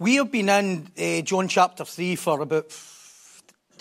We 0.00 0.16
have 0.16 0.32
been 0.32 0.48
in 0.48 0.88
uh, 0.98 1.20
John 1.22 1.46
chapter 1.46 1.84
3 1.84 2.16
for 2.16 2.40
about 2.40 2.72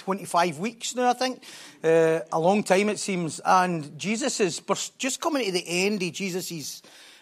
25 0.03 0.59
weeks 0.59 0.95
now, 0.95 1.09
I 1.09 1.13
think. 1.13 1.43
Uh, 1.81 2.20
a 2.31 2.39
long 2.39 2.61
time, 2.61 2.89
it 2.89 2.99
seems. 2.99 3.39
And 3.45 3.98
Jesus 3.98 4.41
is 4.41 4.61
just 4.98 5.21
coming 5.21 5.45
to 5.45 5.52
the 5.53 5.66
end 5.66 6.03
of 6.03 6.11
Jesus' 6.11 6.81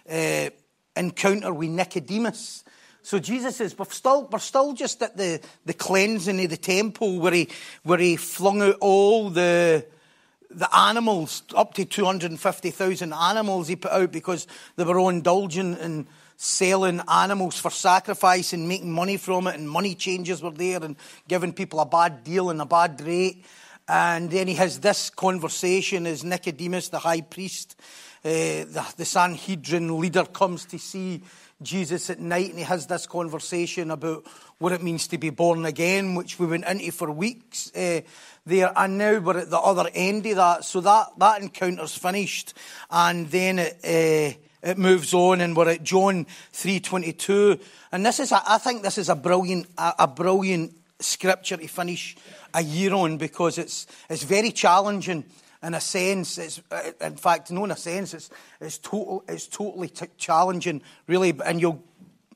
uh, 0.09 0.49
encounter 0.95 1.53
with 1.53 1.69
Nicodemus. 1.69 2.63
So 3.03 3.19
Jesus 3.19 3.61
is, 3.61 3.77
we're 3.77 3.85
still, 3.85 4.27
we're 4.31 4.39
still 4.39 4.73
just 4.73 5.01
at 5.03 5.15
the, 5.15 5.41
the 5.65 5.75
cleansing 5.75 6.43
of 6.43 6.49
the 6.49 6.57
temple 6.57 7.19
where 7.19 7.33
he, 7.33 7.49
where 7.83 7.99
he 7.99 8.15
flung 8.15 8.63
out 8.63 8.77
all 8.81 9.29
the, 9.29 9.85
the 10.49 10.75
animals, 10.75 11.43
up 11.55 11.75
to 11.75 11.85
250,000 11.85 13.13
animals 13.13 13.67
he 13.67 13.75
put 13.75 13.91
out 13.91 14.11
because 14.11 14.47
they 14.75 14.83
were 14.83 14.97
all 14.97 15.09
indulgent 15.09 15.79
in 15.79 16.07
selling 16.43 16.99
animals 17.07 17.59
for 17.59 17.69
sacrifice 17.69 18.51
and 18.51 18.67
making 18.67 18.91
money 18.91 19.15
from 19.15 19.45
it, 19.45 19.53
and 19.53 19.69
money 19.69 19.93
changers 19.93 20.41
were 20.41 20.49
there 20.49 20.83
and 20.83 20.95
giving 21.27 21.53
people 21.53 21.79
a 21.79 21.85
bad 21.85 22.23
deal 22.23 22.49
and 22.49 22.59
a 22.59 22.65
bad 22.65 22.99
rate. 23.01 23.45
And 23.87 24.31
then 24.31 24.47
he 24.47 24.55
has 24.55 24.79
this 24.79 25.11
conversation 25.11 26.07
as 26.07 26.23
Nicodemus, 26.23 26.89
the 26.89 26.97
high 26.97 27.21
priest, 27.21 27.75
uh, 28.25 28.29
the, 28.29 28.93
the 28.97 29.05
Sanhedrin 29.05 29.99
leader, 29.99 30.25
comes 30.25 30.65
to 30.65 30.79
see 30.79 31.21
Jesus 31.61 32.09
at 32.09 32.19
night, 32.19 32.49
and 32.49 32.57
he 32.57 32.65
has 32.65 32.87
this 32.87 33.05
conversation 33.05 33.91
about 33.91 34.25
what 34.57 34.71
it 34.71 34.81
means 34.81 35.07
to 35.09 35.19
be 35.19 35.29
born 35.29 35.67
again, 35.67 36.15
which 36.15 36.39
we 36.39 36.47
went 36.47 36.65
into 36.65 36.91
for 36.91 37.11
weeks 37.11 37.71
uh, 37.75 38.01
there. 38.47 38.73
And 38.75 38.97
now 38.97 39.19
we're 39.19 39.37
at 39.37 39.51
the 39.51 39.59
other 39.59 39.91
end 39.93 40.25
of 40.25 40.37
that. 40.37 40.65
So 40.65 40.81
that, 40.81 41.07
that 41.19 41.43
encounter's 41.43 41.95
finished. 41.95 42.55
And 42.89 43.29
then 43.29 43.59
it, 43.59 43.77
uh, 43.83 44.39
it 44.63 44.77
moves 44.77 45.13
on, 45.13 45.41
and 45.41 45.55
we're 45.55 45.69
at 45.69 45.83
John 45.83 46.25
3.22. 46.53 47.61
And 47.91 48.05
this 48.05 48.19
is, 48.19 48.31
a, 48.31 48.41
I 48.47 48.57
think 48.57 48.83
this 48.83 48.97
is 48.97 49.09
a 49.09 49.15
brilliant, 49.15 49.67
a, 49.77 49.93
a 49.99 50.07
brilliant 50.07 50.73
scripture 50.99 51.57
to 51.57 51.67
finish 51.67 52.15
a 52.53 52.61
year 52.61 52.93
on 52.93 53.17
because 53.17 53.57
it's, 53.57 53.87
it's 54.09 54.23
very 54.23 54.51
challenging 54.51 55.25
in 55.63 55.73
a 55.73 55.81
sense. 55.81 56.37
It's, 56.37 56.61
uh, 56.71 56.91
in 57.01 57.15
fact, 57.15 57.51
no, 57.51 57.65
in 57.65 57.71
a 57.71 57.75
sense, 57.75 58.13
it's, 58.13 58.29
it's, 58.59 58.77
total, 58.77 59.23
it's 59.27 59.47
totally 59.47 59.89
t- 59.89 60.07
challenging, 60.17 60.81
really. 61.07 61.33
And 61.43 61.59
you'll 61.59 61.83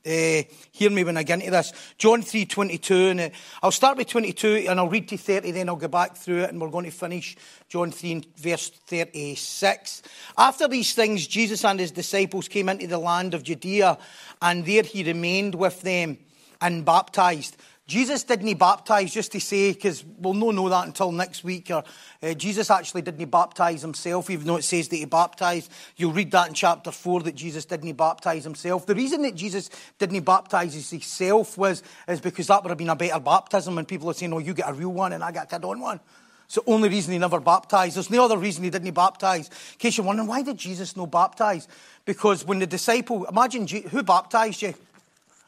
uh, 0.06 0.42
hear 0.70 0.90
me 0.90 1.04
when 1.04 1.16
I 1.16 1.22
get 1.22 1.40
into 1.40 1.50
this. 1.50 1.72
John 1.98 2.22
3.22, 2.22 3.10
and 3.10 3.20
uh, 3.20 3.28
I'll 3.62 3.72
start 3.72 3.98
with 3.98 4.08
22 4.08 4.66
and 4.68 4.78
I'll 4.78 4.88
read 4.88 5.08
to 5.08 5.16
30, 5.16 5.50
then 5.50 5.68
I'll 5.68 5.76
go 5.76 5.88
back 5.88 6.16
through 6.16 6.44
it 6.44 6.50
and 6.50 6.60
we're 6.60 6.70
going 6.70 6.84
to 6.84 6.90
finish 6.90 7.36
John 7.68 7.90
3 7.90 8.22
verse 8.36 8.70
36. 8.70 10.02
After 10.38 10.68
these 10.68 10.94
things, 10.94 11.26
Jesus 11.26 11.64
and 11.64 11.80
his 11.80 11.90
disciples 11.90 12.48
came 12.48 12.68
into 12.68 12.86
the 12.86 12.98
land 12.98 13.34
of 13.34 13.42
Judea 13.42 13.98
and 14.40 14.64
there 14.64 14.82
he 14.82 15.02
remained 15.02 15.54
with 15.54 15.82
them 15.82 16.18
and 16.60 16.84
baptized. 16.84 17.56
Jesus 17.86 18.24
didn't 18.24 18.58
baptize 18.58 19.14
just 19.14 19.30
to 19.32 19.40
say, 19.40 19.72
because 19.72 20.04
we'll 20.18 20.34
not 20.34 20.56
know 20.56 20.68
that 20.68 20.86
until 20.86 21.12
next 21.12 21.44
week, 21.44 21.70
or 21.70 21.84
uh, 22.20 22.34
Jesus 22.34 22.68
actually 22.68 23.02
didn't 23.02 23.30
baptize 23.30 23.80
himself, 23.80 24.28
even 24.28 24.44
though 24.44 24.56
it 24.56 24.64
says 24.64 24.88
that 24.88 24.96
he 24.96 25.04
baptized. 25.04 25.70
You'll 25.96 26.12
read 26.12 26.32
that 26.32 26.48
in 26.48 26.54
chapter 26.54 26.90
4 26.90 27.20
that 27.22 27.36
Jesus 27.36 27.64
didn't 27.64 27.92
baptize 27.92 28.42
himself. 28.42 28.86
The 28.86 28.96
reason 28.96 29.22
that 29.22 29.36
Jesus 29.36 29.70
didn't 29.98 30.24
baptize 30.24 30.74
himself 30.90 31.56
was 31.56 31.84
is 32.08 32.20
because 32.20 32.48
that 32.48 32.64
would 32.64 32.70
have 32.70 32.78
been 32.78 32.88
a 32.88 32.96
better 32.96 33.20
baptism, 33.20 33.78
and 33.78 33.86
people 33.86 34.10
are 34.10 34.14
saying, 34.14 34.32
oh, 34.32 34.38
you 34.38 34.52
get 34.52 34.68
a 34.68 34.72
real 34.72 34.92
one 34.92 35.12
and 35.12 35.22
I 35.22 35.30
get 35.30 35.44
a 35.44 35.46
kid 35.46 35.64
on 35.64 35.78
one. 35.78 36.00
It's 36.46 36.56
the 36.56 36.62
only 36.66 36.88
reason 36.88 37.12
he 37.12 37.18
never 37.18 37.38
baptized. 37.38 37.96
There's 37.96 38.10
no 38.10 38.24
other 38.24 38.38
reason 38.38 38.64
he 38.64 38.70
didn't 38.70 38.92
baptize. 38.94 39.48
In 39.48 39.78
case 39.78 39.96
you're 39.96 40.06
wondering, 40.06 40.28
why 40.28 40.42
did 40.42 40.56
Jesus 40.56 40.96
no 40.96 41.06
baptize? 41.06 41.68
Because 42.04 42.44
when 42.44 42.58
the 42.58 42.66
disciple, 42.66 43.24
imagine, 43.26 43.66
who 43.66 44.02
baptized 44.02 44.62
you? 44.62 44.74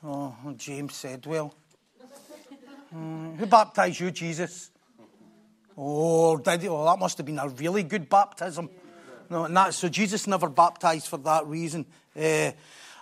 Oh, 0.05 0.37
James 0.57 0.95
said, 0.95 1.27
well. 1.27 1.53
Mm, 2.99 3.37
who 3.37 3.47
baptized 3.47 4.01
you, 4.01 4.11
Jesus? 4.11 4.71
Oh, 5.77 6.37
did 6.37 6.63
he? 6.63 6.69
Oh, 6.69 6.85
that 6.85 6.99
must 6.99 7.17
have 7.19 7.27
been 7.27 7.39
a 7.39 7.49
really 7.49 7.85
good 7.85 8.09
baptism. 8.09 8.69
No, 9.31 9.45
and 9.45 9.57
that, 9.57 9.75
so 9.75 9.89
Jesus 9.89 10.27
never 10.27 10.49
baptized 10.49 11.07
for 11.07 11.19
that 11.19 11.47
reason. 11.47 11.87
Uh, 12.19 12.51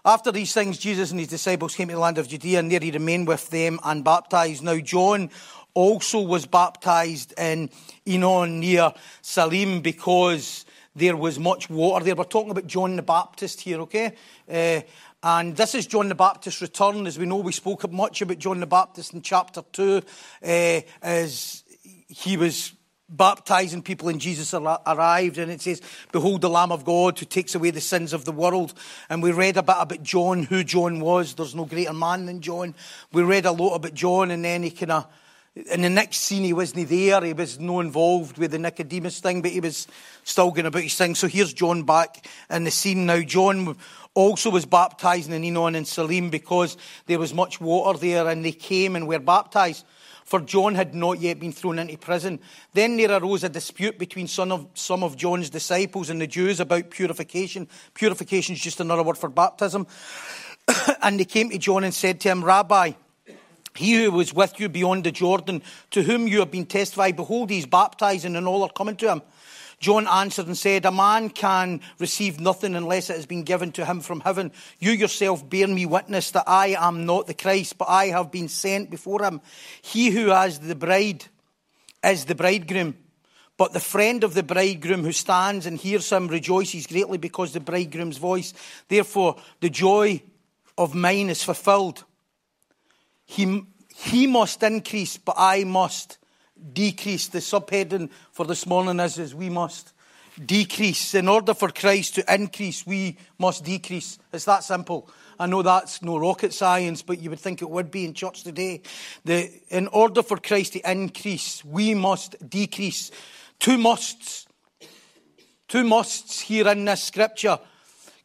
after 0.04 0.30
these 0.30 0.52
things, 0.52 0.76
Jesus 0.76 1.10
and 1.10 1.20
his 1.20 1.28
disciples 1.28 1.74
came 1.74 1.88
to 1.88 1.94
the 1.94 2.00
land 2.00 2.18
of 2.18 2.28
Judea, 2.28 2.58
and 2.58 2.70
there 2.70 2.80
he 2.80 2.90
remained 2.90 3.26
with 3.26 3.48
them 3.50 3.80
and 3.84 4.04
baptized. 4.04 4.62
Now, 4.62 4.78
John 4.78 5.30
also 5.72 6.20
was 6.20 6.46
baptized 6.46 7.32
in 7.38 7.70
Enon 8.06 8.60
near 8.60 8.92
Salim 9.22 9.80
because 9.80 10.66
there 10.94 11.16
was 11.16 11.38
much 11.38 11.68
water 11.68 12.04
there. 12.04 12.14
We're 12.14 12.24
talking 12.24 12.50
about 12.50 12.66
John 12.66 12.96
the 12.96 13.02
Baptist 13.02 13.60
here, 13.60 13.80
okay? 13.82 14.14
Uh, 14.48 14.80
and 15.28 15.56
this 15.56 15.74
is 15.74 15.88
John 15.88 16.08
the 16.08 16.14
Baptist's 16.14 16.62
return. 16.62 17.04
As 17.04 17.18
we 17.18 17.26
know, 17.26 17.38
we 17.38 17.50
spoke 17.50 17.90
much 17.90 18.22
about 18.22 18.38
John 18.38 18.60
the 18.60 18.66
Baptist 18.66 19.12
in 19.12 19.22
chapter 19.22 19.60
2 19.72 20.00
uh, 20.44 20.80
as 21.02 21.64
he 21.82 22.36
was 22.36 22.72
baptizing 23.08 23.82
people 23.82 24.08
and 24.08 24.20
Jesus 24.20 24.54
arrived. 24.54 25.38
And 25.38 25.50
it 25.50 25.60
says, 25.62 25.82
Behold 26.12 26.42
the 26.42 26.48
Lamb 26.48 26.70
of 26.70 26.84
God 26.84 27.18
who 27.18 27.26
takes 27.26 27.56
away 27.56 27.72
the 27.72 27.80
sins 27.80 28.12
of 28.12 28.24
the 28.24 28.30
world. 28.30 28.72
And 29.10 29.20
we 29.20 29.32
read 29.32 29.56
a 29.56 29.64
bit 29.64 29.74
about 29.76 30.04
John, 30.04 30.44
who 30.44 30.62
John 30.62 31.00
was. 31.00 31.34
There's 31.34 31.56
no 31.56 31.64
greater 31.64 31.92
man 31.92 32.26
than 32.26 32.40
John. 32.40 32.76
We 33.12 33.24
read 33.24 33.46
a 33.46 33.50
lot 33.52 33.74
about 33.74 33.94
John, 33.94 34.30
and 34.30 34.44
then 34.44 34.62
he 34.62 34.70
kind 34.70 34.92
of 34.92 35.08
in 35.56 35.80
the 35.80 35.88
next 35.88 36.18
scene, 36.18 36.44
he 36.44 36.52
wasn't 36.52 36.88
there. 36.90 37.24
He 37.24 37.32
was 37.32 37.58
no 37.58 37.80
involved 37.80 38.36
with 38.36 38.50
the 38.50 38.58
Nicodemus 38.58 39.20
thing, 39.20 39.40
but 39.40 39.52
he 39.52 39.60
was 39.60 39.88
still 40.22 40.50
going 40.50 40.66
about 40.66 40.82
his 40.82 40.94
thing. 40.94 41.14
So 41.14 41.28
here's 41.28 41.54
John 41.54 41.84
back 41.84 42.26
in 42.50 42.64
the 42.64 42.70
scene 42.70 43.06
now. 43.06 43.22
John 43.22 43.76
also 44.16 44.50
was 44.50 44.64
baptizing 44.64 45.34
in 45.34 45.44
Enon 45.44 45.74
and 45.74 45.86
Salim 45.86 46.30
because 46.30 46.76
there 47.04 47.18
was 47.18 47.34
much 47.34 47.60
water 47.60 47.98
there, 47.98 48.26
and 48.26 48.44
they 48.44 48.52
came 48.52 48.96
and 48.96 49.06
were 49.06 49.20
baptized. 49.20 49.84
For 50.24 50.40
John 50.40 50.74
had 50.74 50.92
not 50.92 51.20
yet 51.20 51.38
been 51.38 51.52
thrown 51.52 51.78
into 51.78 51.96
prison. 51.98 52.40
Then 52.72 52.96
there 52.96 53.12
arose 53.12 53.44
a 53.44 53.48
dispute 53.48 53.96
between 53.96 54.26
some 54.26 54.50
of, 54.50 54.66
some 54.74 55.04
of 55.04 55.16
John's 55.16 55.50
disciples 55.50 56.10
and 56.10 56.20
the 56.20 56.26
Jews 56.26 56.58
about 56.58 56.90
purification. 56.90 57.68
Purification 57.94 58.54
is 58.54 58.60
just 58.60 58.80
another 58.80 59.04
word 59.04 59.18
for 59.18 59.28
baptism. 59.28 59.86
and 61.02 61.20
they 61.20 61.26
came 61.26 61.50
to 61.50 61.58
John 61.58 61.84
and 61.84 61.94
said 61.94 62.20
to 62.22 62.30
him, 62.30 62.42
Rabbi, 62.42 62.92
he 63.76 64.02
who 64.02 64.10
was 64.10 64.34
with 64.34 64.58
you 64.58 64.68
beyond 64.68 65.04
the 65.04 65.12
Jordan, 65.12 65.62
to 65.90 66.02
whom 66.02 66.26
you 66.26 66.40
have 66.40 66.50
been 66.50 66.66
testified, 66.66 67.14
behold, 67.14 67.50
he 67.50 67.58
is 67.58 67.66
baptizing, 67.66 68.34
and 68.34 68.48
all 68.48 68.62
are 68.62 68.72
coming 68.72 68.96
to 68.96 69.12
him. 69.12 69.22
John 69.78 70.06
answered 70.06 70.46
and 70.46 70.56
said, 70.56 70.86
A 70.86 70.90
man 70.90 71.30
can 71.30 71.80
receive 71.98 72.40
nothing 72.40 72.74
unless 72.74 73.10
it 73.10 73.16
has 73.16 73.26
been 73.26 73.42
given 73.42 73.72
to 73.72 73.84
him 73.84 74.00
from 74.00 74.20
heaven. 74.20 74.52
You 74.78 74.92
yourself 74.92 75.48
bear 75.48 75.66
me 75.66 75.84
witness 75.84 76.30
that 76.30 76.44
I 76.46 76.76
am 76.78 77.04
not 77.04 77.26
the 77.26 77.34
Christ, 77.34 77.76
but 77.76 77.88
I 77.88 78.06
have 78.06 78.32
been 78.32 78.48
sent 78.48 78.90
before 78.90 79.22
him. 79.22 79.40
He 79.82 80.10
who 80.10 80.28
has 80.28 80.58
the 80.60 80.74
bride 80.74 81.26
is 82.02 82.24
the 82.24 82.34
bridegroom. 82.34 82.96
But 83.58 83.72
the 83.72 83.80
friend 83.80 84.22
of 84.24 84.34
the 84.34 84.42
bridegroom 84.42 85.02
who 85.02 85.12
stands 85.12 85.66
and 85.66 85.78
hears 85.78 86.10
him 86.10 86.28
rejoices 86.28 86.86
greatly 86.86 87.18
because 87.18 87.52
the 87.52 87.60
bridegroom's 87.60 88.18
voice. 88.18 88.52
Therefore, 88.88 89.36
the 89.60 89.70
joy 89.70 90.22
of 90.76 90.94
mine 90.94 91.30
is 91.30 91.42
fulfilled. 91.42 92.04
He, 93.24 93.62
he 93.94 94.26
must 94.26 94.62
increase, 94.62 95.16
but 95.16 95.36
I 95.38 95.64
must 95.64 96.18
decrease. 96.72 97.28
The 97.28 97.38
subheading 97.38 98.10
for 98.32 98.46
this 98.46 98.66
morning 98.66 99.00
is, 99.00 99.18
is 99.18 99.34
we 99.34 99.50
must 99.50 99.92
decrease. 100.44 101.14
In 101.14 101.28
order 101.28 101.54
for 101.54 101.70
Christ 101.70 102.16
to 102.16 102.34
increase, 102.34 102.86
we 102.86 103.16
must 103.38 103.64
decrease. 103.64 104.18
It's 104.32 104.44
that 104.44 104.64
simple. 104.64 105.08
I 105.38 105.46
know 105.46 105.62
that's 105.62 106.02
no 106.02 106.18
rocket 106.18 106.52
science, 106.52 107.02
but 107.02 107.20
you 107.20 107.30
would 107.30 107.40
think 107.40 107.62
it 107.62 107.70
would 107.70 107.90
be 107.90 108.04
in 108.04 108.14
church 108.14 108.42
today. 108.42 108.82
The, 109.24 109.50
in 109.68 109.86
order 109.88 110.22
for 110.22 110.38
Christ 110.38 110.74
to 110.74 110.90
increase, 110.90 111.64
we 111.64 111.94
must 111.94 112.48
decrease. 112.48 113.10
Two 113.58 113.78
musts. 113.78 114.46
Two 115.68 115.84
musts 115.84 116.40
here 116.40 116.68
in 116.68 116.84
this 116.84 117.02
scripture. 117.02 117.58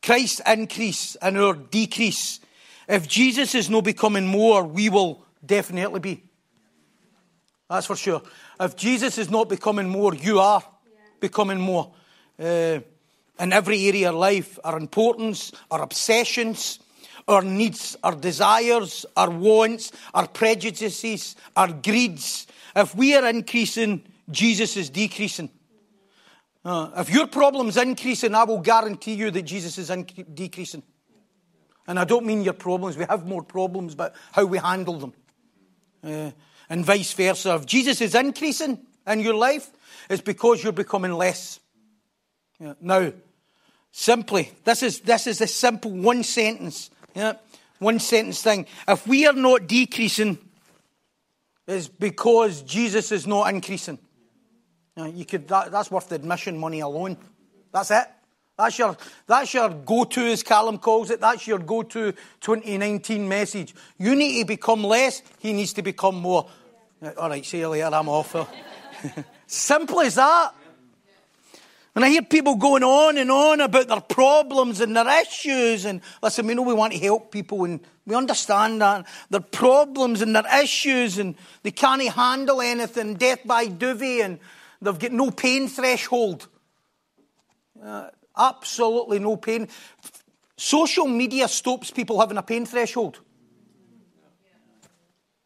Christ 0.02 0.42
increase 0.46 1.16
and 1.16 1.38
our 1.38 1.54
decrease. 1.54 2.40
If 2.88 3.08
Jesus 3.08 3.56
is 3.56 3.70
not 3.70 3.84
becoming 3.84 4.28
more, 4.28 4.64
we 4.64 4.90
will 4.90 5.24
definitely 5.46 6.00
be. 6.00 6.24
That's 7.72 7.88
for 7.88 7.96
sure. 7.96 8.22
If 8.60 8.76
Jesus 8.76 9.18
is 9.18 9.30
not 9.30 9.48
becoming 9.48 9.88
more, 9.88 10.14
you 10.14 10.42
are 10.42 10.62
becoming 11.22 11.58
more. 11.58 11.94
Uh, 12.38 12.82
in 13.40 13.54
every 13.54 13.88
area 13.88 14.10
of 14.10 14.16
life, 14.16 14.60
our 14.66 14.78
importance, 14.78 15.54
our 15.72 15.82
obsessions, 15.82 16.80
our 17.30 17.42
needs, 17.42 17.96
our 18.04 18.14
desires, 18.14 19.06
our 19.16 19.30
wants, 19.30 19.94
our 20.14 20.28
prejudices, 20.28 21.38
our 21.56 21.72
greeds. 21.72 22.46
If 22.76 22.94
we 22.94 23.16
are 23.16 23.30
increasing, 23.30 24.04
Jesus 24.30 24.76
is 24.76 24.90
decreasing. 24.90 25.50
Uh, 26.66 26.90
if 26.98 27.10
your 27.10 27.28
problem's 27.28 27.78
increasing, 27.78 28.36
I 28.36 28.44
will 28.44 28.60
guarantee 28.60 29.14
you 29.14 29.32
that 29.32 29.44
Jesus 29.44 29.78
is 29.78 29.90
inc- 29.90 30.36
decreasing. 30.36 30.84
And 31.88 31.98
I 31.98 32.04
don't 32.04 32.26
mean 32.26 32.42
your 32.42 32.54
problems. 32.54 32.98
We 32.98 33.06
have 33.06 33.26
more 33.26 33.44
problems, 33.44 33.96
but 33.96 34.14
how 34.34 34.44
we 34.44 34.58
handle 34.58 35.00
them. 35.00 35.14
Uh, 36.04 36.32
and 36.72 36.86
vice 36.86 37.12
versa. 37.12 37.56
If 37.56 37.66
Jesus 37.66 38.00
is 38.00 38.16
increasing 38.16 38.80
in 39.06 39.20
your 39.20 39.34
life, 39.34 39.70
it's 40.10 40.22
because 40.22 40.64
you're 40.64 40.72
becoming 40.72 41.12
less. 41.12 41.60
Yeah. 42.62 42.76
Now, 42.80 43.12
simply, 43.92 44.52
this 44.64 44.82
is, 44.82 45.02
this 45.02 45.28
is 45.28 45.42
a 45.42 45.48
simple 45.48 45.92
one 45.92 46.24
sentence, 46.24 46.90
yeah, 47.14 47.34
one 47.80 48.00
sentence 48.00 48.42
thing. 48.42 48.68
If 48.88 49.06
we 49.06 49.28
are 49.28 49.34
not 49.34 49.68
decreasing, 49.68 50.38
it's 51.68 51.90
because 51.90 52.62
Jesus 52.62 53.12
is 53.12 53.28
not 53.28 53.54
increasing. 53.54 54.00
Yeah, 54.96 55.08
you 55.08 55.26
could, 55.26 55.50
that, 55.50 55.72
that's 55.72 55.92
worth 55.92 56.08
the 56.08 56.16
admission 56.16 56.58
money 56.58 56.80
alone. 56.80 57.18
That's 57.74 57.92
it. 57.92 58.06
That's 58.58 58.78
your, 58.78 58.96
that's 59.28 59.54
your 59.54 59.70
go 59.70 60.04
to, 60.06 60.22
as 60.22 60.44
Callum 60.44 60.78
calls 60.78 61.10
it. 61.10 61.20
That's 61.20 61.48
your 61.48 61.60
go 61.60 61.84
to 61.84 62.12
2019 62.12 63.28
message. 63.28 63.74
You 63.98 64.16
need 64.16 64.40
to 64.40 64.46
become 64.46 64.84
less, 64.84 65.22
he 65.40 65.52
needs 65.52 65.74
to 65.74 65.82
become 65.82 66.16
more. 66.16 66.48
All 67.18 67.30
right, 67.30 67.46
see 67.46 67.60
you 67.60 67.70
later, 67.70 67.90
I'm 67.92 68.10
off. 68.10 68.36
Simple 69.48 70.02
as 70.02 70.16
that. 70.16 70.54
And 71.94 72.06
I 72.06 72.10
hear 72.10 72.22
people 72.22 72.56
going 72.56 72.84
on 72.84 73.18
and 73.18 73.30
on 73.30 73.60
about 73.60 73.88
their 73.88 74.02
problems 74.02 74.80
and 74.80 74.96
their 74.96 75.22
issues. 75.22 75.86
And 75.86 76.02
listen, 76.24 76.48
we 76.48 76.54
know 76.54 76.62
we 76.62 76.74
want 76.74 76.94
to 76.94 77.00
help 77.00 77.32
people 77.32 77.66
and 77.66 77.82
we 78.06 78.16
understand 78.16 78.82
that. 78.82 79.06
Their 79.30 79.42
problems 79.42 80.22
and 80.22 80.36
their 80.36 80.62
issues 80.62 81.18
and 81.18 81.36
they 81.64 81.72
can't 81.72 82.02
handle 82.02 82.62
anything, 82.62 83.16
death 83.16 83.40
by 83.46 83.68
duvey, 83.68 84.24
and 84.24 84.40
they've 84.82 84.98
got 84.98 85.12
no 85.12 85.32
pain 85.32 85.68
threshold. 85.68 86.48
Uh, 87.84 88.10
Absolutely 88.38 89.20
no 89.20 89.38
pain. 89.38 89.68
Social 90.56 91.08
media 91.08 91.48
stops 91.48 91.92
people 91.92 92.20
having 92.20 92.38
a 92.38 92.44
pain 92.44 92.66
threshold. 92.66 93.20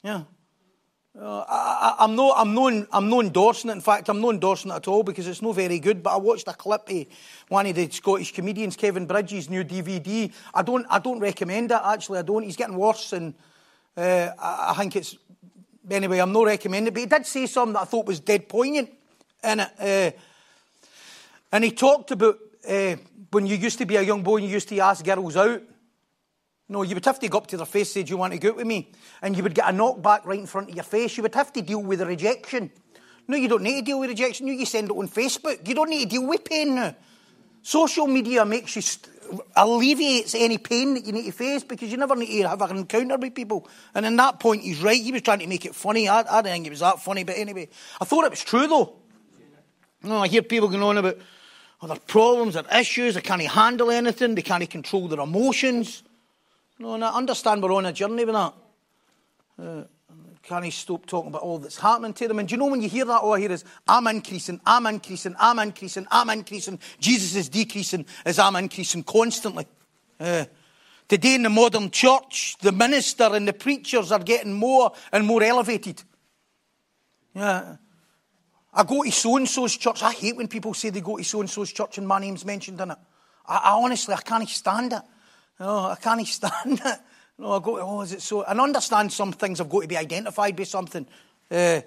Yeah. 0.03 0.23
Uh, 1.17 1.45
I, 1.47 2.03
am 2.03 2.15
not, 2.15 2.33
I'm, 2.37 2.53
not, 2.53 2.87
I'm 2.91 3.09
not 3.09 3.23
endorsing 3.23 3.69
it. 3.69 3.73
In 3.73 3.81
fact, 3.81 4.09
I'm 4.09 4.19
not 4.19 4.33
endorsing 4.33 4.71
it 4.71 4.75
at 4.75 4.87
all 4.89 5.01
because 5.01 5.27
it's 5.27 5.41
not 5.41 5.55
very 5.55 5.79
good. 5.79 6.03
But 6.03 6.13
I 6.13 6.17
watched 6.17 6.47
a 6.47 6.53
clip 6.53 6.89
of 6.89 7.05
one 7.47 7.67
of 7.67 7.75
the 7.75 7.89
Scottish 7.89 8.33
comedians, 8.33 8.75
Kevin 8.75 9.05
Bridges' 9.05 9.49
new 9.49 9.63
DVD. 9.63 10.31
I 10.53 10.61
don't, 10.61 10.85
I 10.89 10.99
don't 10.99 11.19
recommend 11.19 11.71
it, 11.71 11.79
actually. 11.81 12.19
I 12.19 12.23
don't. 12.23 12.43
He's 12.43 12.57
getting 12.57 12.75
worse, 12.75 13.13
and 13.13 13.33
uh, 13.95 14.31
I, 14.37 14.71
I, 14.71 14.73
think 14.77 14.97
it's. 14.97 15.15
Anyway, 15.89 16.19
I'm 16.19 16.33
not 16.33 16.47
recommending 16.47 16.87
it. 16.87 16.93
But 16.93 16.99
he 16.99 17.05
did 17.05 17.25
say 17.25 17.45
something 17.45 17.73
that 17.73 17.83
I 17.83 17.85
thought 17.85 18.07
was 18.07 18.19
dead 18.19 18.49
poignant 18.49 18.89
in 19.41 19.61
it. 19.61 19.71
Uh, 19.79 20.19
and 21.53 21.63
he 21.63 21.71
talked 21.71 22.11
about 22.11 22.39
uh, 22.67 22.97
when 23.31 23.45
you 23.45 23.55
used 23.55 23.77
to 23.77 23.85
be 23.85 23.95
a 23.95 24.01
young 24.01 24.21
boy 24.21 24.37
and 24.37 24.47
you 24.47 24.51
used 24.51 24.67
to 24.67 24.79
ask 24.79 25.05
girls 25.05 25.37
out, 25.37 25.61
no, 26.67 26.81
you 26.81 26.95
would 26.95 27.05
have 27.05 27.19
to 27.19 27.27
go 27.27 27.37
up 27.37 27.47
to 27.47 27.57
their 27.57 27.65
face, 27.65 27.91
say, 27.91 28.03
Do 28.03 28.09
you 28.09 28.17
want 28.17 28.33
to 28.33 28.39
go 28.39 28.49
out 28.49 28.57
with 28.57 28.67
me? 28.67 28.91
And 29.21 29.37
you 29.37 29.43
would 29.43 29.53
get 29.53 29.69
a 29.69 29.73
knockback 29.73 30.25
right 30.25 30.39
in 30.39 30.47
front 30.47 30.69
of 30.69 30.75
your 30.75 30.83
face. 30.83 31.15
You 31.15 31.23
would 31.23 31.35
have 31.35 31.53
to 31.53 31.61
deal 31.61 31.81
with 31.81 31.99
the 31.99 32.05
rejection. 32.05 32.71
No, 33.27 33.37
you 33.37 33.47
don't 33.47 33.63
need 33.63 33.79
to 33.79 33.85
deal 33.85 33.99
with 33.99 34.09
rejection. 34.09 34.47
You 34.47 34.65
send 34.65 34.89
it 34.89 34.97
on 34.97 35.07
Facebook. 35.07 35.67
You 35.67 35.75
don't 35.75 35.89
need 35.89 36.09
to 36.09 36.09
deal 36.09 36.27
with 36.27 36.43
pain 36.43 36.75
now. 36.75 36.95
Social 37.61 38.07
media 38.07 38.45
makes 38.45 38.75
you 38.75 38.81
st- 38.81 39.13
alleviates 39.55 40.35
any 40.35 40.57
pain 40.57 40.93
that 40.95 41.05
you 41.05 41.11
need 41.11 41.25
to 41.25 41.31
face 41.31 41.63
because 41.63 41.91
you 41.91 41.97
never 41.97 42.15
need 42.15 42.41
to 42.41 42.49
have 42.49 42.61
an 42.61 42.77
encounter 42.77 43.17
with 43.17 43.33
people. 43.33 43.67
And 43.93 44.05
in 44.05 44.15
that 44.17 44.39
point, 44.39 44.63
he's 44.63 44.81
right. 44.81 45.01
He 45.01 45.11
was 45.11 45.23
trying 45.23 45.39
to 45.39 45.47
make 45.47 45.65
it 45.65 45.73
funny. 45.75 46.07
I, 46.07 46.19
I 46.19 46.41
didn't 46.41 46.53
think 46.53 46.67
it 46.67 46.69
was 46.71 46.79
that 46.81 47.01
funny, 47.01 47.23
but 47.23 47.37
anyway, 47.37 47.69
I 47.99 48.05
thought 48.05 48.25
it 48.25 48.31
was 48.31 48.43
true 48.43 48.67
though. 48.67 48.95
No, 50.03 50.17
I 50.17 50.27
hear 50.27 50.43
people 50.43 50.69
going 50.69 50.83
on 50.83 50.97
about 50.97 51.17
or 51.81 51.87
their 51.89 51.97
problems, 51.97 52.53
their 52.53 52.63
issues, 52.79 53.15
they 53.15 53.21
can't 53.21 53.41
handle 53.41 53.91
anything, 53.91 54.35
they 54.35 54.41
can't 54.41 54.69
control 54.69 55.07
their 55.07 55.19
emotions. 55.19 56.03
No, 56.79 56.95
and 56.95 57.03
I 57.03 57.09
understand 57.09 57.63
we're 57.63 57.73
on 57.73 57.85
a 57.85 57.93
journey 57.93 58.25
with 58.25 58.35
that. 58.35 58.53
Uh, 59.57 59.83
can't 60.45 60.71
stop 60.71 61.05
talking 61.05 61.29
about 61.29 61.41
all 61.41 61.57
that's 61.57 61.79
happening 61.79 62.13
to 62.13 62.27
them. 62.27 62.39
And 62.39 62.47
do 62.47 62.53
you 62.53 62.59
know 62.59 62.67
when 62.67 62.81
you 62.81 62.89
hear 62.89 63.05
that, 63.05 63.21
all 63.21 63.33
I 63.33 63.39
hear 63.39 63.51
is, 63.51 63.65
I'm 63.87 64.05
increasing, 64.07 64.61
I'm 64.65 64.85
increasing, 64.85 65.35
I'm 65.39 65.57
increasing, 65.59 66.05
I'm 66.11 66.29
increasing. 66.29 66.79
Jesus 66.99 67.35
is 67.35 67.49
decreasing 67.49 68.05
as 68.25 68.37
I'm 68.37 68.55
increasing 68.55 69.03
constantly. 69.03 69.65
Uh, 70.19 70.45
today 71.07 71.35
in 71.35 71.43
the 71.43 71.49
modern 71.49 71.89
church, 71.89 72.57
the 72.61 72.71
minister 72.71 73.23
and 73.33 73.47
the 73.47 73.53
preachers 73.53 74.11
are 74.11 74.19
getting 74.19 74.53
more 74.53 74.91
and 75.11 75.25
more 75.25 75.41
elevated. 75.41 76.03
Yeah. 77.33 77.77
I 78.71 78.83
go 78.83 79.03
to 79.03 79.11
so 79.11 79.37
and 79.37 79.49
so's 79.49 79.75
church. 79.75 80.03
I 80.03 80.11
hate 80.11 80.35
when 80.35 80.47
people 80.47 80.73
say 80.73 80.91
they 80.91 81.01
go 81.01 81.17
to 81.17 81.23
so 81.23 81.39
and 81.39 81.49
so's 81.49 81.73
church 81.73 81.97
and 81.97 82.07
my 82.07 82.19
name's 82.19 82.45
mentioned 82.45 82.79
in 82.79 82.91
it. 82.91 82.97
I, 83.47 83.55
I 83.55 83.71
honestly, 83.71 84.13
I 84.13 84.21
can't 84.21 84.47
stand 84.47 84.93
it. 84.93 85.01
No, 85.59 85.85
I 85.85 85.95
can't 85.95 86.27
stand 86.27 86.81
it. 86.83 86.99
No, 87.37 87.53
I 87.53 87.59
go, 87.59 87.79
oh, 87.79 88.01
is 88.01 88.13
it 88.13 88.21
so? 88.21 88.43
And 88.43 88.61
understand 88.61 89.11
some 89.11 89.33
things 89.33 89.59
have 89.59 89.69
got 89.69 89.81
to 89.81 89.87
be 89.87 89.97
identified 89.97 90.55
by 90.55 90.63
something. 90.63 91.05
Uh, 91.51 91.81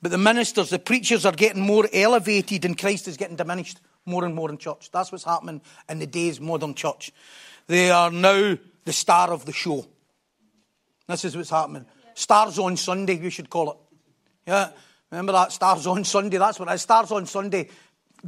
but 0.00 0.10
the 0.10 0.18
ministers, 0.18 0.70
the 0.70 0.78
preachers 0.78 1.24
are 1.26 1.32
getting 1.32 1.62
more 1.62 1.88
elevated 1.92 2.64
and 2.64 2.78
Christ 2.78 3.08
is 3.08 3.16
getting 3.16 3.36
diminished 3.36 3.80
more 4.04 4.24
and 4.24 4.34
more 4.34 4.50
in 4.50 4.58
church. 4.58 4.90
That's 4.90 5.12
what's 5.12 5.24
happening 5.24 5.60
in 5.88 5.98
the 5.98 6.06
day's 6.06 6.40
modern 6.40 6.74
church. 6.74 7.12
They 7.66 7.90
are 7.90 8.10
now 8.10 8.58
the 8.84 8.92
star 8.92 9.30
of 9.32 9.44
the 9.44 9.52
show. 9.52 9.86
This 11.06 11.24
is 11.24 11.36
what's 11.36 11.50
happening. 11.50 11.86
Stars 12.14 12.58
on 12.58 12.76
Sunday, 12.76 13.16
we 13.18 13.30
should 13.30 13.50
call 13.50 13.70
it. 13.70 13.76
Yeah. 14.46 14.70
Remember 15.10 15.32
that 15.32 15.52
Stars 15.52 15.86
on 15.86 16.04
Sunday? 16.04 16.38
That's 16.38 16.58
what 16.58 16.68
it 16.68 16.74
is. 16.74 16.82
Stars 16.82 17.12
on 17.12 17.26
Sunday. 17.26 17.68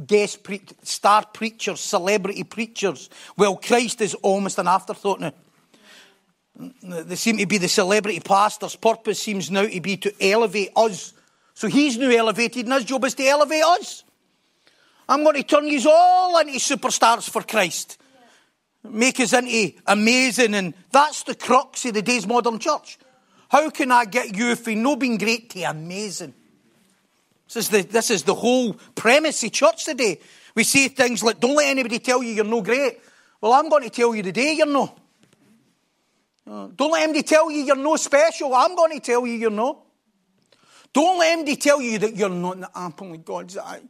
Guest 0.05 0.43
pre- 0.43 0.61
star 0.83 1.25
preachers, 1.25 1.79
celebrity 1.79 2.43
preachers. 2.43 3.09
Well, 3.37 3.55
Christ 3.55 4.01
is 4.01 4.13
almost 4.15 4.57
an 4.57 4.67
afterthought 4.67 5.21
now. 5.21 5.33
They 6.83 7.15
seem 7.15 7.37
to 7.37 7.45
be 7.45 7.57
the 7.57 7.67
celebrity 7.67 8.19
pastor's 8.19 8.75
purpose 8.75 9.21
seems 9.21 9.51
now 9.51 9.65
to 9.65 9.81
be 9.81 9.97
to 9.97 10.13
elevate 10.21 10.71
us. 10.75 11.13
So 11.53 11.67
he's 11.67 11.97
now 11.97 12.09
elevated, 12.09 12.65
and 12.65 12.73
his 12.73 12.85
job 12.85 13.03
is 13.05 13.13
to 13.15 13.25
elevate 13.25 13.63
us. 13.63 14.03
I'm 15.07 15.23
going 15.23 15.35
to 15.35 15.43
turn 15.43 15.67
you 15.67 15.89
all 15.89 16.37
into 16.39 16.53
superstars 16.53 17.29
for 17.29 17.41
Christ. 17.41 17.97
Make 18.83 19.19
us 19.19 19.33
into 19.33 19.73
amazing, 19.87 20.53
and 20.55 20.73
that's 20.91 21.23
the 21.23 21.35
crux 21.35 21.85
of 21.85 21.93
the 21.93 22.01
day's 22.01 22.27
modern 22.27 22.59
church. 22.59 22.97
How 23.49 23.69
can 23.69 23.91
I 23.91 24.05
get 24.05 24.35
you 24.35 24.55
from 24.55 24.83
no 24.83 24.95
being 24.95 25.17
great 25.17 25.49
to 25.51 25.61
amazing? 25.63 26.33
This 27.47 27.55
is 27.57 27.69
the, 27.69 27.81
this 27.83 28.09
is 28.09 28.23
the 28.23 28.33
whole 28.33 28.73
premise 28.95 29.43
of 29.43 29.51
church 29.51 29.85
today. 29.85 30.19
We 30.55 30.63
say 30.63 30.87
things 30.87 31.23
like, 31.23 31.39
don't 31.39 31.55
let 31.55 31.67
anybody 31.67 31.99
tell 31.99 32.23
you 32.23 32.31
you're 32.31 32.45
no 32.45 32.61
great. 32.61 32.99
Well, 33.41 33.53
I'm 33.53 33.69
going 33.69 33.83
to 33.83 33.89
tell 33.89 34.15
you 34.15 34.23
today 34.23 34.53
you're 34.53 34.65
no. 34.65 34.95
Uh, 36.49 36.67
don't 36.75 36.91
let 36.91 37.03
anybody 37.03 37.23
tell 37.23 37.51
you 37.51 37.63
you're 37.63 37.75
no 37.75 37.95
special. 37.95 38.53
I'm 38.53 38.75
going 38.75 38.99
to 38.99 38.99
tell 38.99 39.25
you 39.27 39.33
you're 39.33 39.51
no. 39.51 39.83
Don't 40.93 41.19
let 41.19 41.33
anybody 41.33 41.55
tell 41.57 41.81
you 41.81 41.99
that 41.99 42.15
you're 42.15 42.29
not 42.29 42.59
the 42.59 42.69
apple 42.73 43.13
of 43.13 43.25
God's 43.25 43.57
eye. 43.57 43.81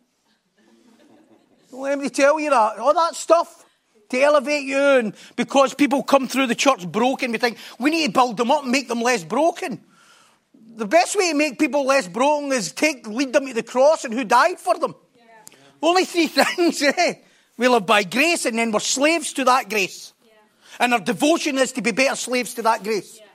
Don't 1.71 1.81
let 1.81 1.93
anybody 1.93 2.09
tell 2.09 2.39
you 2.39 2.49
that. 2.49 2.77
All 2.79 2.93
that 2.93 3.15
stuff 3.15 3.65
to 4.09 4.19
elevate 4.19 4.63
you. 4.63 4.77
And 4.77 5.13
because 5.35 5.73
people 5.73 6.03
come 6.03 6.27
through 6.27 6.47
the 6.47 6.55
church 6.55 6.87
broken, 6.87 7.31
we 7.31 7.37
think 7.37 7.57
we 7.79 7.89
need 7.91 8.07
to 8.07 8.11
build 8.11 8.37
them 8.37 8.51
up 8.51 8.63
and 8.63 8.71
make 8.71 8.87
them 8.87 9.01
less 9.01 9.23
broken 9.23 9.81
the 10.75 10.85
best 10.85 11.15
way 11.17 11.31
to 11.31 11.37
make 11.37 11.57
people 11.57 11.85
less 11.85 12.07
broken 12.07 12.51
is 12.51 12.71
take 12.71 13.07
lead 13.07 13.33
them 13.33 13.47
to 13.47 13.53
the 13.53 13.63
cross 13.63 14.05
and 14.05 14.13
who 14.13 14.23
died 14.23 14.59
for 14.59 14.77
them. 14.77 14.95
Yeah. 15.15 15.23
Only 15.81 16.05
three 16.05 16.27
things, 16.39 16.81
eh? 16.81 17.15
We 17.57 17.67
live 17.67 17.85
by 17.85 18.03
grace 18.03 18.45
and 18.45 18.57
then 18.57 18.71
we're 18.71 18.79
slaves 18.79 19.33
to 19.33 19.45
that 19.45 19.69
grace. 19.69 20.13
Yeah. 20.25 20.31
And 20.79 20.93
our 20.93 20.99
devotion 20.99 21.57
is 21.57 21.71
to 21.73 21.81
be 21.81 21.91
better 21.91 22.15
slaves 22.15 22.53
to 22.55 22.61
that 22.63 22.83
grace. 22.83 23.17
Yeah. 23.17 23.25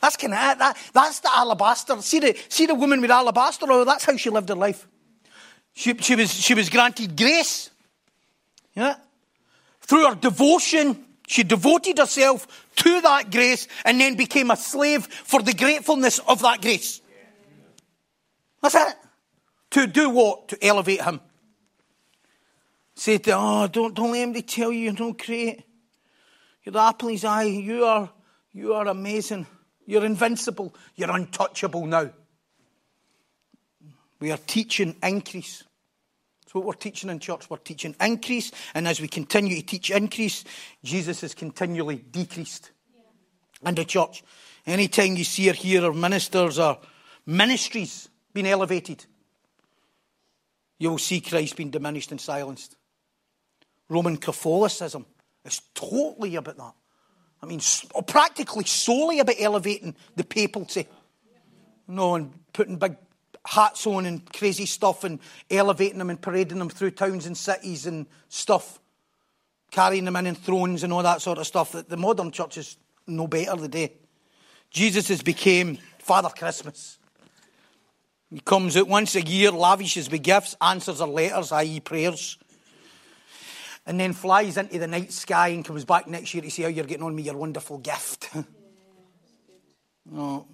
That's 0.00 0.16
kind 0.16 0.32
of 0.32 0.58
that, 0.58 0.76
that's 0.92 1.20
the 1.20 1.30
alabaster. 1.34 2.00
See 2.02 2.20
the 2.20 2.36
see 2.48 2.66
the 2.66 2.74
woman 2.74 3.00
with 3.00 3.10
alabaster 3.10 3.66
Oh, 3.68 3.84
That's 3.84 4.04
how 4.04 4.16
she 4.16 4.30
lived 4.30 4.48
her 4.48 4.54
life. 4.54 4.86
She, 5.74 5.96
she 5.98 6.14
was 6.14 6.32
she 6.32 6.54
was 6.54 6.70
granted 6.70 7.16
grace. 7.16 7.70
Yeah. 8.74 8.96
Through 9.80 10.08
her 10.08 10.14
devotion, 10.14 11.04
she 11.28 11.42
devoted 11.42 11.98
herself 11.98 12.66
to 12.76 13.02
that 13.02 13.30
grace 13.30 13.68
and 13.84 14.00
then 14.00 14.16
became 14.16 14.50
a 14.50 14.56
slave 14.56 15.06
for 15.06 15.42
the 15.42 15.52
gratefulness 15.52 16.20
of 16.20 16.40
that 16.40 16.62
grace. 16.62 17.02
That's 18.62 18.74
it. 18.74 18.96
To 19.72 19.86
do 19.86 20.08
what? 20.08 20.48
To 20.48 20.64
elevate 20.64 21.02
him. 21.02 21.20
Say 22.94 23.18
to 23.18 23.32
oh, 23.32 23.68
don't, 23.68 23.94
don't 23.94 24.10
let 24.10 24.22
anybody 24.22 24.42
tell 24.42 24.72
you 24.72 24.90
you're 24.90 25.06
not 25.06 25.18
great. 25.18 25.62
You're 26.64 26.72
the 26.72 26.80
apple 26.80 27.10
his 27.10 27.26
eye. 27.26 27.42
You 27.42 27.84
are, 27.84 28.10
you 28.52 28.72
are 28.72 28.88
amazing. 28.88 29.46
You're 29.84 30.06
invincible. 30.06 30.74
You're 30.96 31.10
untouchable 31.10 31.84
now. 31.84 32.10
We 34.18 34.32
are 34.32 34.38
teaching 34.38 34.96
increase. 35.02 35.62
That's 36.48 36.54
what 36.54 36.64
we're 36.64 36.72
teaching 36.72 37.10
in 37.10 37.18
church. 37.18 37.50
We're 37.50 37.58
teaching 37.58 37.94
increase, 38.00 38.52
and 38.72 38.88
as 38.88 39.02
we 39.02 39.06
continue 39.08 39.56
to 39.56 39.66
teach 39.66 39.90
increase, 39.90 40.44
Jesus 40.82 41.22
is 41.22 41.34
continually 41.34 41.96
decreased 41.96 42.70
yeah. 42.94 43.68
in 43.68 43.74
the 43.74 43.84
church. 43.84 44.24
Anytime 44.66 45.16
you 45.16 45.24
see 45.24 45.50
or 45.50 45.52
hear 45.52 45.84
of 45.84 45.94
ministers 45.94 46.58
or 46.58 46.78
ministries 47.26 48.08
being 48.32 48.46
elevated, 48.46 49.04
you 50.78 50.88
will 50.88 50.96
see 50.96 51.20
Christ 51.20 51.54
being 51.54 51.68
diminished 51.68 52.12
and 52.12 52.20
silenced. 52.20 52.76
Roman 53.90 54.16
Catholicism 54.16 55.04
is 55.44 55.60
totally 55.74 56.36
about 56.36 56.56
that. 56.56 56.74
I 57.42 57.46
mean, 57.46 57.60
practically 58.06 58.64
solely 58.64 59.18
about 59.18 59.36
elevating 59.38 59.94
the 60.16 60.24
papalty. 60.24 60.86
No, 61.86 62.14
and 62.14 62.32
putting 62.54 62.78
big 62.78 62.96
hats 63.46 63.86
on 63.86 64.06
and 64.06 64.30
crazy 64.32 64.66
stuff 64.66 65.04
and 65.04 65.18
elevating 65.50 65.98
them 65.98 66.10
and 66.10 66.20
parading 66.20 66.58
them 66.58 66.68
through 66.68 66.92
towns 66.92 67.26
and 67.26 67.36
cities 67.36 67.86
and 67.86 68.06
stuff. 68.28 68.80
Carrying 69.70 70.04
them 70.04 70.16
in 70.16 70.34
thrones 70.34 70.82
and 70.82 70.92
all 70.92 71.02
that 71.02 71.20
sort 71.20 71.38
of 71.38 71.46
stuff. 71.46 71.72
That 71.72 71.88
the 71.88 71.96
modern 71.96 72.30
church 72.30 72.56
is 72.56 72.76
no 73.06 73.26
better 73.26 73.56
the 73.56 73.68
day. 73.68 73.92
Jesus 74.70 75.08
has 75.08 75.22
became 75.22 75.78
Father 75.98 76.30
Christmas. 76.30 76.98
He 78.30 78.40
comes 78.40 78.76
out 78.76 78.88
once 78.88 79.14
a 79.14 79.22
year, 79.22 79.50
lavishes 79.50 80.10
with 80.10 80.22
gifts, 80.22 80.54
answers 80.60 81.00
our 81.00 81.08
letters, 81.08 81.50
i.e., 81.52 81.80
prayers, 81.80 82.36
and 83.86 83.98
then 83.98 84.12
flies 84.12 84.58
into 84.58 84.78
the 84.78 84.86
night 84.86 85.12
sky 85.12 85.48
and 85.48 85.64
comes 85.64 85.86
back 85.86 86.06
next 86.06 86.34
year 86.34 86.42
to 86.42 86.50
see 86.50 86.62
how 86.62 86.68
you're 86.68 86.84
getting 86.84 87.04
on 87.04 87.14
with 87.14 87.24
your 87.24 87.36
wonderful 87.36 87.78
gift. 87.78 88.28
no. 88.34 88.44
Oh, 90.10 90.46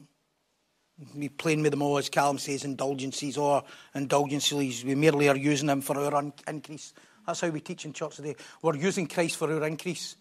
We 1.16 1.28
playing 1.28 1.62
with 1.62 1.72
them 1.72 1.82
all, 1.82 1.98
as 1.98 2.08
Callum 2.08 2.38
says, 2.38 2.64
indulgences 2.64 3.36
or 3.36 3.64
indulgences. 3.94 4.84
We 4.84 4.94
merely 4.94 5.28
are 5.28 5.36
using 5.36 5.66
them 5.66 5.80
for 5.80 5.98
our 5.98 6.14
un- 6.14 6.32
increase. 6.46 6.92
That's 7.26 7.40
how 7.40 7.48
we 7.48 7.60
teach 7.60 7.84
in 7.84 7.92
church 7.92 8.16
today. 8.16 8.36
We're 8.62 8.76
using 8.76 9.08
Christ 9.08 9.36
for 9.36 9.52
our 9.52 9.66
increase. 9.66 10.16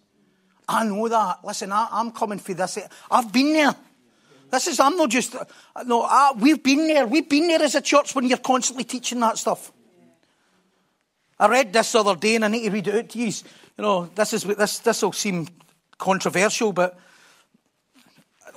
I 0.68 0.86
know 0.86 1.08
that. 1.08 1.40
Listen, 1.44 1.72
I, 1.72 1.88
am 1.92 2.12
coming 2.12 2.40
for 2.40 2.54
this. 2.54 2.80
I've 3.12 3.32
been 3.32 3.54
there. 3.54 3.76
This 4.50 4.68
is, 4.68 4.80
I'm 4.80 4.96
not 4.96 5.10
just, 5.10 5.36
no, 5.86 6.04
I, 6.04 6.32
we've 6.38 6.62
been 6.62 6.88
there. 6.88 7.06
We've 7.06 7.28
been 7.28 7.48
there 7.48 7.62
as 7.62 7.76
a 7.76 7.82
church 7.82 8.16
when 8.16 8.28
you're 8.28 8.38
constantly 8.38 8.84
teaching 8.84 9.20
that 9.20 9.38
stuff. 9.38 9.72
I 11.40 11.48
read 11.48 11.74
this 11.74 11.92
the 11.92 12.00
other 12.00 12.16
day 12.16 12.36
and 12.36 12.46
I 12.46 12.48
need 12.48 12.64
to 12.64 12.70
read 12.70 12.88
it 12.88 12.96
out 12.96 13.10
to 13.10 13.20
you. 13.20 13.26
You 13.26 13.84
know, 13.84 14.06
this 14.16 14.34
is 14.34 14.44
this 14.44 14.80
this 14.80 15.02
will 15.02 15.12
seem 15.12 15.48
controversial, 15.98 16.72
but 16.72 16.98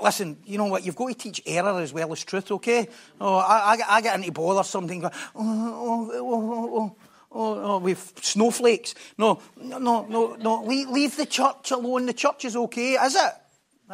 listen, 0.02 0.38
you 0.44 0.58
know 0.58 0.66
what? 0.66 0.84
You've 0.84 0.96
got 0.96 1.08
to 1.08 1.14
teach 1.14 1.42
error 1.46 1.80
as 1.80 1.92
well 1.92 2.12
as 2.12 2.24
truth, 2.24 2.50
okay? 2.52 2.88
Oh, 3.20 3.36
I, 3.36 3.74
I, 3.74 3.96
I 3.96 4.00
get 4.00 4.18
into 4.18 4.32
bother 4.32 4.60
or 4.60 4.64
something. 4.64 5.04
Oh 5.04 5.10
oh, 5.34 6.10
oh, 6.12 6.20
oh, 6.20 6.52
oh, 6.52 6.78
oh, 6.78 6.96
oh, 7.32 7.62
oh, 7.64 7.78
with 7.78 8.14
snowflakes. 8.22 8.94
No, 9.18 9.40
no, 9.56 9.78
no, 9.78 10.36
no. 10.36 10.62
Leave, 10.64 10.88
leave 10.88 11.16
the 11.16 11.26
church 11.26 11.70
alone. 11.70 12.06
The 12.06 12.12
church 12.12 12.44
is 12.44 12.56
okay, 12.56 12.94
is 12.94 13.14
it? 13.14 13.32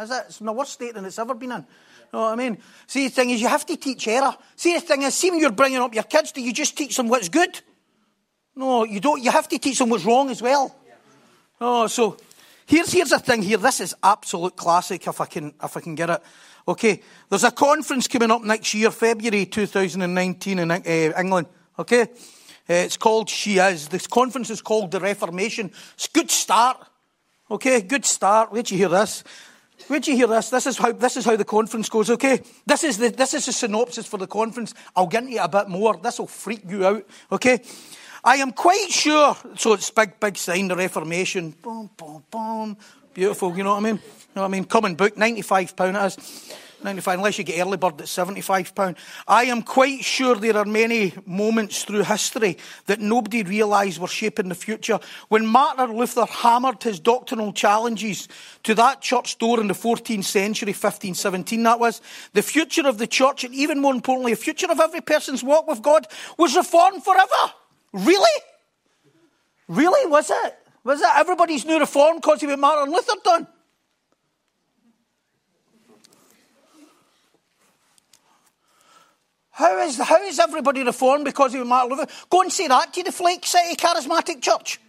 Is 0.01 0.11
it? 0.11 0.25
It's 0.29 0.41
in 0.41 0.47
the 0.47 0.53
worst 0.53 0.73
state 0.73 0.95
than 0.95 1.05
it's 1.05 1.19
ever 1.19 1.35
been 1.35 1.53
in. 1.53 1.59
You 1.59 2.19
know 2.19 2.25
what 2.25 2.33
I 2.33 2.37
mean? 2.37 2.59
See, 2.87 3.09
the 3.09 3.15
thing 3.15 3.31
is, 3.31 3.41
you 3.41 3.49
have 3.49 3.65
to 3.67 3.77
teach 3.77 4.07
error. 4.07 4.37
See, 4.57 4.75
the 4.75 4.81
thing 4.81 5.03
is, 5.03 5.15
see 5.15 5.31
when 5.31 5.41
you're 5.41 5.51
bringing 5.51 5.79
up 5.79 5.95
your 5.95 6.05
kids, 6.05 6.33
do 6.33 6.43
you 6.43 6.53
just 6.53 6.77
teach 6.77 6.97
them 6.97 7.09
what's 7.09 7.29
good? 7.29 7.61
No, 8.55 8.85
you 8.85 9.01
don't. 9.01 9.23
You 9.23 9.31
have 9.31 9.49
to 9.49 9.59
teach 9.59 9.79
them 9.79 9.89
what's 9.89 10.05
wrong 10.05 10.29
as 10.31 10.43
well. 10.43 10.77
Oh, 11.61 11.87
so 11.87 12.17
here's 12.67 12.93
here's 12.93 13.11
the 13.11 13.19
thing. 13.19 13.43
Here, 13.43 13.59
this 13.59 13.81
is 13.81 13.95
absolute 14.03 14.57
classic. 14.57 15.07
If 15.07 15.21
I 15.21 15.27
can 15.27 15.55
if 15.63 15.77
I 15.77 15.81
can 15.81 15.95
get 15.95 16.11
it. 16.11 16.23
Okay, 16.67 17.03
there's 17.29 17.45
a 17.45 17.51
conference 17.51 18.07
coming 18.07 18.31
up 18.31 18.43
next 18.43 18.73
year, 18.75 18.91
February 18.91 19.47
2019 19.47 20.59
in 20.61 20.71
uh, 20.71 20.81
England. 20.87 21.49
Okay, 21.79 22.03
uh, 22.03 22.07
it's 22.69 22.97
called 22.97 23.29
She 23.29 23.59
Is. 23.59 23.89
This 23.89 24.07
conference 24.07 24.49
is 24.51 24.63
called 24.63 24.93
the 24.93 25.01
Reformation. 25.01 25.73
It's 25.95 26.07
a 26.07 26.11
good 26.11 26.31
start. 26.31 26.79
Okay, 27.51 27.83
good 27.83 28.05
start. 28.05 28.53
Where'd 28.53 28.71
you 28.71 28.79
hear 28.79 28.89
this? 28.89 29.25
Where'd 29.89 30.07
you 30.07 30.15
hear 30.15 30.29
this? 30.29 30.51
This 30.51 30.67
is 30.67 30.79
how 30.79 30.93
this 30.93 31.17
is 31.17 31.25
how 31.25 31.35
the 31.35 31.45
conference 31.45 31.89
goes. 31.89 32.11
Okay, 32.11 32.41
this 32.65 32.85
is 32.85 32.99
the 32.99 33.11
this 33.11 33.35
is 33.35 33.47
the 33.47 33.53
synopsis 33.53 34.07
for 34.07 34.19
the 34.19 34.29
conference. 34.29 34.73
I'll 34.95 35.09
get 35.09 35.25
into 35.25 35.35
it 35.35 35.45
a 35.45 35.49
bit 35.49 35.69
more. 35.69 35.97
This 35.97 36.19
will 36.19 36.29
freak 36.29 36.63
you 36.69 36.87
out. 36.87 37.05
Okay. 37.33 37.61
I 38.25 38.37
am 38.37 38.53
quite 38.53 38.89
sure, 38.89 39.37
so 39.57 39.73
it's 39.73 39.91
big, 39.91 40.21
big 40.21 40.37
sign, 40.37 40.69
the 40.69 40.77
Reformation. 40.77 41.51
Boom, 41.61 41.91
boom, 41.97 42.23
boom. 42.31 42.77
Beautiful, 43.13 43.57
you 43.57 43.65
know 43.65 43.71
what 43.71 43.79
I 43.79 43.81
mean? 43.81 43.97
You 43.97 44.37
know 44.37 44.43
what 44.43 44.49
I 44.49 44.49
mean? 44.49 44.65
Common 44.65 44.95
book, 44.95 45.17
£95 45.17 46.05
it 46.05 46.07
is. 46.07 46.55
95, 46.85 47.19
unless 47.19 47.39
you 47.39 47.45
get 47.45 47.61
early 47.61 47.77
bird 47.77 48.01
at 48.01 48.07
£75. 48.07 48.97
I 49.27 49.45
am 49.45 49.63
quite 49.63 50.05
sure 50.05 50.37
there 50.37 50.57
are 50.57 50.65
many 50.65 51.15
moments 51.27 51.85
through 51.85 52.05
history 52.05 52.59
that 52.87 53.01
nobody 53.01 53.43
realised 53.43 54.01
were 54.01 54.07
shaping 54.09 54.49
the 54.49 54.55
future. 54.55 55.01
When 55.29 55.45
Martin 55.45 55.97
Luther 55.97 56.27
hammered 56.27 56.83
his 56.83 57.01
doctrinal 57.01 57.53
challenges 57.53 58.29
to 58.63 58.75
that 58.77 59.01
church 59.01 59.39
door 59.39 59.61
in 59.61 59.67
the 59.67 59.75
14th 59.75 60.25
century, 60.25 60.69
1517 60.69 61.63
that 61.65 61.81
was, 61.81 62.01
the 62.35 62.43
future 62.43 62.87
of 62.87 62.99
the 62.99 63.07
church, 63.07 63.45
and 63.45 63.55
even 63.55 63.81
more 63.81 63.95
importantly, 63.95 64.33
the 64.33 64.41
future 64.41 64.71
of 64.71 64.81
every 64.81 65.01
person's 65.01 65.43
walk 65.43 65.67
with 65.67 65.83
God, 65.83 66.07
was 66.39 66.57
reformed 66.57 67.05
forever. 67.05 67.53
Really? 67.93 68.41
Really? 69.69 70.11
Was 70.11 70.31
it? 70.31 70.59
Was 70.85 71.01
it 71.01 71.09
everybody's 71.17 71.65
new 71.65 71.79
reform 71.79 72.17
because 72.17 72.43
of 72.43 72.59
Martin 72.59 72.93
Luther 72.93 73.13
done? 73.23 73.47
How 79.51 79.79
is, 79.81 79.99
how 79.99 80.23
is 80.23 80.39
everybody 80.39 80.83
reformed 80.83 81.27
because 81.27 81.55
of 81.55 81.67
Martin 81.67 81.97
Luther? 81.97 82.11
Go 82.31 82.41
and 82.41 82.51
say 82.51 82.69
that 82.69 82.93
to 82.95 83.03
the 83.03 83.13
Flake 83.13 83.45
City 83.45 83.77
Charismatic 83.77 84.41
Church. 84.41 84.81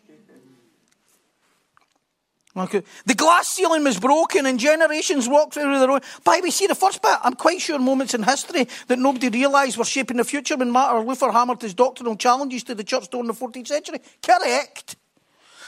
Okay. 2.56 2.84
The 3.08 3.16
glass 3.16 3.48
ceiling 3.48 3.84
was 3.84 4.00
broken 4.00 4.46
and 4.46 4.60
generations 4.60 5.28
walked 5.28 5.56
through 5.56 5.80
the 5.80 5.88
road. 5.88 6.04
By 6.24 6.40
we 6.44 6.52
see 6.52 6.68
the 6.68 6.76
first 6.76 7.02
bit. 7.02 7.18
I'm 7.24 7.34
quite 7.34 7.60
sure 7.60 7.80
moments 7.80 8.14
in 8.14 8.22
history 8.22 8.68
that 8.88 9.00
nobody 9.00 9.30
realised 9.30 9.78
were 9.78 9.86
shaping 9.86 10.18
the 10.18 10.24
future 10.24 10.56
when 10.56 10.70
Martin 10.70 11.08
Luther 11.08 11.32
hammered 11.32 11.62
his 11.64 11.74
doctrinal 11.74 12.16
challenges 12.16 12.64
to 12.66 12.76
the 12.76 12.84
church 12.84 13.10
during 13.10 13.26
the 13.26 13.34
14th 13.34 13.68
century. 13.68 14.00
Correct. 14.22 14.98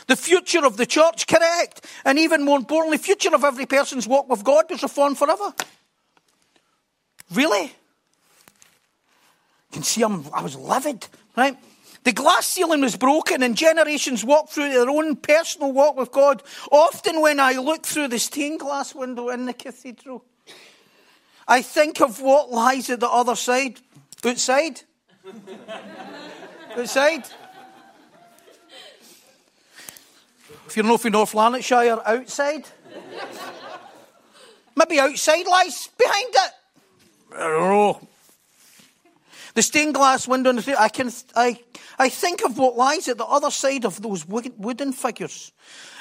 The 0.06 0.16
future 0.16 0.64
of 0.64 0.78
the 0.78 0.86
church, 0.86 1.26
correct. 1.26 1.88
And 2.06 2.20
even 2.20 2.46
more 2.46 2.60
importantly, 2.60 3.00
future 3.00 3.34
of 3.34 3.44
every 3.44 3.66
person's 3.66 4.08
walk 4.08 4.30
with 4.30 4.44
God 4.44 4.66
was 4.70 4.84
reformed 4.84 5.18
forever. 5.18 5.56
Really? 7.34 7.64
You 7.64 7.72
can 9.72 9.82
see 9.82 10.04
I'm, 10.04 10.24
I 10.32 10.44
was 10.44 10.56
livid, 10.56 11.08
right? 11.36 11.58
The 12.06 12.12
glass 12.12 12.46
ceiling 12.46 12.82
was 12.82 12.96
broken 12.96 13.42
and 13.42 13.58
generations 13.58 14.24
walked 14.24 14.52
through 14.52 14.70
their 14.70 14.88
own 14.88 15.16
personal 15.16 15.72
walk 15.72 15.98
with 15.98 16.12
God. 16.12 16.44
Often 16.72 17.20
when 17.20 17.40
I 17.40 17.54
look 17.54 17.84
through 17.84 18.10
the 18.10 18.20
stained 18.20 18.60
glass 18.60 18.94
window 18.94 19.30
in 19.30 19.48
the 19.48 19.54
cathedral, 19.54 20.24
I 21.48 21.64
think 21.64 22.02
of 22.02 22.22
what 22.22 22.52
lies 22.52 22.92
at 22.92 23.00
the 23.00 23.10
other 23.10 23.36
side. 23.36 23.80
Outside? 24.24 24.82
outside? 26.78 27.26
If 30.68 30.78
you're 30.78 30.86
not 30.86 31.02
from 31.02 31.14
North 31.14 31.34
Lanarkshire, 31.34 32.02
outside? 32.06 32.66
Maybe 34.76 35.00
outside 35.00 35.48
lies 35.48 35.90
behind 35.98 36.30
it. 36.36 36.52
I 37.36 37.40
don't 37.40 37.70
know. 37.70 38.08
The 39.56 39.64
stained 39.64 39.96
glass 39.96 40.28
window, 40.28 40.54
I, 40.78 40.90
can, 40.90 41.12
I, 41.36 41.60
I 41.98 42.10
think 42.10 42.44
of 42.44 42.58
what 42.58 42.76
lies 42.76 43.08
at 43.08 43.18
the 43.18 43.26
other 43.26 43.52
side 43.52 43.86
of 43.86 44.02
those 44.02 44.26
wooden 44.28 44.94
figures, 44.94 45.52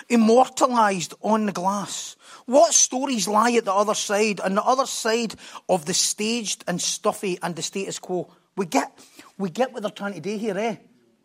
immortalized 0.08 1.14
on 1.22 1.46
the 1.46 1.52
glass. 1.52 2.16
What 2.46 2.74
stories 2.74 3.28
lie 3.28 3.52
at 3.52 3.64
the 3.64 3.72
other 3.72 3.94
side, 3.94 4.40
on 4.40 4.54
the 4.54 4.62
other 4.62 4.86
side 4.86 5.34
of 5.68 5.86
the 5.86 5.94
staged 5.94 6.64
and 6.66 6.80
stuffy 6.80 7.38
and 7.42 7.56
the 7.56 7.62
status 7.62 7.98
quo? 7.98 8.30
We 8.56 8.66
get, 8.66 8.92
we 9.38 9.50
get 9.50 9.72
what 9.72 9.82
they're 9.82 9.90
trying 9.90 10.14
to 10.14 10.20
do 10.20 10.36
here, 10.36 10.56
eh? 10.58 10.76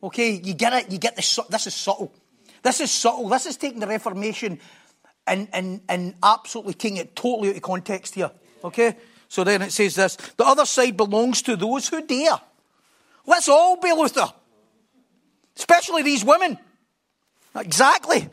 Okay, 0.02 0.32
you 0.32 0.54
get 0.54 0.74
it, 0.74 0.92
you 0.92 0.98
get 0.98 1.16
this, 1.16 1.40
this 1.50 1.68
is 1.68 1.74
subtle. 1.74 2.14
This 2.62 2.80
is 2.80 2.92
subtle. 2.92 3.28
This 3.30 3.46
is 3.46 3.58
taking 3.58 3.80
the 3.80 3.88
Reformation 3.88 4.60
and, 5.28 5.48
and, 5.54 5.82
and 5.88 6.16
absolutely 6.24 6.74
taking 6.74 6.98
it 6.98 7.16
totally 7.16 7.50
out 7.50 7.56
of 7.56 7.62
context 7.62 8.16
here. 8.16 8.32
Okay? 8.64 8.98
So 9.28 9.44
then 9.44 9.62
it 9.62 9.72
says 9.72 9.96
this 9.96 10.16
the 10.38 10.46
other 10.46 10.66
side 10.66 10.98
belongs 10.98 11.42
to 11.44 11.56
those 11.56 11.88
who 11.88 12.06
dare. 12.06 12.40
Let's 13.26 13.48
all 13.48 13.80
be 13.80 13.92
Luther, 13.92 14.34
especially 15.60 16.02
these 16.02 16.26
women. 16.26 16.58
Exactly. 17.56 18.30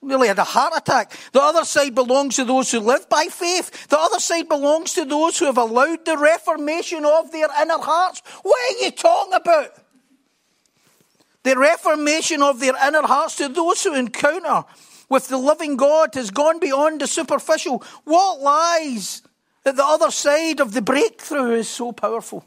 Nearly 0.00 0.28
had 0.28 0.38
a 0.38 0.44
heart 0.44 0.72
attack. 0.76 1.12
The 1.32 1.40
other 1.40 1.64
side 1.64 1.94
belongs 1.94 2.36
to 2.36 2.44
those 2.44 2.70
who 2.70 2.80
live 2.80 3.08
by 3.08 3.26
faith. 3.26 3.88
The 3.88 3.98
other 3.98 4.20
side 4.20 4.48
belongs 4.48 4.92
to 4.94 5.04
those 5.04 5.38
who 5.38 5.46
have 5.46 5.58
allowed 5.58 6.04
the 6.04 6.16
reformation 6.16 7.04
of 7.04 7.32
their 7.32 7.48
inner 7.60 7.78
hearts. 7.78 8.22
What 8.42 8.56
are 8.56 8.84
you 8.84 8.90
talking 8.92 9.34
about? 9.34 9.70
The 11.42 11.56
reformation 11.56 12.42
of 12.42 12.60
their 12.60 12.74
inner 12.86 13.02
hearts 13.02 13.36
to 13.36 13.48
those 13.48 13.82
who 13.82 13.94
encounter 13.94 14.64
with 15.08 15.28
the 15.28 15.38
living 15.38 15.76
God 15.76 16.14
has 16.14 16.30
gone 16.30 16.60
beyond 16.60 17.00
the 17.00 17.06
superficial. 17.06 17.82
What 18.04 18.40
lies 18.40 19.22
that 19.64 19.76
the 19.76 19.84
other 19.84 20.10
side 20.10 20.60
of 20.60 20.72
the 20.72 20.82
breakthrough 20.82 21.52
is 21.52 21.68
so 21.68 21.92
powerful. 21.92 22.44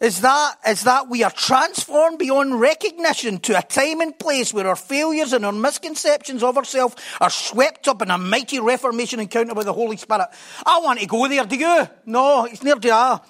Is 0.00 0.20
that, 0.22 0.56
is 0.66 0.82
that 0.84 1.08
we 1.08 1.22
are 1.22 1.30
transformed 1.30 2.18
beyond 2.18 2.60
recognition 2.60 3.38
to 3.40 3.56
a 3.56 3.62
time 3.62 4.00
and 4.00 4.18
place 4.18 4.52
where 4.52 4.66
our 4.66 4.76
failures 4.76 5.32
and 5.32 5.46
our 5.46 5.52
misconceptions 5.52 6.42
of 6.42 6.56
ourselves 6.56 6.96
are 7.20 7.30
swept 7.30 7.86
up 7.86 8.02
in 8.02 8.10
a 8.10 8.18
mighty 8.18 8.58
reformation 8.58 9.20
encounter 9.20 9.54
with 9.54 9.66
the 9.66 9.72
Holy 9.72 9.96
Spirit. 9.96 10.28
I 10.66 10.80
want 10.80 10.98
to 11.00 11.06
go 11.06 11.28
there, 11.28 11.44
do 11.44 11.56
you? 11.56 11.88
No, 12.06 12.44
it's 12.44 12.62
near 12.62 12.74
to 12.74 12.90
ah. 12.90 13.22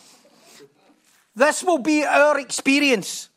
This 1.36 1.62
will 1.62 1.78
be 1.78 2.04
our 2.04 2.38
experience. 2.38 3.28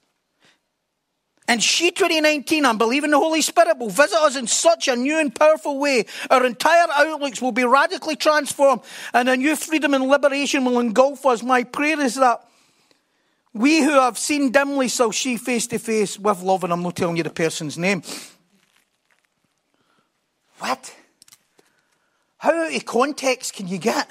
And 1.50 1.64
she 1.64 1.92
2019, 1.92 2.66
I'm 2.66 2.78
believing 2.78 3.12
the 3.12 3.20
Holy 3.20 3.42
Spirit 3.42 3.78
will 3.78 3.90
visit 3.90 4.18
us 4.18 4.36
in 4.36 4.48
such 4.48 4.88
a 4.88 4.96
new 4.96 5.18
and 5.18 5.34
powerful 5.34 5.80
way. 5.80 6.06
Our 6.30 6.46
entire 6.46 6.88
outlooks 6.94 7.42
will 7.42 7.54
be 7.54 7.64
radically 7.64 8.18
transformed 8.18 8.82
and 9.14 9.30
a 9.30 9.38
new 9.38 9.56
freedom 9.56 9.94
and 9.94 10.08
liberation 10.08 10.66
will 10.66 10.80
engulf 10.80 11.26
us. 11.26 11.44
My 11.44 11.64
prayer 11.64 12.00
is 12.02 12.16
that 12.16 12.42
we 13.54 13.82
who 13.82 13.92
have 13.92 14.18
seen 14.18 14.52
dimly 14.52 14.88
shall 14.88 15.12
see 15.12 15.38
face 15.38 15.68
to 15.68 15.80
face 15.80 16.20
with 16.20 16.42
love, 16.42 16.64
and 16.64 16.74
I'm 16.74 16.84
not 16.84 16.96
telling 16.96 17.18
you 17.18 17.24
the 17.24 17.30
person's 17.30 17.78
name. 17.78 18.04
What? 20.60 20.96
How 22.38 22.66
out 22.66 22.76
of 22.76 22.86
context 22.86 23.54
can 23.54 23.68
you 23.68 23.78
get? 23.78 24.10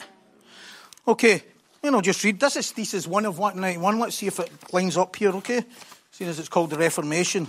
Okay, 1.07 1.43
you 1.83 1.91
know, 1.93 2.01
just 2.01 2.25
read. 2.25 2.41
This 2.41 2.57
is 2.57 2.73
thesis 2.73 3.07
1 3.07 3.27
of 3.27 3.39
191. 3.39 3.99
Let's 4.01 4.17
see 4.17 4.27
if 4.27 4.41
it 4.41 4.51
lines 4.73 4.97
up 4.97 5.15
here, 5.15 5.31
okay? 5.37 5.65
Seeing 6.11 6.29
as 6.29 6.39
it's 6.39 6.49
called 6.49 6.71
the 6.71 6.79
Reformation. 6.79 7.49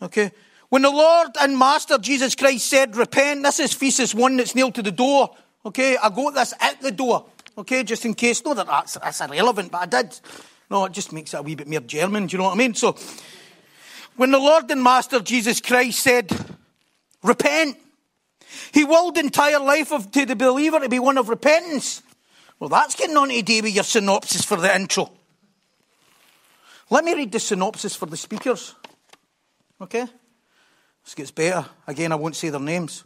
Okay? 0.00 0.30
When 0.68 0.82
the 0.82 0.90
Lord 0.90 1.30
and 1.40 1.58
Master 1.58 1.98
Jesus 1.98 2.34
Christ 2.34 2.66
said, 2.66 2.94
Repent, 2.94 3.42
this 3.42 3.58
is 3.58 3.74
thesis 3.74 4.14
1 4.14 4.36
that's 4.36 4.54
nailed 4.54 4.74
to 4.76 4.82
the 4.82 4.92
door. 4.92 5.34
Okay? 5.64 5.96
I 5.96 6.10
got 6.10 6.34
this 6.34 6.54
at 6.60 6.80
the 6.80 6.92
door. 6.92 7.26
Okay? 7.56 7.82
Just 7.82 8.04
in 8.04 8.14
case. 8.14 8.44
No, 8.44 8.54
that 8.54 8.66
that's, 8.66 8.94
that's 8.94 9.20
irrelevant, 9.20 9.72
but 9.72 9.82
I 9.82 9.86
did. 10.02 10.20
No, 10.70 10.84
it 10.84 10.92
just 10.92 11.12
makes 11.12 11.32
it 11.34 11.38
a 11.38 11.42
wee 11.42 11.54
bit 11.54 11.68
more 11.68 11.80
German. 11.80 12.26
Do 12.26 12.32
you 12.32 12.38
know 12.38 12.44
what 12.44 12.54
I 12.54 12.58
mean? 12.58 12.74
So, 12.74 12.96
when 14.16 14.30
the 14.30 14.38
Lord 14.38 14.70
and 14.70 14.82
Master 14.82 15.20
Jesus 15.20 15.60
Christ 15.60 16.00
said, 16.00 16.30
Repent, 17.22 17.76
he 18.72 18.84
willed 18.84 19.14
the 19.14 19.20
entire 19.20 19.60
life 19.60 19.92
of, 19.92 20.10
to 20.12 20.26
the 20.26 20.36
believer 20.36 20.80
to 20.80 20.88
be 20.88 20.98
one 20.98 21.18
of 21.18 21.28
repentance. 21.28 22.02
Well, 22.58 22.68
that's 22.68 22.96
getting 22.96 23.16
on 23.16 23.28
today 23.28 23.60
with 23.60 23.74
your 23.74 23.84
synopsis 23.84 24.44
for 24.44 24.56
the 24.56 24.74
intro. 24.74 25.10
Let 26.90 27.04
me 27.04 27.14
read 27.14 27.32
the 27.32 27.40
synopsis 27.40 27.94
for 27.94 28.06
the 28.06 28.16
speakers. 28.16 28.74
Okay? 29.80 30.06
This 31.04 31.14
gets 31.14 31.30
better. 31.30 31.66
Again, 31.86 32.12
I 32.12 32.16
won't 32.16 32.36
say 32.36 32.48
their 32.48 32.60
names. 32.60 33.04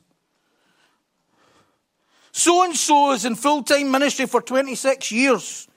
So 2.32 2.64
and 2.64 2.74
so 2.74 3.12
is 3.12 3.24
in 3.24 3.34
full 3.34 3.62
time 3.62 3.90
ministry 3.90 4.26
for 4.26 4.40
26 4.40 5.12
years. 5.12 5.68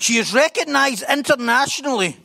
She 0.00 0.16
is 0.16 0.32
recognised 0.32 1.04
internationally. 1.08 2.16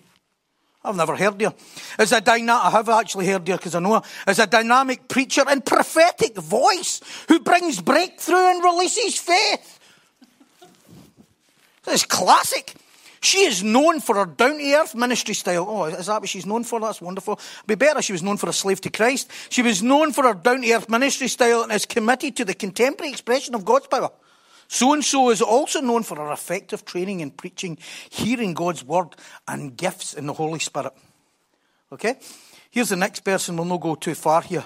I've 0.84 0.96
never 0.96 1.16
heard 1.16 1.42
her. 1.42 1.54
As 2.00 2.12
a 2.12 2.22
dynamic, 2.22 2.66
I 2.66 2.70
have 2.70 2.90
actually 2.90 3.28
heard 3.28 3.48
her 3.48 3.58
because 3.58 3.76
I 3.76 3.80
know 3.80 3.96
her. 3.96 4.02
As 4.26 4.40
a 4.40 4.48
dynamic 4.48 5.08
preacher 5.10 5.44
and 5.48 5.64
prophetic 5.66 6.38
voice 6.38 7.02
who 7.28 7.40
brings 7.40 7.82
breakthrough 7.82 8.38
and 8.38 8.64
releases 8.64 9.18
faith. 9.18 9.80
This 11.84 11.96
is 11.96 12.06
classic. 12.06 12.76
She 13.20 13.40
is 13.40 13.64
known 13.64 14.00
for 14.00 14.16
her 14.16 14.26
down 14.26 14.58
to 14.58 14.74
earth 14.74 14.96
ministry 14.96 15.34
style. 15.34 15.66
Oh, 15.68 15.86
is 15.86 16.06
that 16.06 16.22
what 16.22 16.30
she's 16.30 16.46
known 16.46 16.64
for? 16.64 16.80
That's 16.80 17.02
wonderful. 17.02 17.34
It'd 17.34 17.68
be 17.68 17.76
better 17.76 18.02
she 18.02 18.14
was 18.14 18.24
known 18.24 18.38
for 18.38 18.48
a 18.48 18.54
slave 18.54 18.80
to 18.82 18.90
Christ. 18.90 19.30
She 19.50 19.64
was 19.64 19.84
known 19.84 20.14
for 20.14 20.24
her 20.24 20.34
down 20.34 20.62
to 20.62 20.72
earth 20.72 20.90
ministry 20.90 21.28
style 21.28 21.64
and 21.64 21.72
is 21.72 21.86
committed 21.86 22.38
to 22.38 22.46
the 22.46 22.54
contemporary 22.54 23.12
expression 23.12 23.54
of 23.56 23.66
God's 23.66 23.88
power. 23.88 24.12
So 24.76 24.92
and 24.92 25.06
so 25.06 25.30
is 25.30 25.42
also 25.42 25.80
known 25.80 26.04
for 26.04 26.18
her 26.18 26.34
effective 26.34 26.84
training 26.84 27.22
in 27.22 27.32
preaching, 27.32 27.78
hearing 28.10 28.54
God's 28.54 28.84
word, 28.84 29.16
and 29.48 29.78
gifts 29.78 30.14
in 30.14 30.28
the 30.28 30.34
Holy 30.34 30.60
Spirit. 30.60 30.92
Okay? 31.94 32.16
Here's 32.72 32.90
the 32.90 32.98
next 32.98 33.22
person. 33.22 33.56
We'll 33.56 33.64
not 33.64 33.80
go 33.80 33.96
too 33.96 34.16
far 34.16 34.42
here. 34.42 34.66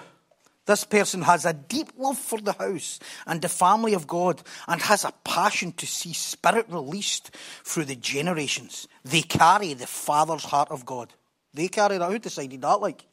This 0.65 0.83
person 0.83 1.21
has 1.21 1.45
a 1.45 1.53
deep 1.53 1.89
love 1.95 2.17
for 2.17 2.41
the 2.41 2.53
house 2.53 2.99
and 3.27 3.39
the 3.39 3.49
family 3.49 3.93
of 3.93 4.07
God 4.07 4.41
and 4.67 4.81
has 4.81 5.05
a 5.05 5.13
passion 5.23 5.73
to 5.73 5.85
see 5.85 6.13
spirit 6.13 6.65
released 6.69 7.29
through 7.63 7.85
the 7.85 7.95
generations. 7.95 8.87
They 9.05 9.21
carry 9.21 9.75
the 9.75 9.85
Father's 9.85 10.45
heart 10.45 10.71
of 10.71 10.87
God. 10.87 11.13
They 11.53 11.67
carry 11.67 11.99
that. 11.99 12.11
Who 12.11 12.17
decided 12.17 12.61
that? 12.63 12.81
Like, 12.81 13.05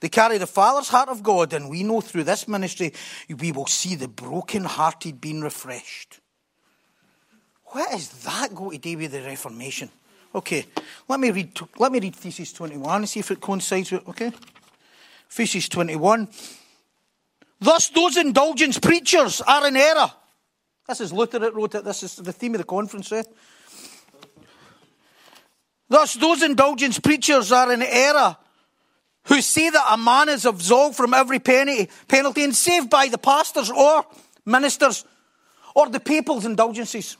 they 0.00 0.08
carry 0.08 0.38
the 0.38 0.46
Father's 0.46 0.88
heart 0.88 1.10
of 1.10 1.22
God, 1.22 1.52
and 1.52 1.68
we 1.68 1.82
know 1.82 2.00
through 2.00 2.24
this 2.24 2.48
ministry 2.48 2.94
we 3.28 3.52
will 3.52 3.66
see 3.66 3.94
the 3.94 4.08
broken-hearted 4.08 5.20
being 5.20 5.42
refreshed. 5.42 6.19
What 7.72 7.94
is 7.94 8.08
that 8.24 8.54
going 8.54 8.72
to 8.72 8.78
do 8.78 8.98
with 8.98 9.12
the 9.12 9.22
Reformation? 9.22 9.90
Okay, 10.34 10.66
let 11.08 11.20
me 11.20 11.30
read. 11.30 11.58
Let 11.78 11.92
me 11.92 12.00
read 12.00 12.14
Thesis 12.14 12.52
twenty-one 12.52 13.02
and 13.02 13.08
see 13.08 13.20
if 13.20 13.30
it 13.30 13.40
coincides 13.40 13.92
with. 13.92 14.08
Okay, 14.08 14.32
Thesis 15.28 15.68
twenty-one. 15.68 16.28
Thus, 17.60 17.88
those 17.90 18.16
indulgence 18.16 18.78
preachers 18.78 19.40
are 19.40 19.66
in 19.68 19.76
error. 19.76 20.10
This 20.88 21.00
is 21.00 21.12
Luther 21.12 21.38
that 21.38 21.54
wrote 21.54 21.74
it. 21.74 21.84
This 21.84 22.02
is 22.02 22.16
the 22.16 22.32
theme 22.32 22.54
of 22.54 22.58
the 22.58 22.64
conference. 22.64 23.12
Eh? 23.12 23.22
Thus, 25.88 26.14
those 26.14 26.42
indulgence 26.42 26.98
preachers 26.98 27.52
are 27.52 27.72
in 27.72 27.82
error 27.82 28.36
who 29.24 29.40
say 29.40 29.70
that 29.70 29.86
a 29.90 29.96
man 29.96 30.28
is 30.28 30.46
absolved 30.46 30.96
from 30.96 31.12
every 31.12 31.38
penalty 31.38 32.42
and 32.42 32.56
saved 32.56 32.88
by 32.88 33.08
the 33.08 33.18
pastors 33.18 33.70
or 33.70 34.06
ministers 34.46 35.04
or 35.74 35.88
the 35.88 36.00
people's 36.00 36.46
indulgences. 36.46 37.16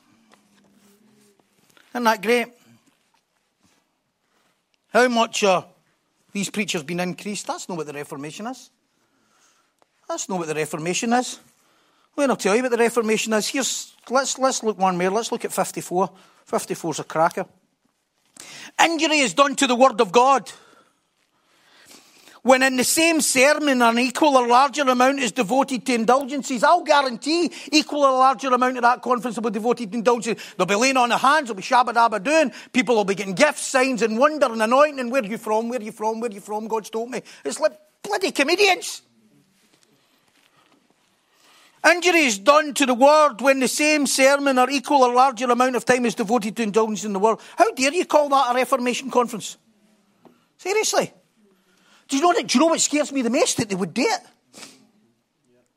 Isn't 1.92 2.04
that 2.04 2.22
great? 2.22 2.48
How 4.92 5.08
much 5.08 5.44
are 5.44 5.64
these 6.32 6.50
preachers 6.50 6.82
been 6.82 7.00
increased? 7.00 7.46
That's 7.46 7.68
not 7.68 7.78
what 7.78 7.86
the 7.86 7.92
Reformation 7.92 8.46
is. 8.46 8.70
That's 10.08 10.28
not 10.28 10.38
what 10.38 10.48
the 10.48 10.54
Reformation 10.54 11.12
is. 11.12 11.38
Well, 12.16 12.30
I'll 12.30 12.36
tell 12.36 12.56
you 12.56 12.62
what 12.62 12.70
the 12.70 12.76
Reformation 12.76 13.32
is. 13.32 13.48
Here's, 13.48 13.94
let's, 14.08 14.38
let's 14.38 14.62
look 14.62 14.78
one 14.78 14.98
more. 14.98 15.10
Let's 15.10 15.30
look 15.30 15.44
at 15.44 15.52
54. 15.52 16.10
54 16.44 16.90
is 16.90 16.98
a 16.98 17.04
cracker. 17.04 17.46
Injury 18.82 19.18
is 19.18 19.34
done 19.34 19.54
to 19.56 19.66
the 19.66 19.76
Word 19.76 20.00
of 20.00 20.10
God. 20.10 20.50
When 22.42 22.62
in 22.62 22.76
the 22.76 22.84
same 22.84 23.20
sermon 23.20 23.82
an 23.82 23.98
equal 23.98 24.36
or 24.36 24.46
larger 24.46 24.82
amount 24.82 25.20
is 25.20 25.32
devoted 25.32 25.84
to 25.86 25.94
indulgences, 25.94 26.64
I'll 26.64 26.82
guarantee 26.82 27.52
equal 27.70 28.00
or 28.00 28.12
larger 28.12 28.48
amount 28.48 28.78
of 28.78 28.82
that 28.82 29.02
conference 29.02 29.36
will 29.36 29.50
be 29.50 29.54
devoted 29.54 29.92
to 29.92 29.98
indulgences. 29.98 30.54
They'll 30.56 30.66
be 30.66 30.74
laying 30.74 30.96
on 30.96 31.10
the 31.10 31.18
hands, 31.18 31.48
they'll 31.48 31.54
be 31.54 31.62
shabba 31.62 31.92
dabba 31.92 32.22
doing. 32.22 32.52
People 32.72 32.96
will 32.96 33.04
be 33.04 33.14
getting 33.14 33.34
gifts, 33.34 33.62
signs, 33.62 34.00
and 34.00 34.18
wonder 34.18 34.46
and 34.46 34.62
anointing. 34.62 35.10
Where 35.10 35.22
are 35.22 35.26
you 35.26 35.36
from? 35.36 35.68
Where 35.68 35.80
are 35.80 35.82
you 35.82 35.92
from? 35.92 36.20
Where 36.20 36.30
are 36.30 36.34
you 36.34 36.40
from? 36.40 36.66
God's 36.66 36.88
told 36.88 37.10
me. 37.10 37.22
It's 37.44 37.60
like 37.60 37.72
bloody 38.02 38.32
comedians. 38.32 39.02
Injury 41.84 42.20
is 42.20 42.38
done 42.38 42.74
to 42.74 42.86
the 42.86 42.94
word 42.94 43.40
when 43.40 43.60
the 43.60 43.68
same 43.68 44.06
sermon 44.06 44.58
or 44.58 44.68
equal 44.68 45.02
or 45.02 45.14
larger 45.14 45.50
amount 45.50 45.76
of 45.76 45.84
time 45.84 46.04
is 46.04 46.14
devoted 46.14 46.56
to 46.56 46.62
indulgence 46.62 47.04
in 47.04 47.12
the 47.12 47.18
word. 47.18 47.38
How 47.56 47.70
dare 47.72 47.92
you 47.92 48.04
call 48.04 48.28
that 48.30 48.50
a 48.50 48.54
Reformation 48.54 49.10
conference? 49.10 49.56
Seriously. 50.58 51.12
Do 52.10 52.16
you 52.16 52.22
know, 52.22 52.34
that, 52.34 52.46
do 52.46 52.58
you 52.58 52.60
know 52.60 52.70
what 52.70 52.80
scares 52.80 53.10
me 53.10 53.22
the 53.22 53.30
most? 53.30 53.56
That 53.56 53.70
they 53.70 53.74
would 53.74 53.94
do 53.94 54.02
it. 54.02 54.20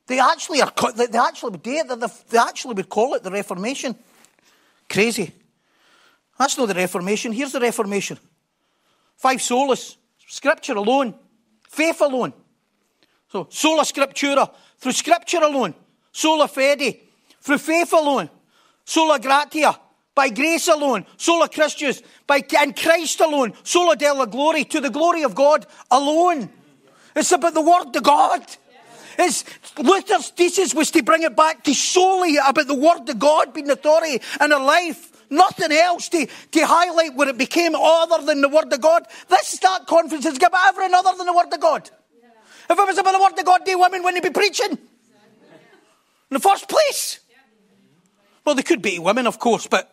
They 0.08 0.19
actually 0.19 0.62
are. 0.62 0.74
They 0.96 1.17
actually 1.17 1.52
would 1.52 1.63
do 1.63 1.72
it. 1.72 2.12
They 2.30 2.38
actually 2.38 2.74
would 2.74 2.89
call 2.89 3.13
it 3.13 3.24
the 3.24 3.32
Reformation. 3.32 3.96
Crazy. 4.89 5.32
That's 6.38 6.58
not 6.58 6.67
the 6.67 6.74
Reformation. 6.74 7.32
Here's 7.32 7.54
the 7.54 7.62
Reformation. 7.62 8.19
Five 9.15 9.38
solas. 9.38 9.96
Scripture 10.28 10.74
alone. 10.74 11.13
Faith 11.69 12.02
alone. 12.02 12.34
So, 13.32 13.48
sola 13.50 13.84
scriptura. 13.84 14.52
Through 14.78 14.91
Scripture 14.91 15.41
alone 15.41 15.74
sola 16.13 16.48
fide, 16.48 17.00
through 17.41 17.58
faith 17.58 17.91
alone, 17.91 18.30
sola 18.86 19.19
gratia, 19.19 19.78
by 20.15 20.30
grace 20.30 20.67
alone, 20.67 21.06
sola 21.17 21.49
Christus, 21.49 22.02
by 22.28 22.43
in 22.62 22.73
Christ 22.73 23.19
alone, 23.19 23.54
sola 23.63 23.95
della 23.95 24.28
glory, 24.28 24.63
to 24.65 24.80
the 24.80 24.89
glory 24.89 25.23
of 25.23 25.36
God 25.36 25.65
alone. 25.89 26.49
It's 27.15 27.32
about 27.32 27.54
the 27.54 27.62
word 27.62 27.95
of 27.95 28.04
God. 28.04 28.43
It's, 29.17 29.43
Luther's 29.78 30.30
thesis 30.30 30.73
was 30.73 30.89
to 30.91 31.04
bring 31.04 31.21
it 31.21 31.36
back 31.36 31.63
to 31.65 31.73
solely 31.73 32.38
about 32.38 32.67
the 32.67 32.73
word 32.73 33.08
of 33.08 33.19
God 33.19 33.54
being 33.54 33.69
authority 33.69 34.21
in 34.41 34.52
our 34.52 34.63
life. 34.63 35.12
Nothing 35.30 35.71
else 35.71 36.10
to, 36.10 36.28
to 36.52 36.65
highlight 36.65 37.15
where 37.15 37.30
it 37.30 37.38
became 37.38 37.73
other 37.76 38.23
than 38.23 38.41
the 38.41 38.49
Word 38.49 38.71
of 38.71 38.82
God. 38.82 39.08
This 39.30 39.47
start 39.47 39.88
conference 39.88 40.28
is 40.28 40.38
about 40.38 40.67
everything 40.67 40.93
other 40.93 41.17
than 41.17 41.26
the 41.26 41.34
Word 41.34 41.52
of 41.52 41.60
God. 41.60 41.89
If 42.69 42.78
it 42.78 42.88
was 42.88 42.97
about 42.99 43.13
the 43.13 43.19
Word 43.19 43.39
of 43.39 43.45
God, 43.45 43.65
the 43.65 43.76
women 43.76 44.04
wouldn't 44.04 44.23
be 44.23 44.30
preaching 44.30 44.71
in 44.71 44.80
the 46.30 46.39
first 46.39 46.69
place. 46.69 47.19
Well, 48.45 48.54
they 48.54 48.62
could 48.62 48.82
be 48.82 48.99
women, 48.99 49.26
of 49.26 49.39
course, 49.39 49.65
but 49.65 49.93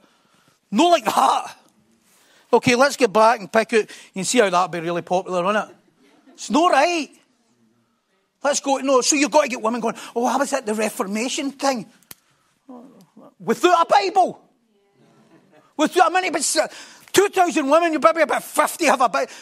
not 0.70 0.88
like 0.88 1.04
that. 1.04 1.56
Okay, 2.52 2.74
let's 2.74 2.96
get 2.96 3.12
back 3.12 3.40
and 3.40 3.52
pick 3.52 3.72
out. 3.72 3.80
You 3.82 3.86
can 4.14 4.24
see 4.24 4.38
how 4.38 4.50
that'd 4.50 4.72
be 4.72 4.80
really 4.80 5.02
popular, 5.02 5.44
wouldn't 5.44 5.70
it? 5.70 5.76
It's 6.34 6.50
not 6.50 6.72
right. 6.72 7.08
Let's 8.42 8.60
go. 8.60 8.78
No, 8.78 9.00
so 9.02 9.16
you've 9.16 9.30
got 9.30 9.42
to 9.42 9.48
get 9.48 9.60
women 9.60 9.80
going, 9.80 9.96
oh, 10.16 10.26
how 10.26 10.38
was 10.38 10.50
that 10.50 10.66
the 10.66 10.74
Reformation 10.74 11.52
thing? 11.52 11.86
Without 13.38 13.82
a 13.82 13.86
Bible. 13.86 14.40
Without, 15.76 16.12
mean, 16.12 16.32
but 16.32 16.42
2,000 17.12 17.70
women, 17.70 17.92
you 17.92 18.00
probably 18.00 18.22
about 18.22 18.42
50 18.42 18.84
have 18.86 19.00
a 19.00 19.08
Bible. 19.08 19.32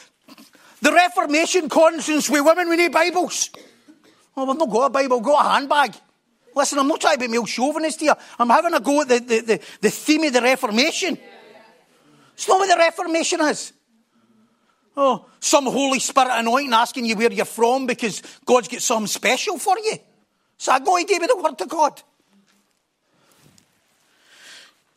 The 0.81 0.93
Reformation 0.93 1.69
conference 1.69 2.31
with 2.31 2.45
women, 2.45 2.69
we 2.69 2.77
need 2.77 2.93
Bibles. 2.93 3.51
Well, 4.35 4.47
we've 4.47 4.59
not 4.59 4.71
got 4.71 4.87
a 4.87 4.91
Bible, 4.91 5.19
we've 5.19 5.27
got 5.27 5.45
a 5.45 5.49
handbag. 5.49 5.95
Listen, 6.59 6.81
I'm 6.81 6.89
not 6.89 7.01
trying 7.01 7.15
to 7.15 7.21
be 7.21 7.29
male 7.29 7.47
chauvinist 7.47 8.01
here. 8.01 8.17
I'm 8.37 8.51
having 8.51 8.75
a 8.75 8.81
go 8.81 9.03
at 9.03 9.09
the, 9.09 9.21
the, 9.21 9.41
the, 9.41 9.61
the 9.81 9.91
theme 9.91 10.25
of 10.25 10.33
the 10.33 10.43
Reformation. 10.43 11.17
It's 12.35 12.49
not 12.49 12.59
what 12.59 12.69
the 12.69 12.77
Reformation 12.77 13.41
is. 13.43 13.73
Oh, 14.97 15.27
some 15.39 15.67
Holy 15.67 16.01
Spirit 16.01 16.33
anointing 16.33 16.73
asking 16.73 17.05
you 17.05 17.15
where 17.15 17.33
you're 17.33 17.45
from 17.45 17.87
because 17.87 18.23
God's 18.45 18.67
got 18.67 18.83
something 18.83 19.07
special 19.07 19.57
for 19.57 19.79
you. 19.79 19.99
So 20.57 20.73
I 20.73 20.81
go 20.81 20.99
to 20.99 21.19
with 21.21 21.29
the 21.29 21.37
Word 21.37 21.61
of 21.61 21.69
God. 21.69 22.03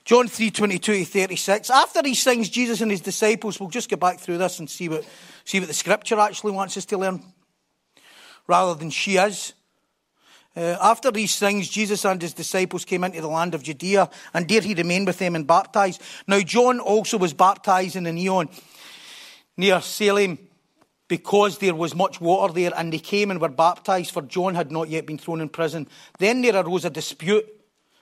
John 0.03 0.27
3 0.27 0.49
22 0.49 0.93
to 0.93 1.05
36. 1.05 1.69
After 1.69 2.01
these 2.01 2.23
things, 2.23 2.49
Jesus 2.49 2.81
and 2.81 2.89
his 2.89 3.01
disciples, 3.01 3.59
we'll 3.59 3.69
just 3.69 3.87
get 3.87 3.99
back 3.99 4.19
through 4.19 4.39
this 4.39 4.57
and 4.57 4.67
see 4.67 4.89
what, 4.89 5.05
see 5.45 5.59
what 5.59 5.67
the 5.67 5.75
scripture 5.75 6.19
actually 6.19 6.53
wants 6.53 6.75
us 6.75 6.85
to 6.85 6.97
learn 6.97 7.21
rather 8.47 8.73
than 8.73 8.89
she 8.89 9.17
is. 9.17 9.53
Uh, 10.55 10.77
after 10.81 11.11
these 11.11 11.39
things, 11.39 11.69
Jesus 11.69 12.03
and 12.03 12.21
his 12.21 12.33
disciples 12.33 12.83
came 12.83 13.05
into 13.05 13.21
the 13.21 13.27
land 13.27 13.55
of 13.55 13.63
Judea, 13.63 14.09
and 14.33 14.47
there 14.47 14.61
he 14.61 14.73
remained 14.73 15.07
with 15.07 15.17
them 15.17 15.35
and 15.35 15.47
baptized. 15.47 16.01
Now, 16.27 16.41
John 16.41 16.79
also 16.79 17.17
was 17.17 17.33
baptized 17.33 17.95
in 17.95 18.03
Aenon 18.03 18.49
near 19.55 19.79
Salem 19.79 20.37
because 21.07 21.57
there 21.57 21.75
was 21.75 21.95
much 21.95 22.19
water 22.19 22.53
there, 22.53 22.71
and 22.75 22.91
they 22.91 22.99
came 22.99 23.31
and 23.31 23.39
were 23.39 23.49
baptized, 23.49 24.11
for 24.11 24.21
John 24.23 24.55
had 24.55 24.71
not 24.71 24.89
yet 24.89 25.05
been 25.05 25.17
thrown 25.17 25.41
in 25.41 25.49
prison. 25.49 25.87
Then 26.19 26.41
there 26.41 26.55
arose 26.55 26.85
a 26.85 26.89
dispute 26.89 27.45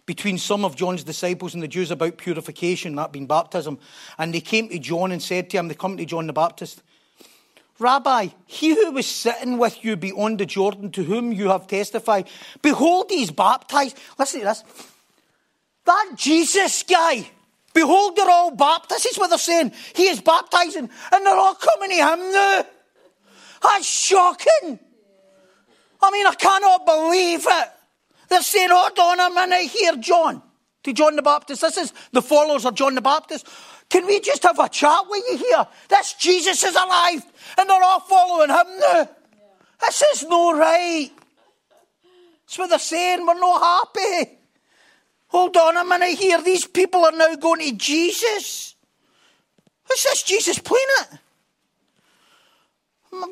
between 0.07 0.39
some 0.39 0.65
of 0.65 0.75
John's 0.75 1.03
disciples 1.03 1.53
and 1.53 1.61
the 1.61 1.67
Jews 1.67 1.91
about 1.91 2.17
purification, 2.17 2.95
that 2.95 3.11
being 3.11 3.27
baptism. 3.27 3.77
And 4.17 4.33
they 4.33 4.41
came 4.41 4.69
to 4.69 4.79
John 4.79 5.11
and 5.11 5.21
said 5.21 5.51
to 5.51 5.57
him, 5.57 5.67
They 5.67 5.75
come 5.75 5.97
to 5.97 6.05
John 6.05 6.25
the 6.25 6.33
Baptist, 6.33 6.81
Rabbi, 7.79 8.29
he 8.45 8.75
who 8.75 8.91
was 8.91 9.07
sitting 9.07 9.57
with 9.57 9.83
you 9.83 9.95
beyond 9.95 10.39
the 10.39 10.45
Jordan, 10.45 10.91
to 10.91 11.03
whom 11.03 11.31
you 11.31 11.49
have 11.49 11.67
testified, 11.67 12.27
behold, 12.61 13.07
he 13.09 13.23
is 13.23 13.31
baptized. 13.31 13.97
Listen 14.17 14.41
to 14.41 14.45
this. 14.47 14.63
That 15.85 16.13
Jesus 16.15 16.83
guy 16.83 17.29
Behold, 17.73 18.15
they're 18.15 18.29
all 18.29 18.51
baptized. 18.51 19.03
This 19.03 19.13
is 19.13 19.17
what 19.17 19.29
they're 19.29 19.37
saying. 19.37 19.71
He 19.95 20.07
is 20.07 20.21
baptizing, 20.21 20.89
and 21.11 21.25
they're 21.25 21.35
all 21.35 21.55
coming 21.55 21.89
to 21.89 21.95
him 21.95 22.31
now. 22.31 22.65
That's 23.61 23.85
shocking. 23.85 24.79
I 26.01 26.11
mean, 26.11 26.25
I 26.25 26.35
cannot 26.35 26.85
believe 26.85 27.45
it. 27.47 27.69
They're 28.29 28.41
saying, 28.41 28.69
hold 28.71 28.97
on 28.97 29.19
a 29.19 29.33
minute 29.33 29.69
here, 29.69 29.95
John. 29.97 30.41
To 30.83 30.93
John 30.93 31.15
the 31.15 31.21
Baptist. 31.21 31.61
This 31.61 31.77
is 31.77 31.93
the 32.11 32.21
followers 32.21 32.65
of 32.65 32.73
John 32.73 32.95
the 32.95 33.01
Baptist. 33.01 33.47
Can 33.89 34.05
we 34.05 34.19
just 34.19 34.43
have 34.43 34.59
a 34.59 34.69
chat 34.69 35.01
with 35.09 35.23
you 35.29 35.37
here? 35.37 35.67
This 35.87 36.13
Jesus 36.13 36.63
is 36.63 36.75
alive, 36.75 37.25
and 37.57 37.69
they're 37.69 37.83
all 37.83 37.99
following 37.99 38.49
him 38.49 38.79
now. 38.79 39.09
This 39.81 40.03
is 40.13 40.27
no 40.27 40.55
right. 40.57 41.09
That's 42.45 42.57
what 42.57 42.69
they're 42.69 42.79
saying. 42.79 43.25
We're 43.25 43.39
not 43.39 43.61
happy. 43.95 44.37
Hold 45.29 45.57
on 45.57 45.77
a 45.77 45.85
minute 45.85 46.17
here. 46.17 46.41
These 46.41 46.65
people 46.65 47.05
are 47.05 47.11
now 47.11 47.35
going 47.35 47.61
to 47.61 47.75
Jesus. 47.75 48.75
What's 49.85 50.03
this 50.03 50.23
Jesus 50.23 50.59
planet? 50.59 51.19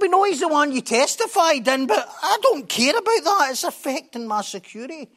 We 0.02 0.08
know 0.08 0.24
he's 0.24 0.39
the 0.39 0.48
one 0.48 0.72
you 0.72 0.82
testified 0.82 1.67
in, 1.67 1.86
but 1.86 2.08
I 2.24 2.38
don't 2.41 2.67
care 2.67 2.98
about 2.98 3.24
that. 3.24 3.48
It's 3.52 3.63
affecting 3.63 4.28
my 4.28 4.41
security. 4.41 5.10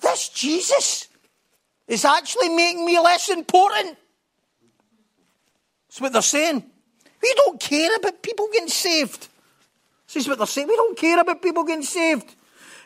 This 0.00 0.30
Jesus 0.30 1.08
is 1.86 2.04
actually 2.04 2.48
making 2.48 2.86
me 2.86 2.98
less 2.98 3.28
important. 3.28 3.98
That's 5.90 6.00
what 6.00 6.12
they're 6.12 6.22
saying. 6.22 6.64
We 7.22 7.34
don't 7.34 7.60
care 7.60 7.94
about 7.96 8.22
people 8.22 8.48
getting 8.52 8.68
saved. 8.68 9.28
This 10.06 10.24
is 10.24 10.28
what 10.28 10.38
they're 10.38 10.46
saying. 10.46 10.68
We 10.68 10.76
don't 10.76 10.96
care 10.96 11.20
about 11.20 11.42
people 11.42 11.64
getting 11.64 11.84
saved 11.84 12.34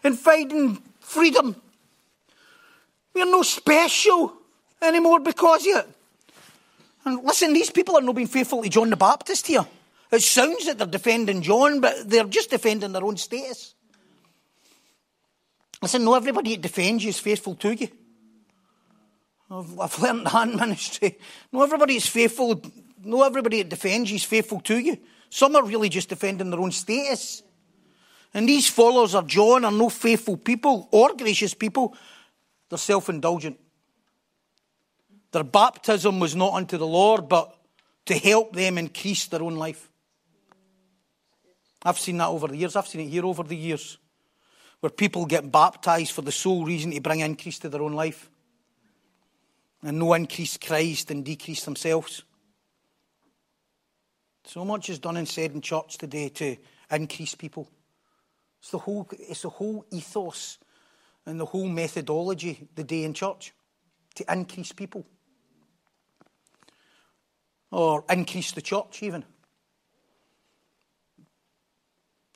and 0.02 0.18
finding 0.18 0.82
freedom 0.98 1.56
we're 3.14 3.24
no 3.26 3.42
special 3.42 4.32
anymore 4.82 5.20
because 5.20 5.66
of 5.68 5.76
it. 5.76 5.88
And 7.04 7.22
listen, 7.22 7.52
these 7.52 7.70
people 7.70 7.96
are 7.96 8.02
not 8.02 8.16
being 8.16 8.26
faithful 8.26 8.62
to 8.62 8.68
John 8.68 8.90
the 8.90 8.96
Baptist 8.96 9.46
here. 9.46 9.64
It 10.10 10.22
sounds 10.22 10.66
that 10.66 10.78
they're 10.78 10.86
defending 10.86 11.42
John, 11.42 11.80
but 11.80 12.08
they're 12.08 12.24
just 12.24 12.50
defending 12.50 12.92
their 12.92 13.04
own 13.04 13.16
status. 13.16 13.74
Listen, 15.80 16.04
no 16.04 16.14
everybody 16.14 16.56
that 16.56 16.62
defends 16.62 17.04
you 17.04 17.10
is 17.10 17.18
faithful 17.18 17.54
to 17.56 17.72
you. 17.72 17.88
I've, 19.50 19.78
I've 19.78 19.98
learned 20.00 20.26
that 20.26 20.48
in 20.48 20.56
ministry. 20.56 21.18
No 21.52 21.62
everybody 21.62 21.96
is 21.96 22.06
faithful. 22.06 22.60
Not 23.04 23.26
everybody 23.26 23.62
that 23.62 23.68
defends 23.68 24.10
you 24.10 24.16
is 24.16 24.24
faithful 24.24 24.60
to 24.60 24.78
you. 24.78 24.98
Some 25.30 25.56
are 25.56 25.64
really 25.64 25.88
just 25.88 26.08
defending 26.08 26.50
their 26.50 26.60
own 26.60 26.72
status. 26.72 27.42
And 28.32 28.48
these 28.48 28.68
followers 28.68 29.14
of 29.14 29.26
John 29.26 29.64
are 29.64 29.72
no 29.72 29.88
faithful 29.88 30.36
people 30.36 30.88
or 30.90 31.14
gracious 31.14 31.54
people. 31.54 31.96
They're 32.68 32.78
self 32.78 33.08
indulgent. 33.08 33.58
Their 35.32 35.44
baptism 35.44 36.20
was 36.20 36.36
not 36.36 36.54
unto 36.54 36.78
the 36.78 36.86
Lord, 36.86 37.28
but 37.28 37.56
to 38.06 38.14
help 38.14 38.54
them 38.54 38.78
increase 38.78 39.26
their 39.26 39.42
own 39.42 39.56
life. 39.56 39.90
I've 41.84 41.98
seen 41.98 42.18
that 42.18 42.28
over 42.28 42.48
the 42.48 42.56
years. 42.56 42.76
I've 42.76 42.86
seen 42.86 43.02
it 43.02 43.10
here 43.10 43.26
over 43.26 43.42
the 43.42 43.56
years. 43.56 43.98
Where 44.80 44.90
people 44.90 45.26
get 45.26 45.50
baptized 45.50 46.12
for 46.12 46.22
the 46.22 46.32
sole 46.32 46.64
reason 46.64 46.92
to 46.92 47.00
bring 47.00 47.20
increase 47.20 47.58
to 47.60 47.68
their 47.68 47.82
own 47.82 47.94
life. 47.94 48.30
And 49.82 49.98
no 49.98 50.14
increase 50.14 50.56
Christ 50.56 51.10
and 51.10 51.24
decrease 51.24 51.64
themselves. 51.64 52.22
So 54.46 54.64
much 54.64 54.90
is 54.90 54.98
done 54.98 55.16
and 55.16 55.28
said 55.28 55.52
in 55.52 55.60
church 55.60 55.98
today 55.98 56.28
to 56.28 56.56
increase 56.90 57.34
people. 57.34 57.68
It's 58.60 58.70
the 58.70 58.78
whole, 58.78 59.08
it's 59.12 59.42
the 59.42 59.48
whole 59.48 59.84
ethos 59.90 60.58
and 61.26 61.40
the 61.40 61.46
whole 61.46 61.66
methodology 61.66 62.68
the 62.74 62.84
day 62.84 63.04
in 63.04 63.14
church 63.14 63.52
to 64.16 64.32
increase 64.32 64.72
people 64.72 65.06
or 67.70 68.04
increase 68.08 68.52
the 68.52 68.62
church 68.62 69.02
even. 69.02 69.24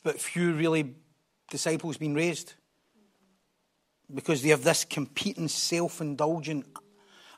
But 0.02 0.20
few 0.20 0.54
really 0.54 0.94
disciples 1.50 1.98
being 1.98 2.14
raised 2.14 2.54
because 4.12 4.42
they 4.42 4.48
have 4.48 4.64
this 4.64 4.84
competing, 4.84 5.48
self 5.48 6.00
indulgent, 6.00 6.66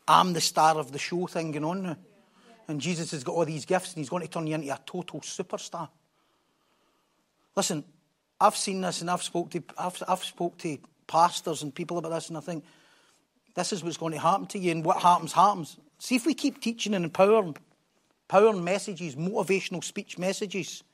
I'm 0.07 0.33
the 0.33 0.41
star 0.41 0.79
of 0.79 0.93
the 0.93 0.99
show 0.99 1.27
thing 1.27 1.53
going 1.53 1.65
on 1.65 1.83
now. 1.83 1.97
And 2.71 2.81
Jesus 2.81 3.11
has 3.11 3.25
got 3.25 3.33
all 3.33 3.45
these 3.45 3.65
gifts 3.65 3.89
and 3.89 3.99
he's 3.99 4.09
going 4.09 4.23
to 4.23 4.29
turn 4.29 4.47
you 4.47 4.55
into 4.55 4.73
a 4.73 4.79
total 4.87 5.21
superstar. 5.21 5.89
Listen, 7.57 7.85
I've 8.41 8.57
seen 8.57 8.81
this 8.81 9.01
and 9.01 9.11
I've 9.11 9.25
spoke 9.25 9.51
to 9.51 9.63
I've, 9.77 10.01
I've 10.07 10.23
spoke 10.23 10.57
to 10.59 10.79
pastors 11.09 11.65
and 11.65 11.75
people 11.75 11.99
about 11.99 12.11
this, 12.11 12.29
and 12.29 12.39
I 12.39 12.41
think 12.41 12.65
this 13.57 13.73
is 13.73 13.83
what's 13.83 13.97
going 13.97 14.13
to 14.13 14.21
happen 14.21 14.47
to 14.47 14.59
you, 14.61 14.71
and 14.71 14.85
what 14.85 14.99
happens, 14.99 15.33
happens. 15.33 15.77
See 15.99 16.15
if 16.15 16.25
we 16.25 16.33
keep 16.33 16.61
teaching 16.61 16.95
and 16.95 17.05
empowering, 17.05 17.57
empowering 18.29 18.63
messages, 18.63 19.17
motivational 19.17 19.83
speech 19.83 20.17
messages, 20.17 20.85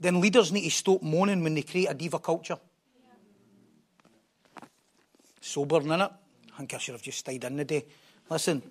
then 0.00 0.20
leaders 0.20 0.50
need 0.50 0.64
to 0.64 0.70
stop 0.70 1.00
moaning 1.00 1.44
when 1.44 1.54
they 1.54 1.62
create 1.62 1.86
a 1.86 1.94
diva 1.94 2.18
culture. 2.18 2.58
Yeah. 4.58 4.64
Sobering, 5.40 5.86
innit? 5.86 6.12
I 6.54 6.56
think 6.58 6.74
I 6.74 6.78
should 6.78 6.94
have 6.94 7.02
just 7.02 7.18
stayed 7.18 7.44
in 7.44 7.56
the 7.56 7.64
day. 7.64 7.84
Listen, 8.28 8.62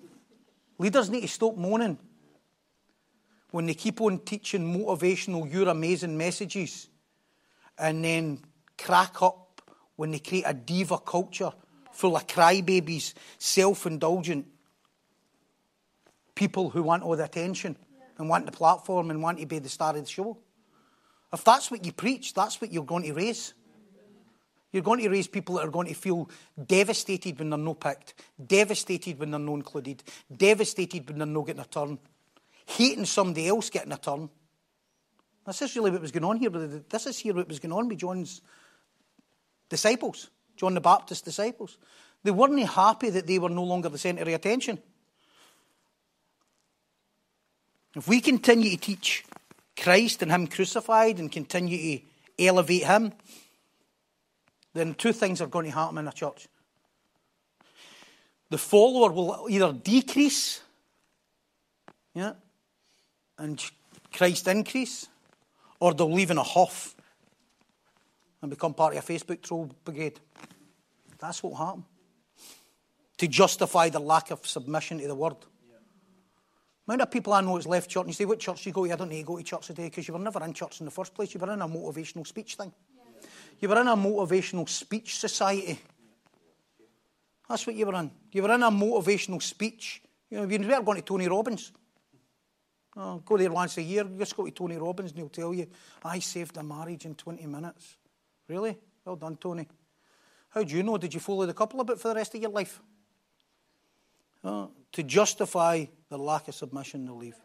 leaders 0.80 1.10
need 1.10 1.20
to 1.20 1.28
stop 1.28 1.56
moaning 1.56 1.98
when 3.50 3.66
they 3.66 3.74
keep 3.74 4.00
on 4.00 4.18
teaching 4.20 4.72
motivational, 4.72 5.50
you're 5.52 5.68
amazing 5.68 6.16
messages 6.16 6.88
and 7.78 8.04
then 8.04 8.40
crack 8.78 9.22
up 9.22 9.62
when 9.96 10.10
they 10.10 10.18
create 10.18 10.44
a 10.46 10.54
diva 10.54 10.98
culture 10.98 11.52
full 11.92 12.16
of 12.16 12.26
crybabies, 12.26 13.14
self 13.38 13.86
indulgent 13.86 14.46
people 16.34 16.70
who 16.70 16.82
want 16.82 17.02
all 17.02 17.16
the 17.16 17.24
attention 17.24 17.76
and 18.18 18.28
want 18.28 18.46
the 18.46 18.52
platform 18.52 19.10
and 19.10 19.22
want 19.22 19.38
to 19.38 19.46
be 19.46 19.58
the 19.58 19.68
star 19.68 19.90
of 19.96 20.02
the 20.02 20.08
show. 20.08 20.38
If 21.32 21.44
that's 21.44 21.70
what 21.70 21.84
you 21.84 21.92
preach, 21.92 22.34
that's 22.34 22.60
what 22.60 22.72
you're 22.72 22.84
going 22.84 23.04
to 23.04 23.12
raise. 23.12 23.54
You're 24.72 24.82
going 24.82 25.00
to 25.00 25.08
raise 25.08 25.26
people 25.26 25.56
that 25.56 25.66
are 25.66 25.70
going 25.70 25.88
to 25.88 25.94
feel 25.94 26.30
devastated 26.66 27.38
when 27.38 27.50
they're 27.50 27.58
not 27.58 27.80
picked, 27.80 28.14
devastated 28.44 29.18
when 29.18 29.32
they're 29.32 29.40
not 29.40 29.54
included, 29.54 30.02
devastated 30.34 31.08
when 31.08 31.18
they're 31.18 31.26
not 31.26 31.46
getting 31.46 31.62
a 31.62 31.66
turn, 31.66 31.98
hating 32.66 33.04
somebody 33.04 33.48
else 33.48 33.70
getting 33.70 33.92
a 33.92 33.96
turn. 33.96 34.30
This 35.46 35.62
is 35.62 35.74
really 35.74 35.90
what 35.90 36.00
was 36.00 36.12
going 36.12 36.24
on 36.24 36.36
here. 36.36 36.50
This 36.50 37.06
is 37.06 37.18
here 37.18 37.34
what 37.34 37.48
was 37.48 37.58
going 37.58 37.72
on 37.72 37.88
with 37.88 37.98
John's 37.98 38.42
disciples, 39.68 40.30
John 40.56 40.74
the 40.74 40.80
Baptist's 40.80 41.24
disciples. 41.24 41.76
They 42.22 42.30
weren't 42.30 42.60
happy 42.60 43.10
that 43.10 43.26
they 43.26 43.38
were 43.38 43.48
no 43.48 43.64
longer 43.64 43.88
the 43.88 43.98
centre 43.98 44.22
of 44.22 44.28
attention. 44.28 44.78
If 47.96 48.06
we 48.06 48.20
continue 48.20 48.70
to 48.70 48.76
teach 48.76 49.24
Christ 49.76 50.22
and 50.22 50.30
Him 50.30 50.46
crucified 50.46 51.18
and 51.18 51.32
continue 51.32 51.98
to 51.98 52.04
elevate 52.38 52.84
Him, 52.84 53.12
then 54.72 54.94
two 54.94 55.12
things 55.12 55.40
are 55.40 55.46
going 55.46 55.66
to 55.66 55.72
happen 55.72 55.98
in 55.98 56.08
a 56.08 56.12
church. 56.12 56.48
The 58.50 58.58
follower 58.58 59.12
will 59.12 59.46
either 59.48 59.72
decrease, 59.72 60.60
yeah, 62.14 62.32
and 63.38 63.62
Christ 64.12 64.48
increase, 64.48 65.08
or 65.78 65.94
they'll 65.94 66.12
leave 66.12 66.30
in 66.30 66.38
a 66.38 66.42
huff 66.42 66.96
and 68.42 68.50
become 68.50 68.74
part 68.74 68.96
of 68.96 69.08
a 69.08 69.12
Facebook 69.12 69.42
troll 69.42 69.70
brigade. 69.84 70.18
That's 71.18 71.42
what 71.42 71.50
will 71.50 71.66
happen. 71.66 71.84
To 73.18 73.28
justify 73.28 73.88
the 73.90 74.00
lack 74.00 74.30
of 74.30 74.46
submission 74.46 74.98
to 74.98 75.06
the 75.06 75.14
word. 75.14 75.36
amount 76.88 77.02
of 77.02 77.10
people 77.10 77.32
I 77.32 77.40
know 77.42 77.54
that's 77.54 77.66
left 77.66 77.90
church 77.90 78.02
and 78.02 78.08
you 78.08 78.14
say, 78.14 78.24
What 78.24 78.40
church 78.40 78.64
do 78.64 78.70
you 78.70 78.74
go 78.74 78.86
to? 78.86 78.92
I 78.92 78.96
don't 78.96 79.10
need 79.10 79.20
to 79.20 79.26
go 79.26 79.36
to 79.36 79.42
church 79.44 79.66
today 79.66 79.84
because 79.84 80.08
you 80.08 80.14
were 80.14 80.20
never 80.20 80.42
in 80.42 80.54
church 80.54 80.80
in 80.80 80.86
the 80.86 80.90
first 80.90 81.14
place. 81.14 81.34
You 81.34 81.40
were 81.40 81.52
in 81.52 81.60
a 81.60 81.68
motivational 81.68 82.26
speech 82.26 82.54
thing. 82.54 82.72
You 83.60 83.68
were 83.68 83.80
in 83.80 83.88
a 83.88 83.96
motivational 83.96 84.68
speech 84.68 85.18
society. 85.18 85.78
That's 87.48 87.66
what 87.66 87.76
you 87.76 87.86
were 87.86 87.94
in. 87.94 88.10
You 88.32 88.42
were 88.42 88.54
in 88.54 88.62
a 88.62 88.70
motivational 88.70 89.42
speech. 89.42 90.02
You 90.30 90.38
know, 90.38 90.44
you 90.44 90.58
were 90.58 90.82
going 90.82 90.96
to 90.96 91.02
Tony 91.02 91.28
Robbins. 91.28 91.72
Oh, 92.96 93.22
go 93.24 93.36
there 93.36 93.50
once 93.50 93.76
a 93.78 93.82
year, 93.82 94.04
just 94.18 94.36
go 94.36 94.44
to 94.44 94.50
Tony 94.50 94.76
Robbins 94.76 95.10
and 95.10 95.18
he'll 95.18 95.28
tell 95.28 95.54
you, 95.54 95.66
I 96.04 96.18
saved 96.18 96.56
a 96.56 96.62
marriage 96.62 97.04
in 97.04 97.14
20 97.14 97.46
minutes. 97.46 97.96
Really? 98.48 98.76
Well 99.04 99.16
done, 99.16 99.36
Tony. 99.36 99.68
How 100.48 100.64
do 100.64 100.74
you 100.74 100.82
know? 100.82 100.98
Did 100.98 101.14
you 101.14 101.20
follow 101.20 101.46
the 101.46 101.54
couple 101.54 101.80
a 101.80 101.84
bit 101.84 102.00
for 102.00 102.08
the 102.08 102.14
rest 102.14 102.34
of 102.34 102.40
your 102.40 102.50
life? 102.50 102.80
Oh, 104.42 104.70
to 104.92 105.02
justify 105.02 105.84
the 106.08 106.18
lack 106.18 106.48
of 106.48 106.54
submission, 106.54 107.04
they'll 107.04 107.16
leave. 107.16 107.36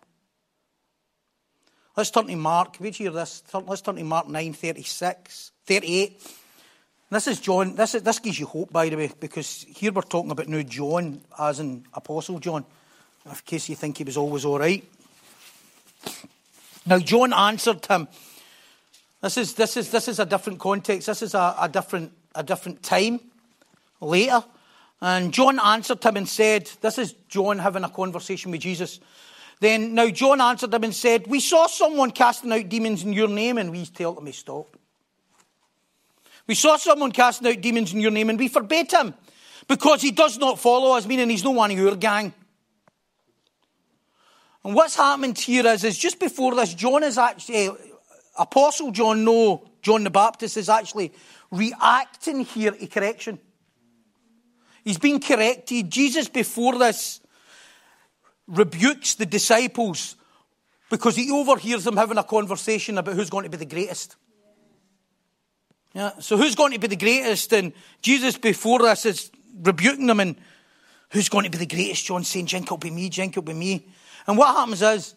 Let's 1.98 2.12
turn 2.12 2.28
to 2.28 2.36
Mark. 2.36 2.78
Would 2.82 3.00
you 3.00 3.06
hear 3.06 3.14
this? 3.14 3.42
Let's 3.54 3.80
turn 3.80 3.96
to 3.96 4.04
Mark 4.04 4.28
9, 4.28 4.52
36, 4.52 5.52
38. 5.66 6.22
This 7.10 7.28
is 7.28 7.40
John. 7.40 7.76
This, 7.76 7.96
is, 7.96 8.02
this 8.02 8.20
gives 8.20 8.38
you 8.38 8.48
hope, 8.48 8.74
by 8.74 8.90
the 8.90 8.98
way, 8.98 9.12
because 9.18 9.66
here 9.70 9.94
we're 9.94 10.02
talking 10.02 10.32
about 10.32 10.50
now 10.50 10.62
John 10.64 11.22
as 11.40 11.62
an 11.62 11.86
Apostle 11.94 12.40
John, 12.40 12.66
in 13.26 13.36
case 13.46 13.70
you 13.70 13.76
think 13.76 13.98
he 13.98 14.04
was 14.04 14.18
always 14.18 14.44
all 14.44 14.60
right. 14.60 14.84
Now, 16.86 17.00
John 17.00 17.32
answered 17.32 17.86
him. 17.86 18.10
This 19.22 19.38
is, 19.38 19.54
this 19.54 19.78
is, 19.78 19.90
this 19.90 20.10
is 20.10 20.20
a 20.20 20.26
different 20.26 20.60
context. 20.60 21.08
This 21.08 21.22
is 21.22 21.34
a, 21.34 21.56
a, 21.62 21.70
different, 21.70 22.12
a 22.36 22.44
different 22.44 22.84
time 22.84 23.22
later. 24.02 24.44
And 25.00 25.34
John 25.34 25.62
answered 25.62 26.04
him 26.04 26.18
and 26.18 26.28
said, 26.28 26.70
This 26.82 26.98
is 26.98 27.14
John 27.30 27.60
having 27.60 27.86
a 27.86 27.90
conversation 27.90 28.52
with 28.52 28.60
Jesus. 28.60 29.00
Then, 29.60 29.96
now 29.96 30.10
John 30.10 30.42
answered 30.42 30.74
him 30.74 30.84
and 30.84 30.94
said, 30.94 31.28
We 31.28 31.40
saw 31.40 31.68
someone 31.68 32.12
casting 32.12 32.52
out 32.52 32.68
demons 32.70 33.04
in 33.04 33.14
your 33.14 33.30
name, 33.30 33.58
and 33.58 33.72
we 33.72 33.86
told 33.86 34.18
him 34.18 34.26
to 34.26 34.34
stop. 34.34 34.78
We 36.48 36.56
saw 36.56 36.78
someone 36.78 37.12
casting 37.12 37.48
out 37.48 37.62
demons 37.62 37.94
in 37.94 38.00
your 38.02 38.12
name, 38.12 38.30
and 38.30 38.38
we 38.38 38.48
forbade 38.48 38.92
him 38.92 39.14
because 39.68 40.02
he 40.02 40.12
does 40.12 40.38
not 40.38 40.60
follow 40.60 40.96
us, 40.96 41.08
meaning 41.08 41.30
he's 41.30 41.44
no 41.44 41.52
one 41.52 41.72
of 41.72 41.78
your 41.78 41.96
gang. 41.96 42.34
And 44.64 44.74
what's 44.74 44.96
happened 44.96 45.38
here 45.38 45.66
is, 45.68 45.84
is 45.84 45.98
just 45.98 46.20
before 46.20 46.56
this, 46.56 46.74
John 46.74 47.04
is 47.04 47.18
actually, 47.18 47.68
eh, 47.68 47.72
Apostle 48.38 48.92
John, 48.92 49.24
no, 49.24 49.68
John 49.82 50.04
the 50.04 50.10
Baptist 50.10 50.58
is 50.58 50.70
actually 50.70 51.14
reacting 51.52 52.42
here 52.42 52.72
to 52.72 52.88
correction. 52.88 53.40
He's 54.84 54.98
been 54.98 55.20
corrected. 55.20 55.90
Jesus, 55.90 56.28
before 56.30 56.78
this, 56.78 57.22
rebukes 58.48 59.16
the 59.16 59.26
disciples 59.26 60.16
because 60.90 61.16
he 61.16 61.32
overhears 61.32 61.84
them 61.84 61.98
having 61.98 62.18
a 62.18 62.24
conversation 62.24 62.98
about 62.98 63.16
who's 63.16 63.30
going 63.30 63.44
to 63.44 63.50
be 63.50 63.58
the 63.58 63.66
greatest. 63.66 64.16
Yeah, 65.94 66.12
so 66.20 66.38
who's 66.38 66.56
going 66.56 66.74
to 66.74 66.80
be 66.80 66.88
the 66.88 66.96
greatest? 66.96 67.54
And 67.54 67.74
Jesus, 68.02 68.38
before 68.38 68.80
this, 68.80 69.06
is 69.06 69.32
rebuking 69.62 70.08
them 70.08 70.20
and 70.20 70.36
who's 71.10 71.30
going 71.30 71.46
to 71.46 71.50
be 71.50 71.58
the 71.58 71.66
greatest? 71.66 72.06
John 72.06 72.24
saying, 72.24 72.48
Jink 72.48 72.70
will 72.70 72.78
be 72.78 72.92
me, 72.92 73.10
Jink 73.10 73.36
will 73.36 73.44
be 73.44 73.54
me. 73.54 73.88
And 74.28 74.38
what 74.38 74.56
happens 74.56 74.82
is, 74.82 75.16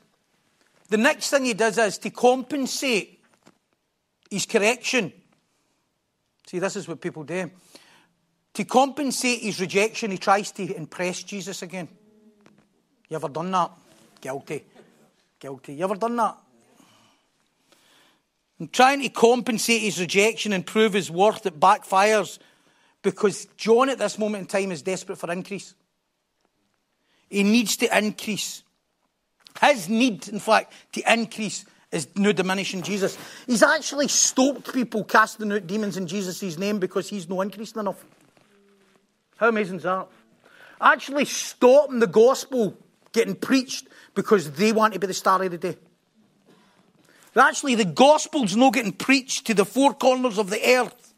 the 0.88 0.96
next 0.96 1.30
thing 1.30 1.44
he 1.44 1.54
does 1.54 1.76
is 1.78 1.98
to 1.98 2.10
compensate 2.10 3.20
his 4.30 4.46
correction. 4.46 5.12
See, 6.46 6.60
this 6.60 6.76
is 6.76 6.88
what 6.88 7.00
people 7.00 7.24
do. 7.24 7.50
To 8.54 8.64
compensate 8.64 9.40
his 9.40 9.60
rejection, 9.60 10.10
he 10.10 10.18
tries 10.18 10.50
to 10.52 10.74
impress 10.74 11.22
Jesus 11.22 11.60
again. 11.60 11.88
You 13.08 13.16
ever 13.16 13.28
done 13.28 13.50
that? 13.50 13.70
Guilty. 14.20 14.64
Guilty. 15.40 15.74
You 15.74 15.84
ever 15.84 15.96
done 15.96 16.16
that? 16.16 16.36
And 18.58 18.72
trying 18.72 19.02
to 19.02 19.08
compensate 19.08 19.82
his 19.82 20.00
rejection 20.00 20.52
and 20.52 20.66
prove 20.66 20.92
his 20.92 21.10
worth, 21.10 21.46
it 21.46 21.60
backfires 21.60 22.38
because 23.02 23.46
John 23.56 23.88
at 23.88 23.98
this 23.98 24.18
moment 24.18 24.42
in 24.42 24.46
time 24.46 24.72
is 24.72 24.82
desperate 24.82 25.16
for 25.16 25.30
increase. 25.30 25.74
He 27.30 27.44
needs 27.44 27.76
to 27.78 27.98
increase. 27.98 28.62
His 29.60 29.88
need, 29.88 30.28
in 30.28 30.40
fact, 30.40 30.72
to 30.92 31.12
increase 31.12 31.64
is 31.92 32.08
no 32.16 32.32
diminishing 32.32 32.82
Jesus. 32.82 33.16
He's 33.46 33.62
actually 33.62 34.08
stopped 34.08 34.72
people 34.72 35.04
casting 35.04 35.52
out 35.52 35.66
demons 35.66 35.96
in 35.96 36.06
Jesus' 36.06 36.58
name 36.58 36.78
because 36.78 37.08
he's 37.08 37.28
no 37.28 37.40
increasing 37.40 37.80
enough. 37.80 38.04
How 39.36 39.48
amazing 39.48 39.76
is 39.76 39.82
that? 39.84 40.08
Actually 40.80 41.24
stopping 41.24 42.00
the 42.00 42.06
gospel 42.06 42.76
getting 43.12 43.34
preached 43.34 43.88
because 44.14 44.50
they 44.52 44.72
want 44.72 44.94
to 44.94 45.00
be 45.00 45.06
the 45.06 45.14
star 45.14 45.42
of 45.42 45.50
the 45.50 45.58
day. 45.58 45.76
Actually, 47.36 47.76
the 47.76 47.84
gospel's 47.84 48.56
not 48.56 48.74
getting 48.74 48.92
preached 48.92 49.46
to 49.46 49.54
the 49.54 49.64
four 49.64 49.94
corners 49.94 50.38
of 50.38 50.50
the 50.50 50.60
earth. 50.76 51.14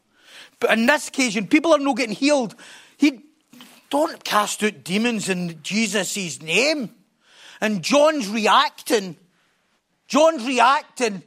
But 0.59 0.77
in 0.77 0.85
this 0.85 1.07
occasion, 1.07 1.47
people 1.47 1.73
are 1.73 1.79
not 1.79 1.97
getting 1.97 2.15
healed. 2.15 2.53
He 2.97 3.23
don't 3.89 4.23
cast 4.23 4.63
out 4.63 4.83
demons 4.83 5.29
in 5.29 5.61
Jesus' 5.63 6.41
name. 6.41 6.93
And 7.59 7.83
John's 7.83 8.27
reacting, 8.27 9.17
John's 10.07 10.45
reacting 10.45 11.23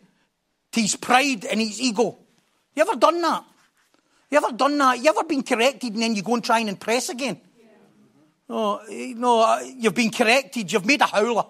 to 0.73 0.81
his 0.81 0.97
pride 0.97 1.45
and 1.45 1.61
his 1.61 1.81
ego. 1.81 2.19
You 2.77 2.83
ever 2.83 2.97
done 2.97 3.21
that? 3.23 3.45
You 4.31 4.39
ever 4.39 4.53
done 4.53 4.79
that? 4.79 4.99
You 4.99 5.11
ever 5.11 5.25
been 5.25 5.43
corrected 5.43 5.95
and 5.95 6.03
then 6.03 6.15
you 6.15 6.23
go 6.23 6.35
and 6.35 6.45
try 6.45 6.61
and 6.61 6.69
impress 6.69 7.09
again? 7.09 7.41
Oh, 8.49 8.81
no, 8.89 9.59
you've 9.61 9.95
been 9.95 10.11
corrected, 10.11 10.71
you've 10.71 10.85
made 10.85 11.01
a 11.01 11.07
howler. 11.07 11.47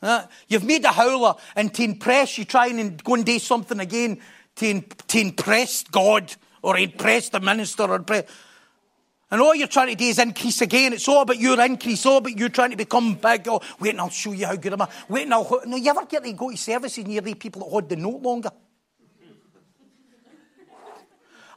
Uh, 0.00 0.24
you've 0.46 0.64
made 0.64 0.84
a 0.84 0.92
howler, 0.92 1.34
and 1.56 1.74
to 1.74 1.82
impress, 1.82 2.38
you 2.38 2.44
try 2.44 2.68
and 2.68 3.02
go 3.02 3.14
and 3.14 3.26
do 3.26 3.38
something 3.38 3.80
again 3.80 4.20
to, 4.56 4.80
to 4.80 5.20
impress 5.20 5.82
God 5.84 6.34
or 6.62 6.78
impress 6.78 7.28
the 7.28 7.40
minister 7.40 7.82
or 7.82 7.96
impress. 7.96 8.24
And 9.30 9.42
all 9.42 9.54
you're 9.54 9.68
trying 9.68 9.88
to 9.88 9.94
do 9.94 10.06
is 10.06 10.18
increase 10.18 10.62
again. 10.62 10.94
It's 10.94 11.06
all 11.06 11.22
about 11.22 11.38
your 11.38 11.60
increase, 11.60 12.06
all 12.06 12.18
about 12.18 12.38
you 12.38 12.48
trying 12.48 12.70
to 12.70 12.76
become 12.76 13.14
big. 13.16 13.46
Oh, 13.46 13.60
wait 13.78 13.90
and 13.90 14.00
I'll 14.00 14.08
show 14.08 14.32
you 14.32 14.46
how 14.46 14.56
good 14.56 14.72
I 14.72 14.82
am. 14.82 14.88
Wait 15.08 15.24
and 15.24 15.34
I'll. 15.34 15.60
No, 15.66 15.76
you 15.76 15.90
ever 15.90 16.06
get 16.06 16.24
to 16.24 16.32
go 16.32 16.50
to 16.50 16.56
services 16.56 17.06
near 17.06 17.20
the 17.20 17.34
people 17.34 17.62
that 17.62 17.68
hold 17.68 17.88
the 17.90 17.96
note 17.96 18.22
longer? 18.22 18.50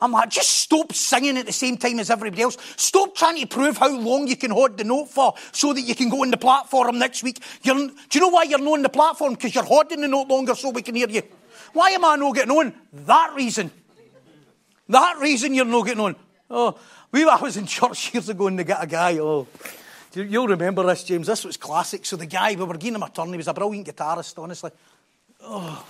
I'm 0.02 0.12
like, 0.12 0.30
just 0.30 0.50
stop 0.50 0.94
singing 0.94 1.38
at 1.38 1.46
the 1.46 1.52
same 1.52 1.78
time 1.78 2.00
as 2.00 2.10
everybody 2.10 2.42
else. 2.42 2.58
Stop 2.76 3.16
trying 3.16 3.40
to 3.40 3.46
prove 3.46 3.78
how 3.78 3.96
long 3.96 4.28
you 4.28 4.36
can 4.36 4.50
hold 4.50 4.78
the 4.78 4.84
note 4.84 5.10
for 5.10 5.36
so 5.52 5.74
that 5.74 5.82
you 5.82 5.94
can 5.94 6.10
go 6.10 6.24
on 6.24 6.32
the 6.32 6.38
platform 6.38 6.98
next 6.98 7.22
week. 7.22 7.40
You're, 7.62 7.76
do 7.76 7.94
you 8.14 8.22
know 8.22 8.30
why 8.30 8.44
you're 8.44 8.60
not 8.60 8.74
on 8.74 8.82
the 8.82 8.90
platform? 8.90 9.34
Because 9.36 9.54
you're 9.54 9.64
holding 9.64 10.02
the 10.02 10.08
note 10.08 10.28
longer 10.28 10.56
so 10.56 10.72
we 10.72 10.82
can 10.82 10.96
hear 10.96 11.08
you. 11.08 11.22
Why 11.74 11.92
am 11.92 12.04
I 12.04 12.16
not 12.16 12.34
getting 12.34 12.52
on? 12.52 12.74
That 12.92 13.34
reason. 13.36 13.70
That 14.90 15.20
reason 15.20 15.54
you're 15.54 15.66
not 15.66 15.86
getting 15.86 16.04
on. 16.04 16.16
Oh, 16.50 16.78
we, 17.12 17.24
I 17.24 17.36
was 17.36 17.56
in 17.56 17.68
church 17.68 18.14
years 18.14 18.28
ago 18.28 18.48
and 18.48 18.58
they 18.58 18.64
got 18.64 18.84
a 18.84 18.88
guy, 18.88 19.20
oh, 19.20 19.48
you'll 20.16 20.48
remember 20.48 20.84
this, 20.84 21.04
James. 21.04 21.28
This 21.28 21.46
was 21.46 21.58
classic. 21.58 22.06
So 22.06 22.16
the 22.16 22.26
guy, 22.26 22.56
we 22.56 22.64
were 22.64 22.78
giving 22.78 22.96
him 22.96 23.04
a 23.04 23.10
turn. 23.10 23.30
He 23.30 23.38
was 23.38 23.48
a 23.48 23.54
brilliant 23.54 23.88
guitarist, 23.88 24.42
honestly. 24.42 24.72
Oh. 25.42 25.86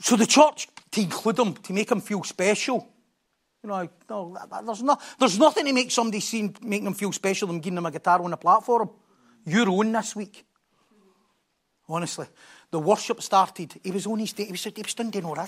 So 0.00 0.16
the 0.16 0.26
church 0.26 0.68
to 0.96 1.02
include 1.02 1.38
him, 1.38 1.54
to 1.54 1.72
make 1.74 1.90
him 1.90 2.00
feel 2.00 2.24
special. 2.24 2.88
You 3.62 3.68
know, 3.68 3.88
no, 4.08 4.36
there's, 4.64 4.82
no, 4.82 4.96
there's 5.18 5.38
nothing 5.38 5.66
to 5.66 5.72
make 5.72 5.90
somebody 5.90 6.20
seem, 6.20 6.54
make 6.62 6.82
them 6.82 6.94
feel 6.94 7.12
special 7.12 7.48
than 7.48 7.60
giving 7.60 7.74
them 7.74 7.86
a 7.86 7.90
guitar 7.90 8.22
on 8.22 8.32
a 8.32 8.36
platform. 8.36 8.90
You're 9.44 9.68
own 9.68 9.92
this 9.92 10.16
week. 10.16 10.46
Honestly. 11.88 12.26
The 12.70 12.80
worship 12.80 13.22
started. 13.22 13.74
He 13.84 13.90
was 13.90 14.06
on 14.06 14.18
his 14.18 14.32
day. 14.32 14.46
He 14.46 14.52
was, 14.52 14.64
he 14.64 14.82
was 14.82 14.94
doing 14.94 15.24
all. 15.24 15.36
He 15.36 15.40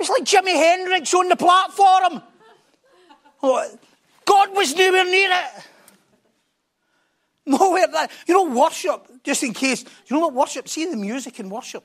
was 0.00 0.08
like 0.08 0.24
Jimi 0.24 0.52
Hendrix 0.52 1.14
on 1.14 1.28
the 1.28 1.36
platform. 1.36 2.22
Oh, 3.42 3.78
God 4.24 4.56
was 4.56 4.74
nowhere 4.74 5.04
near 5.04 5.30
it. 5.30 5.66
Nowhere 7.46 7.86
that. 7.86 8.10
You 8.26 8.34
know, 8.34 8.58
worship, 8.58 9.22
just 9.22 9.42
in 9.42 9.54
case. 9.54 9.84
You 10.06 10.16
know 10.16 10.20
what 10.20 10.34
worship? 10.34 10.68
See 10.68 10.90
the 10.90 10.96
music 10.96 11.38
in 11.40 11.48
worship. 11.48 11.84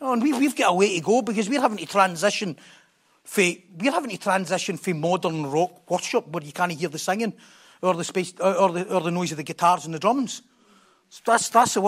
Oh, 0.00 0.12
and 0.12 0.22
we, 0.22 0.32
we've 0.32 0.54
got 0.54 0.70
a 0.70 0.74
way 0.74 0.94
to 0.96 1.04
go 1.04 1.22
because 1.22 1.48
we're 1.48 1.60
having 1.60 1.78
to 1.78 1.86
transition 1.86 2.56
we're 3.36 3.92
having 3.92 4.10
to 4.10 4.18
transition 4.18 4.76
from 4.76 5.00
modern 5.00 5.46
rock 5.46 5.90
worship 5.90 6.28
where 6.28 6.44
you 6.44 6.52
can't 6.52 6.72
hear 6.72 6.88
the 6.88 6.98
singing 6.98 7.32
or 7.82 7.94
the 7.94 8.04
space 8.04 8.32
or 8.40 8.70
the, 8.70 8.94
or 8.94 9.00
the 9.00 9.10
noise 9.10 9.32
of 9.32 9.36
the 9.36 9.42
guitars 9.42 9.84
and 9.84 9.94
the 9.94 9.98
drums. 9.98 10.42
So 11.08 11.22
that's 11.26 11.48
that's 11.48 11.74
the 11.74 11.80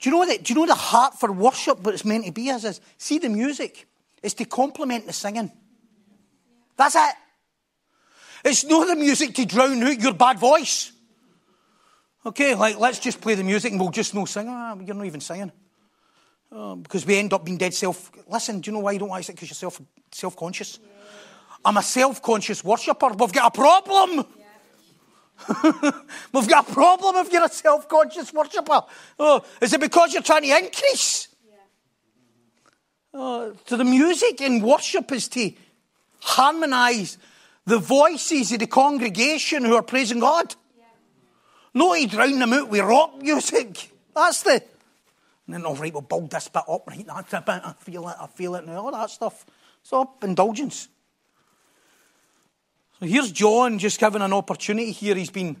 do 0.00 0.10
you 0.10 0.16
know 0.16 0.26
that? 0.26 0.42
Do 0.42 0.52
you 0.52 0.60
know 0.60 0.66
the 0.66 0.74
heart 0.74 1.18
for 1.18 1.32
worship? 1.32 1.80
What 1.80 1.94
it's 1.94 2.04
meant 2.04 2.26
to 2.26 2.32
be 2.32 2.48
is, 2.48 2.64
is 2.64 2.80
see 2.98 3.18
the 3.18 3.28
music. 3.28 3.86
It's 4.22 4.34
to 4.34 4.44
complement 4.44 5.06
the 5.06 5.12
singing. 5.12 5.50
That's 6.76 6.94
it. 6.94 7.14
It's 8.44 8.64
not 8.64 8.86
the 8.86 8.96
music 8.96 9.34
to 9.34 9.46
drown 9.46 9.82
out 9.82 10.00
your 10.00 10.14
bad 10.14 10.38
voice. 10.38 10.92
Okay, 12.26 12.54
like 12.54 12.78
let's 12.78 12.98
just 12.98 13.20
play 13.20 13.34
the 13.34 13.44
music 13.44 13.72
and 13.72 13.80
we'll 13.80 13.90
just 13.90 14.14
no 14.14 14.24
sing. 14.24 14.46
Ah, 14.48 14.74
you're 14.80 14.94
not 14.94 15.06
even 15.06 15.20
singing. 15.20 15.52
Oh, 16.50 16.76
because 16.76 17.04
we 17.04 17.18
end 17.18 17.32
up 17.32 17.44
being 17.44 17.58
dead 17.58 17.74
self. 17.74 18.10
Listen, 18.28 18.60
do 18.60 18.70
you 18.70 18.76
know 18.76 18.80
why 18.80 18.92
you 18.92 18.98
don't 18.98 19.08
like 19.08 19.28
it? 19.28 19.32
Because 19.34 19.50
you're 19.50 19.54
self 19.54 19.80
self 20.10 20.36
conscious. 20.36 20.78
I'm 21.64 21.76
a 21.76 21.82
self 21.82 22.22
conscious 22.22 22.64
worshipper. 22.64 23.08
We've 23.08 23.32
got 23.32 23.54
a 23.54 23.58
problem. 23.58 24.24
We've 26.32 26.48
got 26.48 26.68
a 26.68 26.72
problem 26.72 27.16
if 27.16 27.32
you're 27.32 27.44
a 27.44 27.48
self 27.48 27.88
conscious 27.88 28.32
worshipper. 28.32 28.82
Oh, 29.18 29.44
is 29.60 29.72
it 29.72 29.80
because 29.80 30.12
you're 30.14 30.22
trying 30.22 30.42
to 30.42 30.56
increase? 30.56 31.28
Oh, 33.12 33.54
so 33.66 33.76
the 33.76 33.84
music 33.84 34.40
in 34.40 34.60
worship 34.60 35.12
is 35.12 35.28
to 35.28 35.52
harmonise 36.20 37.18
the 37.64 37.78
voices 37.78 38.52
of 38.52 38.58
the 38.58 38.66
congregation 38.66 39.64
who 39.64 39.74
are 39.76 39.82
praising 39.82 40.20
God. 40.20 40.54
Not 41.74 41.96
to 41.96 42.06
drown 42.06 42.38
them 42.38 42.52
out 42.52 42.68
with 42.68 42.80
rock 42.80 43.20
music. 43.20 43.90
That's 44.14 44.42
the. 44.42 44.62
And 45.46 45.54
then, 45.54 45.66
all 45.66 45.74
right, 45.74 45.92
we'll 45.92 46.02
build 46.02 46.30
this 46.30 46.48
bit 46.48 46.62
up, 46.68 46.86
right? 46.86 47.06
That's 47.06 47.32
a 47.32 47.40
bit, 47.40 47.60
I 47.64 47.74
feel 47.78 48.08
it, 48.08 48.16
I 48.18 48.26
feel 48.28 48.54
it, 48.54 48.64
and 48.64 48.76
all 48.76 48.92
that 48.92 49.10
stuff. 49.10 49.44
It's 49.82 49.92
all 49.92 50.16
indulgence. 50.22 50.88
So 52.98 53.06
here's 53.06 53.32
John 53.32 53.78
just 53.78 54.00
given 54.00 54.22
an 54.22 54.32
opportunity 54.32 54.92
here. 54.92 55.14
He's 55.14 55.30
been, 55.30 55.56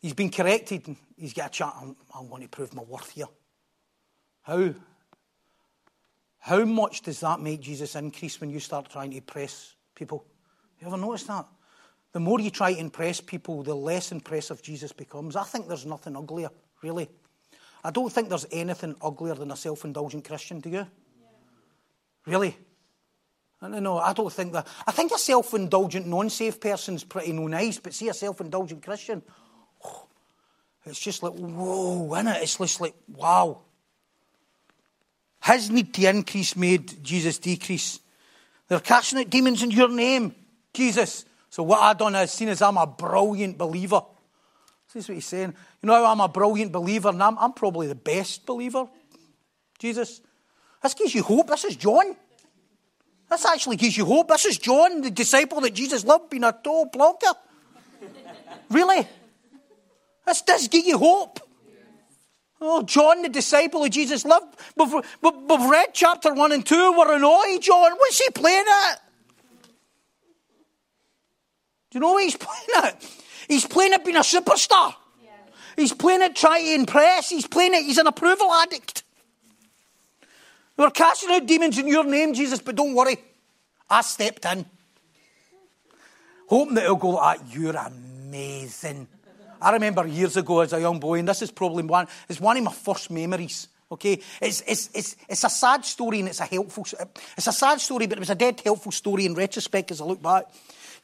he's 0.00 0.14
been 0.14 0.30
corrected. 0.30 0.96
He's 1.18 1.34
got 1.34 1.48
a 1.48 1.50
chat. 1.50 1.74
I'm, 1.80 1.96
I'm 2.14 2.28
going 2.28 2.42
to 2.42 2.48
prove 2.48 2.72
my 2.74 2.82
worth 2.82 3.10
here. 3.10 3.26
How? 4.42 4.72
How 6.38 6.64
much 6.64 7.00
does 7.02 7.20
that 7.20 7.40
make 7.40 7.60
Jesus 7.60 7.96
increase 7.96 8.40
when 8.40 8.50
you 8.50 8.60
start 8.60 8.90
trying 8.90 9.10
to 9.10 9.16
impress 9.16 9.74
people? 9.94 10.24
You 10.78 10.86
ever 10.86 10.98
noticed 10.98 11.26
that? 11.26 11.46
The 12.14 12.20
more 12.20 12.38
you 12.38 12.50
try 12.50 12.72
to 12.72 12.78
impress 12.78 13.20
people, 13.20 13.64
the 13.64 13.74
less 13.74 14.12
impressive 14.12 14.62
Jesus 14.62 14.92
becomes. 14.92 15.34
I 15.34 15.42
think 15.42 15.66
there's 15.66 15.84
nothing 15.84 16.16
uglier, 16.16 16.50
really. 16.80 17.08
I 17.82 17.90
don't 17.90 18.10
think 18.10 18.28
there's 18.28 18.46
anything 18.52 18.94
uglier 19.02 19.34
than 19.34 19.50
a 19.50 19.56
self 19.56 19.84
indulgent 19.84 20.24
Christian, 20.24 20.60
do 20.60 20.68
you? 20.68 20.76
Yeah. 20.76 20.86
Really? 22.24 22.56
I 23.60 23.68
don't 23.68 23.82
know. 23.82 23.98
I 23.98 24.12
don't 24.12 24.32
think 24.32 24.52
that. 24.52 24.68
I 24.86 24.92
think 24.92 25.10
a 25.10 25.18
self 25.18 25.54
indulgent, 25.54 26.06
non 26.06 26.30
safe 26.30 26.60
person's 26.60 27.02
pretty 27.02 27.32
no 27.32 27.48
nice, 27.48 27.80
but 27.80 27.92
see 27.92 28.08
a 28.08 28.14
self 28.14 28.40
indulgent 28.40 28.84
Christian, 28.84 29.20
oh, 29.84 30.06
it's 30.86 31.00
just 31.00 31.20
like, 31.20 31.32
whoa, 31.32 32.14
isn't 32.14 32.28
it? 32.28 32.42
It's 32.44 32.58
just 32.58 32.80
like, 32.80 32.94
wow. 33.08 33.62
His 35.42 35.68
need 35.68 35.92
to 35.94 36.08
increase 36.10 36.54
made 36.54 37.02
Jesus 37.02 37.38
decrease. 37.38 37.98
They're 38.68 38.78
casting 38.78 39.18
out 39.18 39.30
demons 39.30 39.64
in 39.64 39.72
your 39.72 39.88
name, 39.88 40.32
Jesus. 40.72 41.24
So 41.54 41.62
what 41.62 41.80
I've 41.80 41.98
done 41.98 42.16
is 42.16 42.32
seen 42.32 42.48
as 42.48 42.60
I'm 42.60 42.76
a 42.76 42.84
brilliant 42.84 43.56
believer. 43.56 44.02
This 44.92 45.04
is 45.04 45.08
what 45.08 45.14
he's 45.14 45.24
saying. 45.24 45.54
You 45.82 45.86
know 45.86 46.04
I'm 46.04 46.18
a 46.18 46.26
brilliant 46.26 46.72
believer, 46.72 47.10
and 47.10 47.22
I'm, 47.22 47.38
I'm 47.38 47.52
probably 47.52 47.86
the 47.86 47.94
best 47.94 48.44
believer. 48.44 48.88
Jesus. 49.78 50.20
This 50.82 50.94
gives 50.94 51.14
you 51.14 51.22
hope. 51.22 51.46
This 51.46 51.64
is 51.64 51.76
John. 51.76 52.16
This 53.30 53.44
actually 53.44 53.76
gives 53.76 53.96
you 53.96 54.04
hope. 54.04 54.26
This 54.26 54.46
is 54.46 54.58
John, 54.58 55.02
the 55.02 55.12
disciple 55.12 55.60
that 55.60 55.74
Jesus 55.74 56.04
loved, 56.04 56.28
being 56.28 56.42
a 56.42 56.50
total 56.50 56.86
blocker. 56.92 57.38
really? 58.68 59.06
This 60.26 60.42
does 60.42 60.66
give 60.66 60.84
you 60.84 60.98
hope. 60.98 61.38
Oh, 62.60 62.82
John, 62.82 63.22
the 63.22 63.28
disciple 63.28 63.84
of 63.84 63.90
Jesus 63.90 64.24
loved. 64.24 64.58
We've, 64.76 64.92
we've 64.92 65.70
read 65.70 65.90
chapter 65.92 66.34
1 66.34 66.50
and 66.50 66.66
2. 66.66 66.98
We're 66.98 67.14
annoyed, 67.14 67.62
John. 67.62 67.92
What's 67.92 68.18
he 68.18 68.28
playing 68.30 68.64
at? 68.88 69.03
Do 71.94 71.98
you 71.98 72.00
know 72.00 72.14
what 72.14 72.24
he's 72.24 72.36
playing 72.48 72.84
at? 72.84 73.06
He's 73.46 73.64
playing 73.64 73.92
at 73.92 74.04
being 74.04 74.16
a 74.16 74.20
superstar. 74.20 74.94
Yeah. 75.22 75.30
He's 75.76 75.92
playing 75.92 76.22
at 76.22 76.34
trying 76.34 76.64
to 76.64 76.74
impress. 76.74 77.30
He's 77.30 77.46
playing 77.46 77.72
it. 77.74 77.84
He's 77.84 77.98
an 77.98 78.08
approval 78.08 78.52
addict. 78.52 79.04
We're 80.76 80.90
casting 80.90 81.30
out 81.30 81.46
demons 81.46 81.78
in 81.78 81.86
your 81.86 82.02
name, 82.02 82.34
Jesus, 82.34 82.60
but 82.60 82.74
don't 82.74 82.94
worry. 82.94 83.16
I 83.88 84.00
stepped 84.00 84.44
in. 84.44 84.66
Hoping 86.48 86.74
that 86.74 86.82
he'll 86.82 86.96
go 86.96 87.10
like, 87.10 87.38
You're 87.52 87.76
amazing. 87.76 89.06
I 89.62 89.70
remember 89.70 90.04
years 90.04 90.36
ago 90.36 90.60
as 90.60 90.72
a 90.72 90.80
young 90.80 90.98
boy, 90.98 91.20
and 91.20 91.28
this 91.28 91.42
is 91.42 91.52
probably 91.52 91.84
one, 91.84 92.08
it's 92.28 92.40
one 92.40 92.56
of 92.56 92.64
my 92.64 92.72
first 92.72 93.08
memories. 93.08 93.68
Okay, 93.92 94.20
it's, 94.42 94.64
it's, 94.66 94.90
it's, 94.92 95.16
it's 95.28 95.44
a 95.44 95.48
sad 95.48 95.84
story 95.84 96.18
and 96.18 96.28
it's 96.28 96.40
a 96.40 96.44
helpful, 96.44 96.84
it's 97.36 97.46
a 97.46 97.52
sad 97.52 97.80
story, 97.80 98.08
but 98.08 98.18
it 98.18 98.20
was 98.20 98.30
a 98.30 98.34
dead 98.34 98.60
helpful 98.64 98.90
story 98.90 99.26
in 99.26 99.34
retrospect 99.34 99.92
as 99.92 100.00
I 100.00 100.04
look 100.04 100.20
back. 100.20 100.46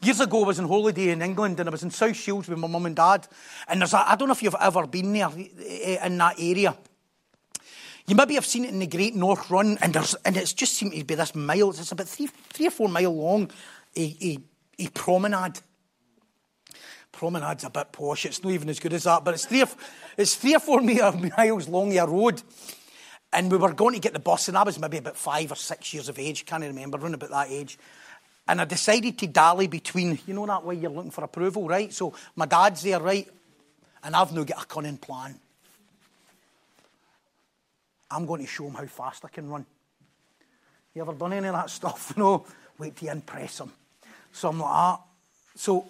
Years 0.02 0.20
ago, 0.20 0.44
I 0.44 0.46
was 0.46 0.58
on 0.58 0.66
holiday 0.66 1.10
in 1.10 1.20
England 1.20 1.60
and 1.60 1.68
I 1.68 1.72
was 1.72 1.82
in 1.82 1.90
South 1.90 2.16
Shields 2.16 2.48
with 2.48 2.58
my 2.58 2.66
mum 2.66 2.86
and 2.86 2.96
dad. 2.96 3.28
And 3.68 3.80
there's 3.80 3.92
a, 3.92 4.10
I 4.10 4.16
don't 4.16 4.28
know 4.28 4.32
if 4.32 4.42
you've 4.42 4.54
ever 4.58 4.86
been 4.86 5.12
there 5.12 5.28
eh, 5.36 6.06
in 6.06 6.16
that 6.16 6.36
area. 6.38 6.74
You 8.06 8.16
maybe 8.16 8.34
have 8.34 8.46
seen 8.46 8.64
it 8.64 8.70
in 8.70 8.78
the 8.78 8.86
Great 8.86 9.14
North 9.14 9.50
Run, 9.50 9.78
and 9.82 9.92
there's 9.92 10.14
and 10.24 10.36
it's 10.36 10.54
just 10.54 10.74
seemed 10.74 10.94
to 10.94 11.04
be 11.04 11.14
this 11.14 11.34
mile. 11.34 11.68
It's 11.68 11.92
about 11.92 12.08
three, 12.08 12.26
three 12.26 12.66
or 12.66 12.70
four 12.70 12.88
mile 12.88 13.14
long, 13.14 13.50
a, 13.94 14.16
a, 14.22 14.38
a 14.78 14.88
promenade. 14.88 15.60
Promenade's 17.12 17.64
a 17.64 17.70
bit 17.70 17.92
posh. 17.92 18.24
It's 18.24 18.42
not 18.42 18.52
even 18.52 18.70
as 18.70 18.80
good 18.80 18.94
as 18.94 19.04
that, 19.04 19.22
but 19.22 19.34
it's 19.34 19.44
three 19.44 19.62
or, 19.62 19.68
it's 20.16 20.34
three 20.34 20.56
or 20.56 20.60
four 20.60 20.80
miles 21.38 21.68
long 21.68 21.96
a 21.96 22.06
road. 22.06 22.42
And 23.32 23.52
we 23.52 23.58
were 23.58 23.74
going 23.74 23.94
to 23.94 24.00
get 24.00 24.14
the 24.14 24.18
bus, 24.18 24.48
and 24.48 24.56
I 24.56 24.62
was 24.62 24.80
maybe 24.80 24.96
about 24.96 25.16
five 25.16 25.52
or 25.52 25.56
six 25.56 25.92
years 25.92 26.08
of 26.08 26.18
age, 26.18 26.46
can't 26.46 26.64
remember, 26.64 26.98
around 26.98 27.14
about 27.14 27.30
that 27.30 27.50
age. 27.50 27.78
And 28.50 28.60
I 28.60 28.64
decided 28.64 29.16
to 29.18 29.28
dally 29.28 29.68
between, 29.68 30.18
you 30.26 30.34
know, 30.34 30.44
that 30.44 30.64
way 30.64 30.74
you're 30.74 30.90
looking 30.90 31.12
for 31.12 31.22
approval, 31.22 31.68
right? 31.68 31.92
So 31.92 32.12
my 32.34 32.46
dad's 32.46 32.82
there, 32.82 32.98
right? 32.98 33.28
And 34.02 34.16
I've 34.16 34.32
now 34.32 34.42
got 34.42 34.64
a 34.64 34.66
cunning 34.66 34.96
plan. 34.96 35.38
I'm 38.10 38.26
going 38.26 38.40
to 38.40 38.48
show 38.48 38.66
him 38.66 38.74
how 38.74 38.86
fast 38.86 39.24
I 39.24 39.28
can 39.28 39.48
run. 39.48 39.64
You 40.92 41.02
ever 41.02 41.12
done 41.12 41.32
any 41.34 41.46
of 41.46 41.54
that 41.54 41.70
stuff? 41.78 42.12
You 42.16 42.24
know, 42.24 42.44
wait 42.76 42.96
to 42.96 43.12
impress 43.12 43.60
him. 43.60 43.70
Something 44.32 44.62
like 44.62 44.96
that. 44.96 45.00
So, 45.54 45.86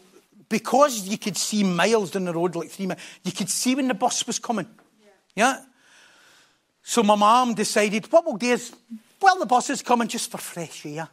because 0.46 1.08
you 1.08 1.16
could 1.16 1.38
see 1.38 1.64
miles 1.64 2.10
down 2.10 2.26
the 2.26 2.34
road, 2.34 2.56
like 2.56 2.68
three 2.68 2.88
miles, 2.88 3.00
you 3.24 3.32
could 3.32 3.48
see 3.48 3.74
when 3.74 3.88
the 3.88 3.94
bus 3.94 4.26
was 4.26 4.38
coming. 4.38 4.68
Yeah? 5.34 5.54
yeah? 5.54 5.64
So 6.82 7.02
my 7.04 7.14
mum 7.14 7.54
decided, 7.54 8.12
what 8.12 8.26
we'll 8.26 8.36
do 8.36 8.52
is, 8.52 8.70
well, 9.18 9.38
the 9.38 9.46
bus 9.46 9.70
is 9.70 9.80
coming 9.80 10.08
just 10.08 10.30
for 10.30 10.36
fresh 10.36 10.84
air. 10.84 11.08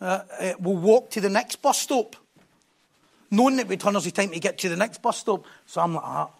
Uh, 0.00 0.20
uh, 0.40 0.52
we'll 0.60 0.76
walk 0.76 1.10
to 1.10 1.20
the 1.20 1.30
next 1.30 1.56
bus 1.62 1.78
stop, 1.78 2.16
knowing 3.30 3.56
that 3.56 3.66
we'd 3.66 3.82
hundreds 3.82 4.06
of 4.06 4.12
time 4.12 4.30
to 4.30 4.40
get 4.40 4.58
to 4.58 4.68
the 4.68 4.76
next 4.76 5.00
bus 5.00 5.18
stop. 5.18 5.44
So 5.64 5.80
I'm 5.80 5.94
like, 5.94 6.04
ah, 6.04 6.30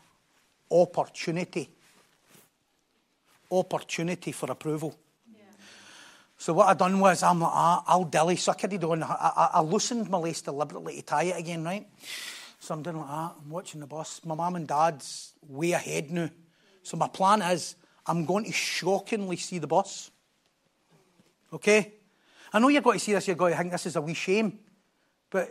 opportunity. 0.71 1.71
Opportunity 3.51 4.33
for 4.33 4.51
approval. 4.51 4.95
So 6.39 6.53
what 6.53 6.69
I 6.69 6.75
done 6.75 7.01
was, 7.01 7.23
I'm 7.23 7.41
like, 7.41 7.53
ah, 7.53 7.83
I'll 7.87 8.05
dilly. 8.05 8.37
So 8.37 8.53
I 8.53 8.55
carried 8.57 8.85
on. 8.85 9.03
I, 9.03 9.07
I, 9.07 9.51
I 9.55 9.61
loosened 9.63 10.11
my 10.11 10.19
lace 10.19 10.43
deliberately 10.43 10.97
to 10.97 11.03
tie 11.03 11.25
it 11.25 11.39
again, 11.39 11.65
right? 11.65 11.87
So 12.61 12.75
I'm 12.75 12.83
doing 12.83 12.99
like 12.99 13.09
that. 13.09 13.35
I'm 13.43 13.51
watching 13.51 13.81
the 13.81 13.87
bus. 13.87 14.21
My 14.25 14.35
mum 14.35 14.57
and 14.57 14.69
dad's 14.69 15.33
way 15.49 15.73
ahead 15.73 16.11
now. 16.11 16.29
So 16.83 16.97
my 16.97 17.09
plan 17.09 17.41
is, 17.41 17.75
I'm 18.07 18.27
going 18.27 18.45
to 18.45 18.53
shockingly 18.53 19.37
see 19.37 19.59
the 19.59 19.67
bus. 19.67 20.11
Okay? 21.53 21.95
I 22.53 22.59
know 22.59 22.69
you're 22.69 22.83
going 22.83 22.99
to 22.99 23.05
see 23.05 23.13
this, 23.13 23.27
you're 23.27 23.37
going 23.37 23.53
to 23.53 23.59
think 23.59 23.73
this 23.73 23.87
is 23.87 23.97
a 23.97 24.01
wee 24.01 24.15
shame. 24.15 24.59
But 25.31 25.51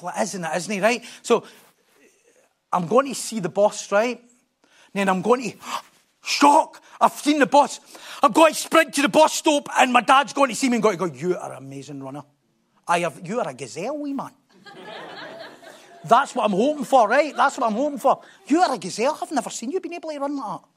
well, 0.00 0.12
it 0.16 0.22
isn't 0.22 0.44
it, 0.44 0.56
isn't 0.56 0.72
it, 0.72 0.82
right? 0.82 1.04
So 1.22 1.44
I'm 2.72 2.86
going 2.86 3.08
to 3.08 3.14
see 3.14 3.40
the 3.40 3.48
boss, 3.48 3.92
right? 3.92 4.18
And 4.18 4.94
then 4.94 5.08
I'm 5.08 5.22
going 5.22 5.50
to 5.50 5.56
shock. 6.24 6.82
I've 7.00 7.12
seen 7.12 7.38
the 7.38 7.46
boss. 7.46 7.80
I'm 8.22 8.32
going 8.32 8.54
to 8.54 8.58
sprint 8.58 8.94
to 8.94 9.02
the 9.02 9.08
bus 9.08 9.34
stop, 9.34 9.68
and 9.78 9.92
my 9.92 10.00
dad's 10.00 10.32
going 10.32 10.50
to 10.50 10.56
see 10.56 10.68
me 10.68 10.76
and 10.76 10.82
going 10.82 10.98
to 10.98 11.08
go, 11.08 11.14
You 11.14 11.36
are 11.36 11.52
an 11.52 11.58
amazing 11.58 12.02
runner. 12.02 12.22
I 12.88 13.00
have 13.00 13.20
you 13.24 13.40
are 13.40 13.48
a 13.48 13.54
gazelle, 13.54 13.98
wee 13.98 14.12
man. 14.12 14.30
That's 16.04 16.34
what 16.34 16.44
I'm 16.44 16.52
hoping 16.52 16.84
for, 16.84 17.08
right? 17.08 17.34
That's 17.36 17.58
what 17.58 17.66
I'm 17.66 17.76
hoping 17.76 17.98
for. 17.98 18.22
You 18.46 18.60
are 18.60 18.74
a 18.74 18.78
gazelle. 18.78 19.18
I've 19.20 19.32
never 19.32 19.50
seen 19.50 19.72
you 19.72 19.80
being 19.80 19.94
able 19.94 20.10
to 20.10 20.18
run 20.18 20.36
like 20.36 20.60
that. 20.60 20.68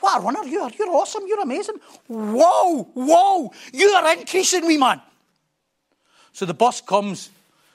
What 0.00 0.20
a 0.20 0.24
runner 0.24 0.44
you 0.44 0.60
are. 0.60 0.70
You're 0.78 0.90
awesome. 0.90 1.24
You're 1.26 1.40
amazing. 1.40 1.76
Whoa, 2.06 2.84
whoa. 2.94 3.52
You 3.72 3.88
are 3.88 4.16
increasing 4.16 4.66
me, 4.66 4.76
man. 4.76 5.00
So 6.32 6.44
the 6.44 6.54
bus 6.54 6.80
comes, 6.82 7.30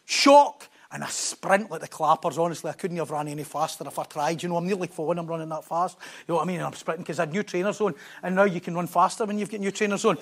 shock, 0.06 0.68
and 0.92 1.04
I 1.04 1.08
sprint 1.08 1.72
like 1.72 1.82
the 1.82 1.88
clappers. 1.88 2.38
Honestly, 2.38 2.70
I 2.70 2.74
couldn't 2.74 2.98
have 2.98 3.12
run 3.12 3.28
any 3.28 3.44
faster 3.44 3.88
if 3.88 3.98
I 3.98 4.04
tried. 4.04 4.44
You 4.44 4.50
know, 4.50 4.58
I'm 4.58 4.68
nearly 4.68 4.88
falling. 4.88 5.18
I'm 5.18 5.26
running 5.26 5.50
that 5.50 5.64
fast. 5.64 5.98
You 6.28 6.34
know 6.34 6.36
what 6.36 6.44
I 6.44 6.46
mean? 6.46 6.58
And 6.58 6.66
I'm 6.66 6.74
sprinting 6.74 7.04
because 7.04 7.20
I 7.20 7.24
had 7.24 7.32
new 7.32 7.44
trainers 7.44 7.80
on. 7.82 7.96
And 8.22 8.36
now 8.36 8.44
you 8.44 8.60
can 8.60 8.76
run 8.76 8.88
faster 8.88 9.26
when 9.26 9.40
you've 9.40 9.50
got 9.50 9.62
new 9.62 9.72
trainers 9.72 10.06
on. 10.06 10.18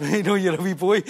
you 0.00 0.22
know, 0.22 0.36
you're 0.36 0.54
a 0.54 0.62
wee 0.62 0.74
boy. 0.74 1.02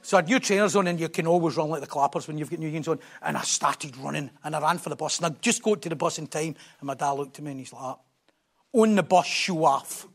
So 0.00 0.16
I 0.16 0.20
had 0.20 0.28
new 0.28 0.38
trainers 0.38 0.76
on, 0.76 0.86
and 0.86 0.98
you 0.98 1.08
can 1.08 1.26
always 1.26 1.56
run 1.56 1.68
like 1.68 1.80
the 1.80 1.86
clappers 1.86 2.28
when 2.28 2.38
you've 2.38 2.48
got 2.48 2.60
new 2.60 2.70
jeans 2.70 2.88
on. 2.88 3.00
And 3.20 3.36
I 3.36 3.42
started 3.42 3.96
running, 3.98 4.30
and 4.44 4.56
I 4.56 4.60
ran 4.60 4.78
for 4.78 4.88
the 4.88 4.96
bus. 4.96 5.18
And 5.18 5.26
I 5.26 5.36
just 5.40 5.62
got 5.62 5.82
to 5.82 5.88
the 5.88 5.96
bus 5.96 6.18
in 6.18 6.28
time, 6.28 6.54
and 6.80 6.86
my 6.86 6.94
dad 6.94 7.10
looked 7.10 7.38
at 7.38 7.44
me 7.44 7.50
and 7.50 7.60
he's 7.60 7.72
like, 7.72 7.82
ah, 7.82 7.98
on 8.72 8.94
the 8.94 9.02
bus 9.02 9.26
shoe 9.26 9.64
off. 9.64 10.06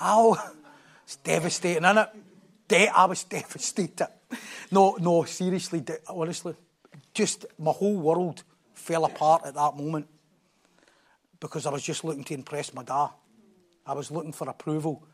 Oh, 0.00 0.52
it's 1.04 1.16
devastating, 1.16 1.84
isn't 1.84 1.98
it? 1.98 2.08
De- 2.68 2.88
I 2.88 3.04
was 3.06 3.24
devastated. 3.24 4.08
No, 4.70 4.96
no, 5.00 5.24
seriously, 5.24 5.80
de- 5.80 5.98
honestly, 6.08 6.54
just 7.14 7.46
my 7.58 7.72
whole 7.72 7.96
world 7.96 8.42
fell 8.74 9.04
apart 9.04 9.42
at 9.46 9.54
that 9.54 9.76
moment 9.76 10.06
because 11.40 11.66
I 11.66 11.70
was 11.70 11.82
just 11.82 12.04
looking 12.04 12.24
to 12.24 12.34
impress 12.34 12.74
my 12.74 12.82
dad. 12.82 13.10
I 13.86 13.94
was 13.94 14.10
looking 14.10 14.32
for 14.32 14.48
approval. 14.48 15.06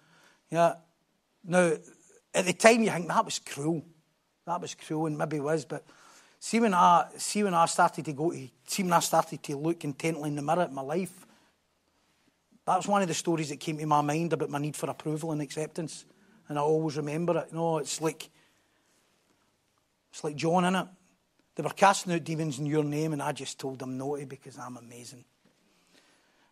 Yeah. 0.50 0.74
Now, 1.44 1.72
at 2.34 2.44
the 2.44 2.52
time 2.52 2.82
you 2.82 2.90
think 2.90 3.08
that 3.08 3.24
was 3.24 3.38
cruel. 3.38 3.84
That 4.46 4.60
was 4.60 4.74
cruel, 4.74 5.06
and 5.06 5.16
maybe 5.16 5.40
was, 5.40 5.64
but 5.64 5.84
see 6.44 6.60
when 6.60 6.74
I 6.74 7.06
see 7.16 7.42
when 7.42 7.54
I 7.54 7.64
started 7.64 8.04
to 8.04 8.12
go 8.12 8.30
to 8.30 8.48
see 8.66 8.82
when 8.82 8.92
I 8.92 9.00
started 9.00 9.42
to 9.44 9.56
look 9.56 9.82
intently 9.82 10.28
in 10.28 10.36
the 10.36 10.42
mirror 10.42 10.60
at 10.60 10.72
my 10.74 10.82
life, 10.82 11.26
that 12.66 12.76
was 12.76 12.86
one 12.86 13.00
of 13.00 13.08
the 13.08 13.14
stories 13.14 13.48
that 13.48 13.60
came 13.60 13.78
to 13.78 13.86
my 13.86 14.02
mind 14.02 14.34
about 14.34 14.50
my 14.50 14.58
need 14.58 14.76
for 14.76 14.90
approval 14.90 15.32
and 15.32 15.40
acceptance. 15.40 16.04
And 16.46 16.58
I 16.58 16.60
always 16.60 16.98
remember 16.98 17.38
it. 17.38 17.46
You 17.50 17.56
know, 17.56 17.78
it's 17.78 17.98
like 18.02 18.28
it's 20.10 20.22
like 20.22 20.36
John 20.36 20.66
in 20.66 20.74
it. 20.74 20.86
They 21.54 21.62
were 21.62 21.70
casting 21.70 22.12
out 22.12 22.24
demons 22.24 22.58
in 22.58 22.66
your 22.66 22.84
name, 22.84 23.14
and 23.14 23.22
I 23.22 23.32
just 23.32 23.58
told 23.58 23.78
them 23.78 23.96
no 23.96 24.22
because 24.26 24.58
I'm 24.58 24.76
amazing. 24.76 25.24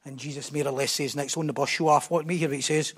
And 0.07 0.19
Jesus 0.19 0.51
more 0.53 0.69
or 0.69 0.73
less 0.73 0.93
says 0.93 1.15
next 1.15 1.37
on 1.37 1.47
the 1.47 1.53
bus, 1.53 1.69
show 1.69 1.89
off. 1.89 2.11
What 2.11 2.27
me 2.27 2.41
what 2.41 2.53
he 2.53 2.63
says. 2.63 2.95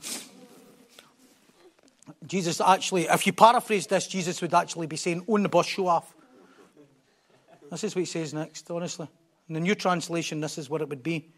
Jesus 2.24 2.60
actually, 2.60 3.06
if 3.06 3.26
you 3.26 3.32
paraphrase 3.32 3.88
this, 3.88 4.06
Jesus 4.06 4.40
would 4.42 4.54
actually 4.54 4.86
be 4.86 4.96
saying, 4.96 5.24
on 5.26 5.42
the 5.42 5.48
bus, 5.48 5.66
show 5.66 5.88
off. 5.88 6.13
This 7.74 7.82
is 7.82 7.96
what 7.96 8.02
he 8.02 8.06
says 8.06 8.32
next, 8.32 8.70
honestly. 8.70 9.08
In 9.48 9.54
the 9.54 9.60
new 9.60 9.74
translation, 9.74 10.40
this 10.40 10.58
is 10.58 10.70
what 10.70 10.80
it 10.80 10.88
would 10.88 11.02
be. 11.02 11.32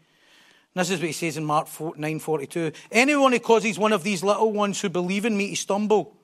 This 0.75 0.91
is 0.91 0.99
what 0.99 1.07
he 1.07 1.11
says 1.11 1.35
in 1.35 1.43
Mark 1.43 1.65
9:42. 1.67 2.75
Anyone 2.91 3.31
who 3.31 3.39
causes 3.39 3.79
one 3.79 3.91
of 3.91 4.03
these 4.03 4.23
little 4.23 4.51
ones 4.51 4.79
who 4.79 4.87
believe 4.87 5.25
in 5.25 5.35
me 5.35 5.49
to 5.49 5.55
stumble, 5.55 6.15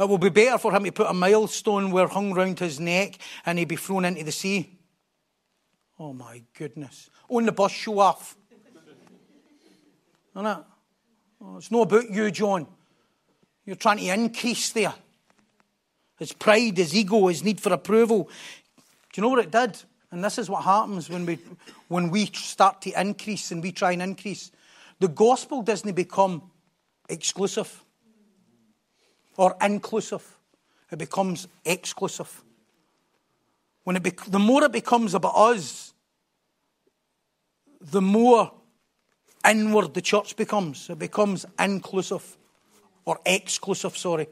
it 0.00 0.08
will 0.08 0.16
be 0.16 0.30
better 0.30 0.56
for 0.56 0.72
him 0.72 0.84
to 0.84 0.92
put 0.92 1.10
a 1.10 1.12
milestone 1.12 1.90
where 1.90 2.08
hung 2.08 2.32
round 2.32 2.58
his 2.58 2.80
neck 2.80 3.18
and 3.44 3.58
he'd 3.58 3.68
be 3.68 3.76
thrown 3.76 4.06
into 4.06 4.24
the 4.24 4.32
sea. 4.32 4.78
Oh 5.98 6.14
my 6.14 6.42
goodness. 6.56 7.10
On 7.28 7.44
the 7.44 7.52
bus 7.52 7.70
show 7.70 7.98
off. 7.98 8.38
Isn't 10.34 10.46
it? 10.46 10.58
Oh, 11.42 11.58
it's 11.58 11.70
not 11.70 11.82
about 11.82 12.10
you, 12.10 12.30
John. 12.30 12.66
You're 13.66 13.76
trying 13.76 13.98
to 13.98 14.08
increase 14.08 14.72
there. 14.72 14.94
His 16.16 16.32
pride, 16.32 16.78
his 16.78 16.96
ego, 16.96 17.26
his 17.26 17.44
need 17.44 17.60
for 17.60 17.74
approval. 17.74 18.30
Do 19.14 19.20
you 19.20 19.22
know 19.22 19.28
what 19.28 19.44
it 19.44 19.52
did? 19.52 19.80
And 20.10 20.24
this 20.24 20.38
is 20.38 20.50
what 20.50 20.64
happens 20.64 21.08
when 21.08 21.24
we, 21.24 21.38
when 21.86 22.10
we 22.10 22.26
start 22.26 22.82
to 22.82 23.00
increase 23.00 23.52
and 23.52 23.62
we 23.62 23.70
try 23.70 23.92
and 23.92 24.02
increase. 24.02 24.50
The 24.98 25.06
gospel 25.06 25.62
doesn't 25.62 25.94
become 25.94 26.50
exclusive 27.08 27.84
or 29.36 29.56
inclusive, 29.62 30.36
it 30.90 30.98
becomes 30.98 31.46
exclusive. 31.64 32.42
When 33.84 33.94
it 33.94 34.02
bec- 34.02 34.24
the 34.26 34.40
more 34.40 34.64
it 34.64 34.72
becomes 34.72 35.14
about 35.14 35.36
us, 35.36 35.94
the 37.80 38.02
more 38.02 38.52
inward 39.48 39.94
the 39.94 40.02
church 40.02 40.34
becomes. 40.34 40.90
It 40.90 40.98
becomes 40.98 41.46
inclusive 41.56 42.36
or 43.04 43.20
exclusive, 43.24 43.96
sorry. 43.96 44.26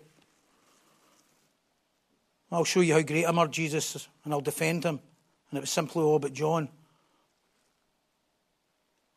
I'll 2.53 2.65
show 2.65 2.81
you 2.81 2.95
how 2.95 3.03
great 3.03 3.25
I'm, 3.25 3.51
Jesus, 3.51 4.09
and 4.25 4.33
I'll 4.33 4.41
defend 4.41 4.85
him 4.85 5.01
and 5.53 5.59
it 5.59 5.61
was 5.61 5.71
simply 5.71 6.03
all 6.03 6.17
about 6.17 6.33
John. 6.33 6.69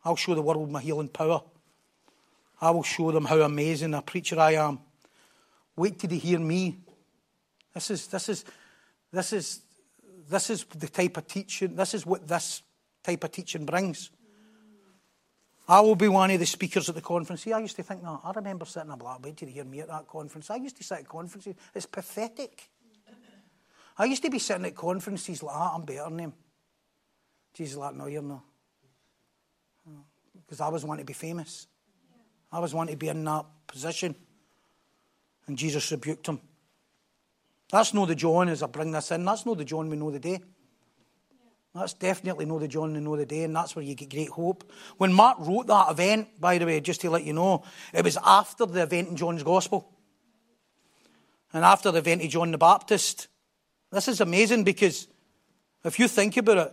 I'll 0.04 0.16
show 0.16 0.34
the 0.34 0.42
world 0.42 0.70
my 0.70 0.82
healing 0.82 1.08
power. 1.08 1.42
I 2.60 2.70
will 2.70 2.82
show 2.82 3.10
them 3.10 3.24
how 3.24 3.40
amazing 3.40 3.94
a 3.94 4.02
preacher 4.02 4.38
I 4.38 4.52
am. 4.52 4.78
Wait 5.76 5.98
till 5.98 6.10
they 6.10 6.18
hear 6.18 6.38
me. 6.38 6.78
This 7.72 7.90
is, 7.90 8.06
this 8.06 8.28
is, 8.28 8.44
this 9.10 9.32
is, 9.32 9.60
this 10.28 10.50
is 10.50 10.64
the 10.64 10.88
type 10.88 11.16
of 11.16 11.26
teaching, 11.26 11.74
this 11.74 11.94
is 11.94 12.04
what 12.04 12.28
this 12.28 12.62
type 13.02 13.24
of 13.24 13.32
teaching 13.32 13.64
brings. 13.64 14.10
I 15.68 15.80
will 15.80 15.96
be 15.96 16.08
one 16.08 16.30
of 16.30 16.38
the 16.38 16.46
speakers 16.46 16.88
at 16.90 16.94
the 16.94 17.00
conference. 17.00 17.42
See, 17.42 17.52
I 17.52 17.58
used 17.58 17.76
to 17.76 17.82
think 17.82 18.02
that. 18.02 18.20
I 18.22 18.32
remember 18.32 18.66
sitting 18.66 18.90
a 18.90 18.96
black, 18.96 19.24
wait 19.24 19.38
till 19.38 19.48
they 19.48 19.54
hear 19.54 19.64
me 19.64 19.80
at 19.80 19.88
that 19.88 20.06
conference. 20.06 20.50
I 20.50 20.56
used 20.56 20.76
to 20.76 20.84
sit 20.84 20.98
at 20.98 21.08
conferences. 21.08 21.54
It's 21.74 21.86
pathetic. 21.86 22.68
I 23.98 24.04
used 24.04 24.22
to 24.22 24.30
be 24.30 24.38
sitting 24.38 24.66
at 24.66 24.74
conferences 24.74 25.42
like 25.42 25.54
that, 25.54 25.70
I'm 25.74 25.82
better 25.82 26.04
than 26.04 26.18
him. 26.18 26.32
Jesus 27.54 27.76
like, 27.76 27.94
no, 27.94 28.06
you're 28.06 28.22
not. 28.22 28.42
Because 30.34 30.60
I 30.60 30.68
was 30.68 30.84
wanting 30.84 31.04
to 31.04 31.06
be 31.06 31.14
famous. 31.14 31.66
I 32.52 32.58
was 32.58 32.74
wanting 32.74 32.94
to 32.94 32.98
be 32.98 33.08
in 33.08 33.24
that 33.24 33.46
position. 33.66 34.14
And 35.46 35.56
Jesus 35.56 35.90
rebuked 35.90 36.26
him. 36.26 36.40
That's 37.70 37.94
no 37.94 38.06
the 38.06 38.14
John 38.14 38.48
as 38.48 38.62
I 38.62 38.66
bring 38.66 38.92
this 38.92 39.10
in. 39.10 39.24
That's 39.24 39.46
no 39.46 39.54
the 39.54 39.64
John 39.64 39.88
we 39.88 39.96
know 39.96 40.10
the 40.10 40.20
day. 40.20 40.40
That's 41.74 41.92
definitely 41.92 42.46
no 42.46 42.58
the 42.58 42.68
John 42.68 42.94
we 42.94 43.00
know 43.00 43.16
the 43.16 43.26
day, 43.26 43.44
and 43.44 43.54
that's 43.54 43.76
where 43.76 43.84
you 43.84 43.94
get 43.94 44.08
great 44.08 44.30
hope. 44.30 44.70
When 44.96 45.12
Mark 45.12 45.38
wrote 45.40 45.66
that 45.66 45.90
event, 45.90 46.40
by 46.40 46.56
the 46.56 46.64
way, 46.64 46.80
just 46.80 47.02
to 47.02 47.10
let 47.10 47.24
you 47.24 47.34
know, 47.34 47.64
it 47.92 48.02
was 48.02 48.16
after 48.24 48.64
the 48.64 48.82
event 48.82 49.08
in 49.08 49.16
John's 49.16 49.42
Gospel. 49.42 49.92
And 51.52 51.64
after 51.64 51.90
the 51.90 51.98
event 51.98 52.22
of 52.22 52.30
John 52.30 52.50
the 52.50 52.58
Baptist. 52.58 53.28
This 53.90 54.08
is 54.08 54.20
amazing 54.20 54.64
because 54.64 55.08
if 55.84 55.98
you 55.98 56.08
think 56.08 56.36
about 56.36 56.58
it, 56.58 56.72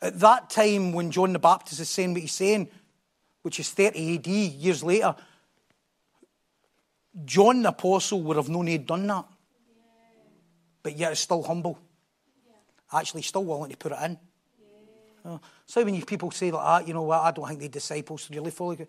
at 0.00 0.20
that 0.20 0.50
time 0.50 0.92
when 0.92 1.10
John 1.10 1.32
the 1.32 1.38
Baptist 1.38 1.80
is 1.80 1.88
saying 1.88 2.12
what 2.12 2.22
he's 2.22 2.32
saying, 2.32 2.68
which 3.42 3.60
is 3.60 3.70
30 3.70 4.16
AD, 4.16 4.26
years 4.26 4.82
later, 4.82 5.14
John 7.24 7.62
the 7.62 7.70
Apostle 7.70 8.22
would 8.22 8.36
have 8.36 8.48
known 8.48 8.66
he'd 8.66 8.86
done 8.86 9.06
that. 9.06 9.24
But 10.82 10.96
yet 10.96 11.12
it's 11.12 11.20
still 11.20 11.42
humble. 11.42 11.78
Actually, 12.92 13.22
still 13.22 13.44
willing 13.44 13.70
to 13.70 13.76
put 13.76 13.92
it 13.92 13.98
in. 14.02 14.18
Uh, 15.24 15.38
so 15.66 15.84
when 15.84 15.94
you 15.94 16.04
people 16.04 16.30
say 16.30 16.50
like 16.50 16.64
that, 16.64 16.88
you 16.88 16.94
know 16.94 17.02
what, 17.02 17.20
I 17.20 17.30
don't 17.32 17.46
think 17.48 17.60
the 17.60 17.68
disciples 17.68 18.30
really 18.30 18.50
follow. 18.50 18.72
You. 18.72 18.86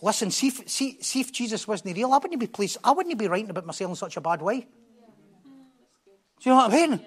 Listen, 0.00 0.30
see 0.30 0.48
if, 0.48 0.68
see, 0.68 0.98
see 1.00 1.20
if 1.20 1.32
Jesus 1.32 1.66
wasn't 1.66 1.96
real, 1.96 2.12
I 2.12 2.18
wouldn't 2.18 2.38
be 2.38 2.46
pleased. 2.46 2.78
I 2.84 2.92
wouldn't 2.92 3.18
be 3.18 3.26
writing 3.26 3.50
about 3.50 3.66
myself 3.66 3.90
in 3.90 3.96
such 3.96 4.16
a 4.16 4.20
bad 4.20 4.42
way. 4.42 4.66
Do 6.40 6.50
you 6.50 6.54
know 6.54 6.62
what 6.62 6.72
I 6.72 6.86
mean? 6.86 7.00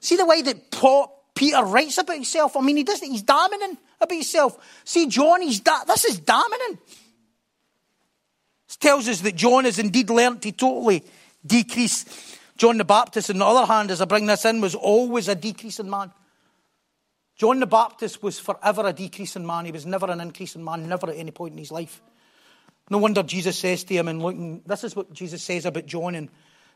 See 0.00 0.16
the 0.16 0.26
way 0.26 0.42
that 0.42 0.70
Paul, 0.70 1.24
Peter 1.34 1.62
writes 1.64 1.98
about 1.98 2.14
himself? 2.14 2.56
I 2.56 2.60
mean, 2.60 2.76
he 2.76 2.84
doesn't, 2.84 3.10
he's 3.10 3.22
damning 3.22 3.76
about 4.00 4.14
himself. 4.14 4.82
See, 4.84 5.06
John, 5.06 5.42
he's 5.42 5.60
da- 5.60 5.84
this 5.84 6.04
is 6.04 6.20
damning. 6.20 6.78
This 8.68 8.76
tells 8.76 9.08
us 9.08 9.20
that 9.22 9.34
John 9.34 9.64
has 9.64 9.78
indeed 9.78 10.10
learnt 10.10 10.42
to 10.42 10.52
totally 10.52 11.04
decrease. 11.44 12.36
John 12.56 12.76
the 12.76 12.84
Baptist, 12.84 13.30
on 13.30 13.38
the 13.38 13.46
other 13.46 13.66
hand, 13.66 13.90
as 13.90 14.00
I 14.00 14.04
bring 14.04 14.26
this 14.26 14.44
in, 14.44 14.60
was 14.60 14.74
always 14.74 15.28
a 15.28 15.34
decreasing 15.34 15.88
man. 15.88 16.12
John 17.36 17.60
the 17.60 17.66
Baptist 17.66 18.20
was 18.22 18.40
forever 18.40 18.86
a 18.86 18.92
decreasing 18.92 19.46
man. 19.46 19.64
He 19.64 19.72
was 19.72 19.86
never 19.86 20.10
an 20.10 20.20
increasing 20.20 20.64
man, 20.64 20.88
never 20.88 21.08
at 21.08 21.16
any 21.16 21.30
point 21.30 21.52
in 21.52 21.58
his 21.58 21.70
life. 21.70 22.02
No 22.90 22.98
wonder 22.98 23.22
Jesus 23.22 23.58
says 23.58 23.84
to 23.84 23.94
him, 23.94 24.08
and 24.08 24.20
looking, 24.20 24.62
this 24.66 24.82
is 24.82 24.96
what 24.96 25.12
Jesus 25.12 25.42
says 25.42 25.64
about 25.64 25.86
John 25.86 26.14
in 26.14 26.30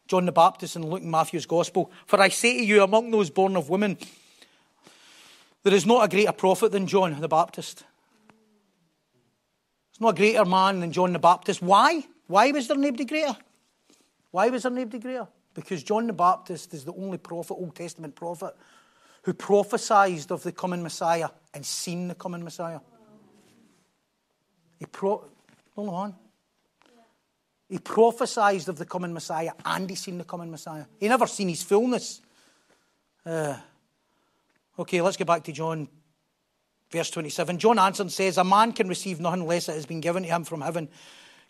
John 0.09 0.27
the 0.27 0.33
Baptist 0.33 0.77
in 0.77 0.87
Luke 0.87 1.03
and 1.03 1.11
Matthew's 1.11 1.47
Gospel. 1.47 1.91
For 2.07 2.21
I 2.21 2.29
say 2.29 2.59
to 2.59 2.65
you, 2.65 2.83
among 2.83 3.11
those 3.11 3.31
born 3.31 3.57
of 3.57 3.69
women, 3.71 3.97
there 5.63 5.75
is 5.75 5.87
not 5.87 6.05
a 6.05 6.09
greater 6.09 6.33
prophet 6.33 6.73
than 6.73 6.87
John 6.87 7.21
the 7.21 7.29
Baptist. 7.29 7.85
There's 9.93 10.01
not 10.01 10.15
a 10.15 10.17
greater 10.17 10.45
man 10.45 10.81
than 10.81 10.93
John 10.93 11.13
the 11.13 11.19
Baptist. 11.19 11.63
Why? 11.63 12.05
Why 12.27 12.51
was 12.51 12.69
there 12.69 12.77
nobody 12.77 13.05
greater? 13.05 13.37
Why 14.31 14.49
was 14.49 14.63
there 14.63 14.73
nobody 14.73 14.99
greater? 14.99 15.29
Because 15.55 15.83
John 15.83 16.07
the 16.07 16.13
Baptist 16.13 16.73
is 16.75 16.85
the 16.85 16.95
only 16.95 17.19
prophet, 17.19 17.55
Old 17.55 17.75
Testament 17.77 18.15
prophet, 18.15 18.55
who 19.23 19.35
prophesied 19.35 20.31
of 20.31 20.43
the 20.43 20.53
coming 20.53 20.83
Messiah 20.83 21.29
and 21.55 21.65
seen 21.65 22.09
the 22.09 22.15
coming 22.15 22.43
Messiah. 22.43 22.81
He 24.79 24.87
pro- 24.87 25.25
hold 25.77 25.89
on. 25.91 26.15
He 27.73 27.79
prophesied 27.79 28.69
of 28.69 28.77
the 28.77 28.85
coming 28.85 29.15
Messiah 29.15 29.53
and 29.65 29.89
he 29.89 29.97
seen 29.97 30.19
the 30.19 30.25
coming 30.25 30.51
Messiah. 30.51 30.85
He 31.01 31.09
never 31.09 31.27
seen 31.27 31.49
his 31.49 31.63
fullness. 31.63 32.21
Uh, 33.25 33.57
okay, 34.79 35.01
let's 35.01 35.17
get 35.17 35.27
back 35.27 35.43
to 35.45 35.53
John, 35.53 35.89
verse 36.91 37.11
27. 37.11 37.57
John 37.57 37.79
answered 37.79 38.03
and 38.03 38.13
says, 38.13 38.37
A 38.37 38.45
man 38.45 38.73
can 38.73 38.89
receive 38.89 39.21
nothing 39.21 39.41
unless 39.41 39.71
it 39.71 39.75
has 39.75 39.87
been 39.87 40.03
given 40.03 40.23
to 40.25 40.29
him 40.29 40.45
from 40.45 40.61
heaven. 40.61 40.91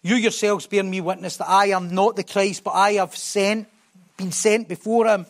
You 0.00 0.14
yourselves 0.14 0.68
bear 0.68 0.84
me 0.84 1.00
witness 1.00 1.38
that 1.38 1.48
I 1.48 1.70
am 1.70 1.92
not 1.92 2.14
the 2.14 2.22
Christ, 2.22 2.62
but 2.62 2.74
I 2.74 2.92
have 2.92 3.16
sent, 3.16 3.66
been 4.16 4.30
sent 4.30 4.68
before 4.68 5.08
him. 5.08 5.26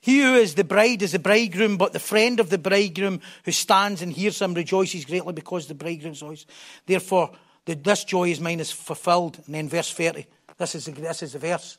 He 0.00 0.22
who 0.22 0.36
is 0.36 0.54
the 0.54 0.64
bride 0.64 1.02
is 1.02 1.12
the 1.12 1.18
bridegroom, 1.18 1.76
but 1.76 1.92
the 1.92 1.98
friend 1.98 2.40
of 2.40 2.48
the 2.48 2.56
bridegroom 2.56 3.20
who 3.44 3.52
stands 3.52 4.00
and 4.00 4.10
hears 4.10 4.40
him 4.40 4.54
rejoices 4.54 5.04
greatly 5.04 5.34
because 5.34 5.66
the 5.66 5.74
bridegroom's 5.74 6.20
voice. 6.20 6.46
Therefore, 6.86 7.32
this 7.64 8.04
joy 8.04 8.30
is 8.30 8.40
mine 8.40 8.60
is 8.60 8.72
fulfilled. 8.72 9.40
And 9.46 9.54
then 9.54 9.68
verse 9.68 9.92
30. 9.92 10.26
This 10.58 10.74
is 10.74 10.84
the, 10.86 10.92
this 10.92 11.22
is 11.22 11.32
the 11.32 11.38
verse. 11.38 11.78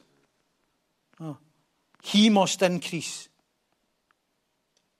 Oh. 1.20 1.38
He 2.02 2.30
must 2.30 2.62
increase, 2.62 3.30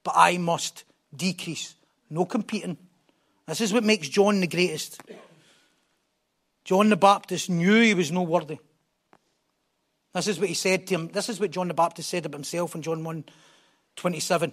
but 0.04 0.14
I 0.16 0.38
must 0.38 0.84
decrease. 1.16 1.76
No 2.10 2.26
competing. 2.26 2.78
This 3.48 3.62
is 3.62 3.74
what 3.74 3.84
makes 3.84 4.08
John 4.08 4.40
the 4.40 4.48
greatest. 4.48 5.02
John 6.64 6.90
the 6.90 6.98
Baptist 6.98 7.50
knew 7.50 7.82
he 7.82 7.94
was 7.94 8.12
no 8.12 8.22
worthy. 8.22 8.60
This 10.14 10.28
is 10.28 10.40
what 10.40 10.50
he 10.50 10.54
said 10.54 10.88
to 10.88 10.96
him. 10.96 11.08
This 11.08 11.30
is 11.30 11.40
what 11.40 11.52
John 11.52 11.70
the 11.70 11.74
Baptist 11.74 12.10
said 12.10 12.26
about 12.26 12.38
himself 12.38 12.76
in 12.76 12.82
John 12.82 13.04
1 13.04 13.24
27. 13.96 14.52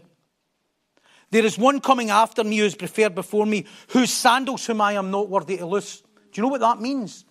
There 1.31 1.45
is 1.45 1.59
one 1.59 1.81
coming 1.81 2.11
after 2.11 2.43
me 2.43 2.59
who 2.59 2.65
is 2.65 2.75
preferred 2.75 3.15
before 3.15 3.45
me, 3.45 3.67
whose 3.89 4.13
sandals 4.13 4.65
whom 4.67 4.81
I 4.81 4.95
am 4.95 5.11
not 5.11 5.29
worthy 5.29 5.59
to 5.59 5.67
loose. 5.67 6.03
Do 6.33 6.41
you 6.41 6.43
know 6.43 6.49
what 6.49 6.61
that 6.61 6.81
means? 6.81 7.25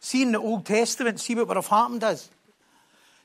See 0.00 0.22
in 0.22 0.32
the 0.32 0.38
Old 0.38 0.66
Testament, 0.66 1.20
see 1.20 1.34
what 1.34 1.48
would 1.48 1.56
have 1.56 1.66
happened 1.66 2.02
is. 2.02 2.28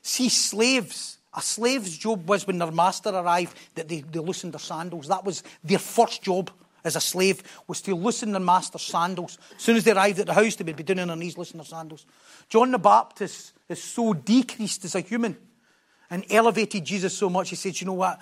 See, 0.02 0.28
slaves, 0.28 1.18
a 1.34 1.42
slave's 1.42 1.96
job 1.96 2.28
was 2.28 2.46
when 2.46 2.58
their 2.58 2.70
master 2.70 3.10
arrived 3.10 3.56
that 3.74 3.88
they, 3.88 4.00
they 4.00 4.18
loosened 4.18 4.54
their 4.54 4.60
sandals. 4.60 5.08
That 5.08 5.24
was 5.24 5.42
their 5.62 5.78
first 5.78 6.22
job 6.22 6.50
as 6.82 6.96
a 6.96 7.00
slave, 7.00 7.42
was 7.68 7.82
to 7.82 7.94
loosen 7.94 8.32
their 8.32 8.40
master's 8.40 8.82
sandals. 8.82 9.36
As 9.54 9.62
soon 9.62 9.76
as 9.76 9.84
they 9.84 9.92
arrived 9.92 10.18
at 10.18 10.26
the 10.26 10.34
house, 10.34 10.56
they 10.56 10.64
would 10.64 10.76
be 10.76 10.82
down 10.82 11.00
on 11.00 11.08
their 11.08 11.16
knees 11.16 11.36
loosening 11.36 11.58
their 11.58 11.66
sandals. 11.66 12.06
John 12.48 12.70
the 12.70 12.78
Baptist 12.78 13.52
is 13.68 13.82
so 13.82 14.14
decreased 14.14 14.84
as 14.86 14.94
a 14.94 15.00
human 15.00 15.36
and 16.08 16.24
elevated 16.30 16.84
Jesus 16.84 17.16
so 17.16 17.30
much, 17.30 17.50
he 17.50 17.56
said, 17.56 17.78
you 17.80 17.86
know 17.86 17.92
what? 17.92 18.18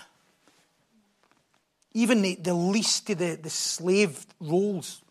Even 1.94 2.20
the, 2.20 2.34
the 2.34 2.54
least 2.54 3.08
of 3.10 3.18
the, 3.18 3.38
the 3.40 3.50
slave 3.50 4.26
roles, 4.40 5.02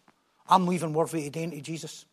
I'm 0.49 0.67
leaving 0.67 0.93
worthy 0.93 1.23
to 1.23 1.29
den 1.29 1.51
to 1.51 1.61
Jesus. 1.61 2.05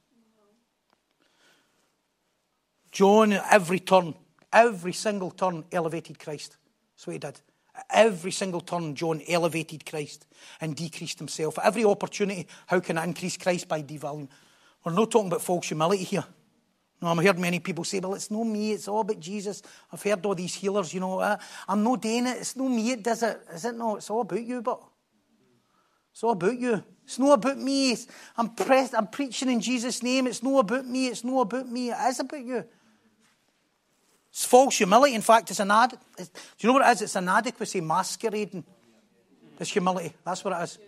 John, 2.91 3.33
every 3.33 3.81
turn, 3.81 4.15
every 4.53 4.93
single 4.93 5.31
turn, 5.31 5.65
elevated 5.73 6.19
Christ. 6.19 6.57
That's 6.95 7.07
what 7.07 7.13
he 7.15 7.19
did. 7.19 7.41
Every 7.91 8.31
single 8.31 8.61
turn, 8.61 8.95
John 8.95 9.21
elevated 9.27 9.85
Christ 9.85 10.27
and 10.61 10.77
decreased 10.77 11.19
himself. 11.19 11.59
Every 11.63 11.85
opportunity, 11.85 12.47
how 12.67 12.79
can 12.79 12.99
I 12.99 13.05
increase 13.05 13.37
Christ 13.37 13.67
by 13.67 13.83
devaluing? 13.83 14.29
We're 14.85 14.93
not 14.93 15.11
talking 15.11 15.27
about 15.29 15.43
false 15.43 15.67
humility 15.67 16.05
here. 16.05 16.25
No, 17.03 17.09
I've 17.09 17.25
heard 17.25 17.39
many 17.39 17.59
people 17.59 17.83
say, 17.83 17.99
well, 17.99 18.15
it's 18.15 18.31
not 18.31 18.45
me, 18.45 18.73
it's 18.73 18.87
all 18.87 19.01
about 19.01 19.19
Jesus. 19.19 19.61
I've 19.93 20.03
heard 20.03 20.25
all 20.25 20.35
these 20.35 20.55
healers, 20.55 20.95
you 20.95 21.01
know, 21.01 21.19
uh, 21.19 21.37
I'm 21.67 21.83
not 21.83 22.01
doing 22.01 22.27
it, 22.27 22.39
it's 22.39 22.57
not 22.57 22.69
me, 22.69 22.93
it 22.93 23.03
does 23.03 23.23
it. 23.23 23.41
Is 23.53 23.65
it 23.65 23.75
no? 23.75 23.97
It's 23.97 24.09
all 24.09 24.21
about 24.21 24.43
you, 24.43 24.63
but 24.63 24.81
it's 26.15 26.23
all 26.23 26.31
about 26.31 26.61
you. 26.61 26.81
It's 27.03 27.19
not 27.19 27.33
about 27.33 27.59
me. 27.59 27.97
I'm, 28.37 28.51
pressed, 28.51 28.95
I'm 28.95 29.09
preaching 29.09 29.51
in 29.51 29.61
Jesus' 29.61 30.01
name. 30.01 30.29
It's 30.29 30.45
not 30.45 30.61
about 30.61 30.87
me. 30.87 31.09
It's 31.09 31.25
not 31.25 31.41
about 31.41 31.69
me. 31.69 31.91
It 31.91 31.97
is 32.09 32.21
about 32.21 32.45
you. 32.45 32.65
It's 34.31 34.45
false 34.45 34.79
humility. 34.79 35.17
In 35.17 35.21
fact, 35.21 35.51
it's 35.51 35.59
an 35.59 35.73
ad. 35.73 35.99
It's, 36.17 36.29
do 36.29 36.41
you 36.61 36.69
know 36.69 36.75
what 36.75 36.89
it 36.89 36.93
is? 36.93 37.03
It's 37.03 37.17
an 37.17 37.25
inadequacy 37.25 37.81
masquerading 37.81 38.65
this 39.59 39.73
humility. 39.73 40.15
That's 40.25 40.45
what 40.45 40.57
it 40.57 40.63
is. 40.63 40.79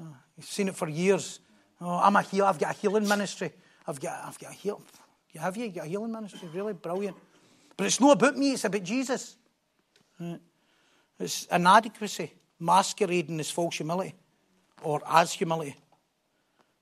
Oh, 0.00 0.16
you've 0.36 0.46
seen 0.46 0.66
it 0.66 0.74
for 0.74 0.88
years. 0.88 1.38
Oh, 1.80 2.00
I'm 2.02 2.16
a 2.16 2.22
healer. 2.22 2.48
I've 2.48 2.58
got 2.58 2.74
a 2.74 2.78
healing 2.78 3.06
ministry. 3.06 3.52
I've 3.86 4.00
got, 4.00 4.20
I've 4.24 4.38
got 4.40 4.50
a 4.50 4.54
heal. 4.54 4.82
Have 5.36 5.56
you? 5.56 5.66
you 5.66 5.70
got 5.70 5.86
a 5.86 5.88
healing 5.88 6.10
ministry? 6.10 6.48
Really 6.52 6.72
brilliant. 6.72 7.16
But 7.76 7.86
it's 7.86 8.00
not 8.00 8.14
about 8.20 8.36
me. 8.36 8.54
It's 8.54 8.64
about 8.64 8.82
Jesus. 8.82 9.36
It's 11.20 11.46
inadequacy 11.46 12.32
masquerading 12.58 13.38
as 13.38 13.50
false 13.52 13.76
humility 13.76 14.14
or 14.84 15.02
as 15.08 15.32
humility. 15.32 15.76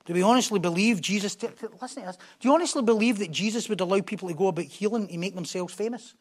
Do 0.05 0.15
we 0.15 0.23
honestly 0.23 0.59
believe 0.59 1.01
Jesus? 1.01 1.37
Listen 1.41 2.03
to 2.03 2.09
this. 2.09 2.19
Do 2.41 2.49
you 2.49 2.55
honestly 2.55 2.83
believe 2.83 3.19
that 3.19 3.31
Jesus 3.31 3.69
would 3.69 3.81
allow 3.81 4.01
people 4.01 4.29
to 4.29 4.35
go 4.35 4.49
about 4.49 4.65
healing 4.65 5.07
to 5.07 5.19
make 5.19 5.35
themselves 5.35 5.73
famous? 5.73 6.15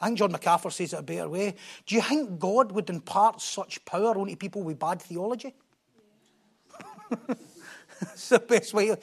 I 0.00 0.08
think 0.08 0.18
John 0.18 0.32
MacArthur 0.32 0.70
says 0.70 0.92
it 0.92 0.98
a 0.98 1.02
better 1.02 1.30
way. 1.30 1.54
Do 1.86 1.94
you 1.94 2.02
think 2.02 2.38
God 2.38 2.72
would 2.72 2.90
impart 2.90 3.40
such 3.40 3.82
power 3.86 4.18
onto 4.18 4.36
people 4.36 4.62
with 4.62 4.78
bad 4.78 5.00
theology? 5.00 5.54
It's 8.12 8.28
the 8.28 8.38
best 8.38 8.74
way. 8.74 8.94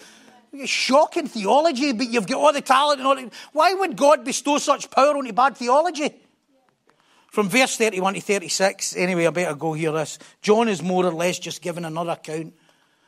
Shocking 0.66 1.28
theology, 1.28 1.94
but 1.94 2.10
you've 2.10 2.28
got 2.28 2.38
all 2.38 2.54
the 2.54 2.62
talent 2.62 3.00
and 3.00 3.08
all. 3.08 3.16
The, 3.16 3.32
why 3.54 3.74
would 3.74 3.96
God 3.96 4.26
bestow 4.26 4.58
such 4.58 4.92
power 4.92 5.16
onto 5.18 5.32
bad 5.32 5.58
theology? 5.58 6.14
From 7.32 7.48
verse 7.48 7.78
31 7.78 8.16
to 8.16 8.22
36, 8.22 8.98
anyway, 8.98 9.26
I 9.26 9.30
better 9.30 9.56
go 9.56 9.72
hear 9.72 9.94
this. 9.94 10.20
John 10.42 10.68
is 10.68 10.84
more 10.84 11.06
or 11.06 11.14
less 11.14 11.40
just 11.40 11.62
giving 11.62 11.86
another 11.86 12.12
account 12.12 12.54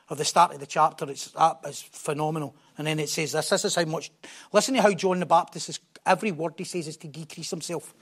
of 0.07 0.17
the 0.17 0.23
start 0.23 0.53
of 0.53 0.61
the 0.61 0.65
chapter. 0.65 1.09
It's, 1.09 1.33
is 1.67 1.81
phenomenal. 1.81 2.55
And 2.77 2.87
then 2.87 2.99
it 2.99 3.09
says 3.09 3.33
this. 3.33 3.49
This 3.49 3.65
is 3.65 3.75
how 3.75 3.83
much. 3.83 4.11
Listen 4.53 4.75
to 4.75 4.81
how 4.81 4.93
John 4.93 5.19
the 5.19 5.25
Baptist 5.25 5.67
is. 5.67 5.79
Every 6.05 6.31
word 6.31 6.53
he 6.57 6.63
says 6.63 6.87
is 6.87 6.95
to 6.97 7.07
decrease 7.09 7.49
himself. 7.49 7.93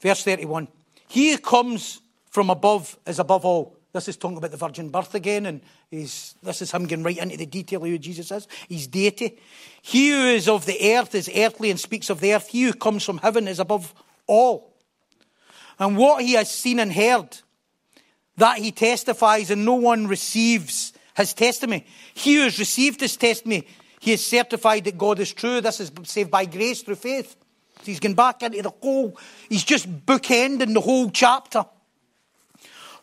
Verse 0.00 0.22
31. 0.22 0.68
He 1.08 1.32
who 1.32 1.38
comes 1.38 2.00
from 2.30 2.48
above 2.48 2.96
is 3.04 3.18
above 3.18 3.44
all. 3.44 3.76
This 3.92 4.06
is 4.06 4.16
talking 4.16 4.36
about 4.36 4.52
the 4.52 4.56
virgin 4.56 4.90
birth 4.90 5.14
again, 5.16 5.46
and 5.46 5.60
this 5.90 6.36
is 6.44 6.70
him 6.70 6.86
getting 6.86 7.04
right 7.04 7.18
into 7.18 7.36
the 7.36 7.46
detail 7.46 7.82
of 7.82 7.88
who 7.88 7.98
Jesus 7.98 8.30
is. 8.30 8.46
He's 8.68 8.86
deity. 8.86 9.40
He 9.82 10.10
who 10.10 10.26
is 10.26 10.48
of 10.48 10.66
the 10.66 10.94
earth 10.94 11.16
is 11.16 11.28
earthly 11.34 11.70
and 11.70 11.80
speaks 11.80 12.10
of 12.10 12.20
the 12.20 12.34
earth. 12.34 12.48
He 12.48 12.62
who 12.62 12.74
comes 12.74 13.02
from 13.02 13.18
heaven 13.18 13.48
is 13.48 13.58
above 13.58 13.92
all. 14.28 14.67
And 15.78 15.96
what 15.96 16.22
he 16.22 16.32
has 16.32 16.50
seen 16.50 16.80
and 16.80 16.92
heard, 16.92 17.38
that 18.36 18.58
he 18.58 18.72
testifies, 18.72 19.50
and 19.50 19.64
no 19.64 19.74
one 19.74 20.06
receives 20.06 20.92
his 21.16 21.34
testimony. 21.34 21.84
He 22.14 22.36
who 22.36 22.42
has 22.42 22.58
received 22.58 23.00
his 23.00 23.16
testimony, 23.16 23.66
he 24.00 24.12
is 24.12 24.24
certified 24.24 24.84
that 24.84 24.96
God 24.96 25.18
is 25.18 25.32
true. 25.32 25.60
This 25.60 25.80
is 25.80 25.90
saved 26.04 26.30
by 26.30 26.44
grace 26.44 26.82
through 26.82 26.96
faith. 26.96 27.36
He's 27.82 28.00
back 28.00 28.42
into 28.42 28.62
the 28.62 28.70
whole, 28.70 29.18
he's 29.48 29.64
just 29.64 29.88
bookending 30.06 30.74
the 30.74 30.80
whole 30.80 31.10
chapter. 31.10 31.64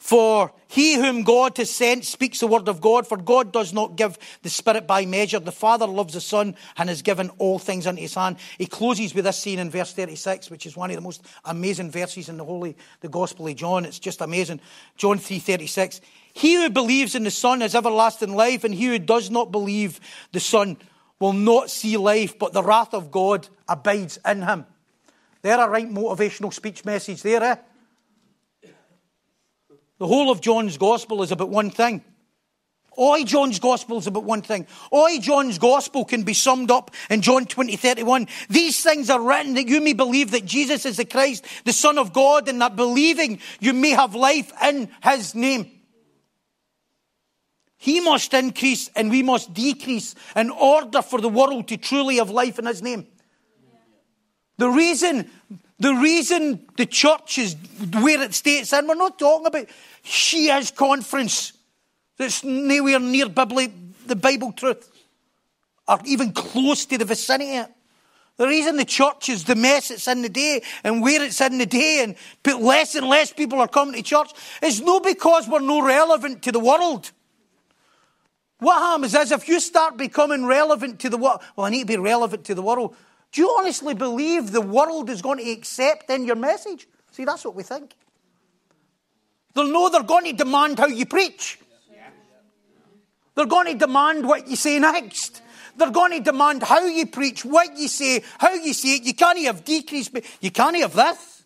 For 0.06 0.52
he 0.68 0.94
whom 0.94 1.24
God 1.24 1.58
has 1.58 1.72
sent 1.72 2.06
speaks 2.06 2.40
the 2.40 2.46
word 2.46 2.68
of 2.68 2.80
God, 2.80 3.08
for 3.08 3.18
God 3.18 3.52
does 3.52 3.74
not 3.74 3.96
give 3.96 4.20
the 4.44 4.52
Spirit 4.52 4.86
by 4.86 5.04
measure. 5.08 5.40
The 5.40 5.52
Father 5.52 5.88
loves 5.88 6.14
the 6.14 6.22
Son 6.22 6.56
and 6.78 6.90
has 6.90 7.02
given 7.02 7.32
all 7.40 7.58
things 7.58 7.88
into 7.88 8.04
his 8.04 8.14
hand. 8.14 8.38
He 8.60 8.68
closes 8.68 9.16
with 9.16 9.26
this 9.26 9.40
scene 9.40 9.58
in 9.58 9.72
verse 9.72 9.94
36, 9.94 10.52
which 10.52 10.68
is 10.68 10.78
one 10.78 10.92
of 10.92 10.96
the 10.96 11.02
most 11.02 11.26
amazing 11.44 11.90
verses 11.90 12.30
in 12.30 12.38
the 12.38 12.46
Holy, 12.46 12.78
the 13.00 13.10
Gospel 13.10 13.48
of 13.48 13.56
John. 13.56 13.84
It's 13.84 13.98
just 13.98 14.22
amazing. 14.22 14.62
John 14.96 15.18
3.36. 15.18 16.02
He 16.34 16.54
who 16.54 16.70
believes 16.70 17.16
in 17.16 17.24
the 17.24 17.32
Son 17.32 17.62
has 17.62 17.74
everlasting 17.74 18.36
life, 18.36 18.64
and 18.64 18.76
he 18.76 18.86
who 18.86 19.00
does 19.00 19.32
not 19.32 19.52
believe 19.52 20.00
the 20.34 20.40
Son 20.40 20.78
will 21.20 21.34
not 21.34 21.72
see 21.72 21.98
life, 21.98 22.38
but 22.38 22.54
the 22.54 22.62
wrath 22.62 22.94
of 22.94 23.10
God 23.10 23.48
abides 23.68 24.20
in 24.24 24.44
him. 24.44 24.68
There 25.42 25.60
a 25.60 25.68
right 25.68 25.90
motivational 25.90 26.54
speech 26.54 26.86
message 26.86 27.24
there, 27.24 27.42
eh? 27.42 27.56
The 29.98 30.08
whole 30.08 30.30
of 30.30 30.42
John's 30.42 30.78
gospel 30.78 31.24
is 31.24 31.32
about 31.32 31.50
one 31.50 31.70
thing. 31.70 32.04
All 32.98 33.22
John's 33.24 33.60
gospel 33.60 33.98
is 33.98 34.08
about 34.08 34.24
one 34.24 34.42
thing. 34.42 34.68
All 34.90 35.20
John's 35.20 35.58
gospel 35.60 36.06
can 36.06 36.24
be 36.24 36.34
summed 36.34 36.72
up 36.72 36.92
in 37.10 37.22
John 37.22 37.46
20, 37.46 37.76
31. 37.76 38.28
These 38.50 38.82
things 38.82 39.10
are 39.10 39.22
written 39.22 39.56
that 39.56 39.68
you 39.68 39.82
may 39.82 39.94
believe 39.94 40.32
that 40.32 40.46
Jesus 40.46 40.86
is 40.86 40.98
the 40.98 41.06
Christ, 41.06 41.46
the 41.66 41.74
Son 41.74 41.98
of 41.98 42.14
God, 42.14 42.48
and 42.48 42.62
that 42.62 42.76
believing 42.76 43.40
you 43.60 43.74
may 43.74 43.90
have 43.92 44.16
life 44.16 44.52
in 44.64 44.90
his 45.04 45.36
name. 45.36 45.72
He 47.78 48.00
must 48.00 48.34
increase 48.34 48.90
and 48.96 49.12
we 49.12 49.22
must 49.22 49.54
decrease 49.54 50.16
in 50.36 50.50
order 50.50 51.02
for 51.02 51.20
the 51.20 51.30
world 51.30 51.68
to 51.68 51.78
truly 51.78 52.18
have 52.18 52.30
life 52.30 52.58
in 52.58 52.66
his 52.66 52.82
name. 52.82 53.08
The 54.58 54.70
reason 54.70 55.30
the 55.80 55.94
reason 55.94 56.66
the 56.78 56.86
church 56.86 57.38
is 57.38 57.56
where 58.00 58.22
it 58.22 58.34
states 58.34 58.72
in, 58.72 58.88
we're 58.88 58.96
not 58.96 59.20
talking 59.20 59.48
about 59.48 59.68
Shia's 60.04 60.72
conference 60.72 61.54
that's 62.18 62.44
nowhere 62.44 63.00
near 63.00 63.26
Bibli- 63.26 63.74
the 64.08 64.16
Bible 64.16 64.54
truth 64.54 64.90
or 65.88 66.00
even 66.06 66.32
close 66.32 66.86
to 66.86 66.98
the 66.98 67.06
vicinity. 67.06 67.72
The 68.38 68.48
reason 68.48 68.76
the 68.76 68.86
church 68.86 69.30
is 69.30 69.46
the 69.46 69.56
mess 69.56 69.92
it's 69.92 70.08
in 70.08 70.22
the 70.22 70.30
day 70.30 70.62
and 70.84 71.02
where 71.02 71.24
it's 71.24 71.40
in 71.40 71.58
the 71.58 71.66
day 71.66 72.04
and 72.04 72.16
less 72.62 72.96
and 72.96 73.08
less 73.08 73.32
people 73.32 73.60
are 73.62 73.68
coming 73.68 73.96
to 73.96 74.02
church 74.02 74.32
is 74.62 74.82
not 74.82 75.04
because 75.04 75.48
we're 75.48 75.60
no 75.60 75.82
relevant 75.82 76.44
to 76.44 76.52
the 76.52 76.60
world. 76.60 77.12
What 78.60 78.78
happens 78.78 79.14
is 79.14 79.32
if 79.32 79.48
you 79.48 79.60
start 79.60 79.98
becoming 79.98 80.46
relevant 80.46 81.00
to 81.02 81.10
the 81.10 81.18
world, 81.18 81.42
well, 81.56 81.68
I 81.68 81.70
need 81.70 81.82
to 81.82 81.86
be 81.86 81.98
relevant 81.98 82.46
to 82.46 82.56
the 82.56 82.62
world. 82.62 82.96
Do 83.36 83.42
you 83.42 83.54
honestly 83.60 83.94
believe 83.94 84.54
the 84.54 84.62
world 84.62 85.10
is 85.10 85.22
going 85.22 85.40
to 85.40 85.52
accept 85.52 86.10
in 86.10 86.24
your 86.24 86.38
message? 86.38 86.88
See, 87.12 87.26
that's 87.26 87.44
what 87.44 87.54
we 87.54 87.64
think. 87.64 87.94
They'll 89.54 89.68
know 89.68 89.90
they're 89.90 90.04
going 90.04 90.24
to 90.24 90.32
demand 90.32 90.80
how 90.80 90.88
you 90.88 91.06
preach. 91.06 91.60
They're 93.36 93.46
going 93.46 93.74
to 93.74 93.78
demand 93.78 94.26
what 94.26 94.48
you 94.48 94.56
say 94.56 94.80
next. 94.80 95.42
They're 95.76 95.92
going 95.92 96.14
to 96.14 96.22
demand 96.22 96.64
how 96.64 96.86
you 96.86 97.08
preach, 97.08 97.44
what 97.44 97.78
you 97.78 97.90
say, 97.90 98.24
how 98.40 98.54
you 98.54 98.74
say 98.74 98.96
it. 98.96 99.04
You 99.04 99.14
can't 99.14 99.38
have 99.40 99.66
decrease, 99.66 100.10
you 100.40 100.52
can't 100.52 100.78
have 100.78 100.94
this. 100.94 101.44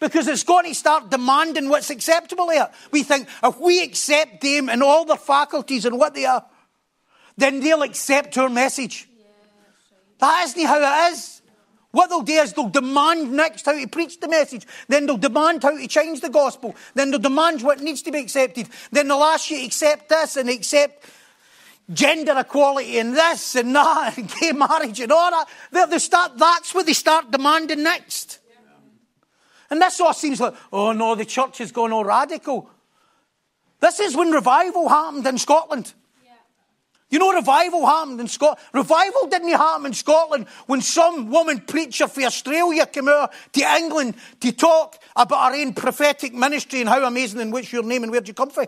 Because 0.00 0.26
it's 0.26 0.42
going 0.42 0.66
to 0.66 0.74
start 0.74 1.10
demanding 1.10 1.68
what's 1.68 1.90
acceptable 1.90 2.50
here. 2.50 2.68
We 2.90 3.04
think 3.04 3.28
if 3.40 3.60
we 3.60 3.84
accept 3.84 4.40
them 4.40 4.68
and 4.68 4.82
all 4.82 5.04
their 5.04 5.16
faculties 5.16 5.84
and 5.84 5.96
what 5.96 6.14
they 6.14 6.24
are, 6.24 6.44
then 7.36 7.60
they'll 7.60 7.82
accept 7.82 8.36
our 8.36 8.48
message. 8.48 9.05
That 10.18 10.44
isn't 10.46 10.66
how 10.66 11.08
it 11.08 11.12
is. 11.12 11.42
What 11.90 12.10
they'll 12.10 12.22
do 12.22 12.32
is 12.34 12.52
they'll 12.52 12.68
demand 12.68 13.32
next 13.32 13.64
how 13.64 13.72
to 13.72 13.86
preach 13.88 14.20
the 14.20 14.28
message. 14.28 14.66
Then 14.86 15.06
they'll 15.06 15.16
demand 15.16 15.62
how 15.62 15.76
to 15.76 15.88
change 15.88 16.20
the 16.20 16.28
gospel. 16.28 16.74
Then 16.94 17.10
they'll 17.10 17.20
demand 17.20 17.62
what 17.62 17.80
needs 17.80 18.02
to 18.02 18.12
be 18.12 18.18
accepted. 18.18 18.68
Then 18.92 19.08
they'll 19.08 19.22
ask 19.22 19.50
you 19.50 19.58
to 19.58 19.64
accept 19.64 20.10
this 20.10 20.36
and 20.36 20.50
accept 20.50 21.06
gender 21.90 22.34
equality 22.36 22.98
and 22.98 23.14
this 23.14 23.54
and 23.54 23.74
that 23.74 24.18
and 24.18 24.30
gay 24.40 24.52
marriage 24.52 25.00
and 25.00 25.12
all 25.12 25.30
that. 25.30 25.48
They, 25.70 25.86
they 25.86 25.98
start, 25.98 26.36
that's 26.36 26.74
what 26.74 26.86
they 26.86 26.92
start 26.92 27.30
demanding 27.30 27.82
next. 27.82 28.40
And 29.70 29.80
this 29.80 30.00
all 30.00 30.12
seems 30.12 30.40
like, 30.40 30.54
oh 30.72 30.92
no, 30.92 31.14
the 31.14 31.24
church 31.24 31.58
has 31.58 31.72
gone 31.72 31.92
all 31.92 32.04
radical. 32.04 32.68
This 33.80 34.00
is 34.00 34.16
when 34.16 34.30
revival 34.30 34.88
happened 34.88 35.26
in 35.26 35.38
Scotland. 35.38 35.92
You 37.08 37.20
know, 37.20 37.32
revival 37.32 37.86
happened 37.86 38.20
in 38.20 38.26
Scotland. 38.26 38.58
Revival 38.72 39.28
didn't 39.28 39.50
happen 39.50 39.86
in 39.86 39.92
Scotland 39.92 40.46
when 40.66 40.80
some 40.80 41.30
woman 41.30 41.60
preacher 41.60 42.08
from 42.08 42.24
Australia 42.24 42.84
came 42.84 43.08
out 43.08 43.32
to 43.52 43.60
England 43.60 44.16
to 44.40 44.50
talk 44.50 45.00
about 45.14 45.52
her 45.52 45.60
own 45.60 45.72
prophetic 45.72 46.34
ministry 46.34 46.80
and 46.80 46.88
how 46.88 47.06
amazing 47.06 47.40
and 47.40 47.52
what's 47.52 47.72
your 47.72 47.84
name 47.84 48.02
and 48.02 48.10
where'd 48.10 48.26
you 48.26 48.34
come 48.34 48.50
from. 48.50 48.66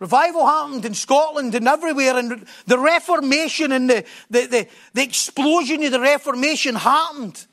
Revival 0.00 0.46
happened 0.46 0.84
in 0.84 0.94
Scotland 0.94 1.54
and 1.54 1.66
everywhere, 1.66 2.16
and 2.16 2.46
the 2.66 2.78
Reformation 2.78 3.72
and 3.72 3.90
the, 3.90 4.04
the, 4.30 4.46
the, 4.46 4.68
the 4.94 5.02
explosion 5.02 5.82
of 5.82 5.90
the 5.90 6.00
Reformation 6.00 6.76
happened 6.76 7.46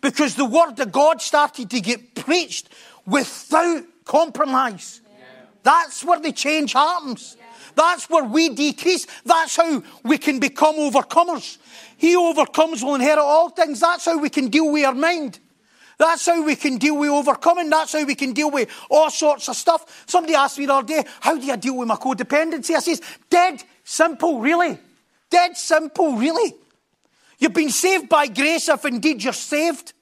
because 0.00 0.34
the 0.34 0.44
Word 0.44 0.78
of 0.78 0.92
God 0.92 1.20
started 1.20 1.70
to 1.70 1.80
get 1.80 2.14
preached 2.14 2.68
without 3.06 3.84
compromise. 4.04 5.00
Yeah. 5.04 5.24
That's 5.64 6.04
where 6.04 6.20
the 6.20 6.32
change 6.32 6.74
happens. 6.74 7.36
Yeah. 7.38 7.46
That's 7.74 8.08
where 8.08 8.24
we 8.24 8.50
decrease. 8.50 9.06
That's 9.24 9.56
how 9.56 9.82
we 10.04 10.18
can 10.18 10.38
become 10.38 10.76
overcomers. 10.76 11.58
He 11.96 12.16
overcomes 12.16 12.82
will 12.82 12.96
inherit 12.96 13.18
all 13.18 13.50
things. 13.50 13.80
That's 13.80 14.04
how 14.04 14.18
we 14.18 14.30
can 14.30 14.48
deal 14.48 14.72
with 14.72 14.84
our 14.84 14.94
mind. 14.94 15.38
That's 15.98 16.26
how 16.26 16.42
we 16.44 16.56
can 16.56 16.78
deal 16.78 16.96
with 16.96 17.10
overcoming. 17.10 17.70
That's 17.70 17.92
how 17.92 18.04
we 18.04 18.14
can 18.14 18.32
deal 18.32 18.50
with 18.50 18.68
all 18.90 19.10
sorts 19.10 19.48
of 19.48 19.56
stuff. 19.56 20.04
Somebody 20.06 20.34
asked 20.34 20.58
me 20.58 20.66
the 20.66 20.74
other 20.74 20.86
day, 20.86 21.04
How 21.20 21.36
do 21.36 21.46
you 21.46 21.56
deal 21.56 21.76
with 21.76 21.88
my 21.88 21.96
codependency? 21.96 22.74
I 22.74 22.80
says, 22.80 23.00
Dead 23.30 23.62
simple, 23.84 24.40
really. 24.40 24.78
Dead 25.30 25.56
simple, 25.56 26.16
really. 26.16 26.54
You've 27.38 27.52
been 27.52 27.70
saved 27.70 28.08
by 28.08 28.26
grace 28.26 28.68
if 28.68 28.84
indeed 28.84 29.22
you're 29.22 29.32
saved. 29.32 29.92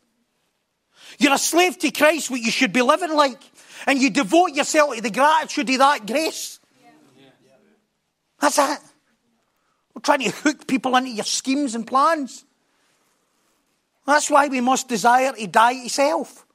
You're 1.19 1.35
a 1.35 1.39
slave 1.39 1.79
to 1.81 1.91
Christ, 1.91 2.31
what 2.31 2.41
you 2.41 2.51
should 2.51 2.73
be 2.73 2.83
living 2.83 3.15
like. 3.15 3.39
And 3.87 3.99
you 4.01 4.11
devote 4.11 4.53
yourself 4.55 4.95
to 4.95 5.03
the 5.03 5.11
gratitude 5.11 5.69
of 5.71 5.79
that 5.79 6.07
grace. 6.07 6.60
That's 8.41 8.59
it. 8.59 8.79
We're 9.95 10.03
trying 10.03 10.21
to 10.21 10.31
hook 10.31 10.67
people 10.67 10.97
into 10.97 11.11
your 11.11 11.25
schemes 11.25 11.75
and 11.75 11.87
plans. 11.87 12.45
That's 14.07 14.31
why 14.31 14.49
we 14.49 14.61
must 14.61 14.89
desire 14.89 15.33
to 15.33 15.47
die 15.47 15.83
to 15.83 15.89
self. 15.89 16.47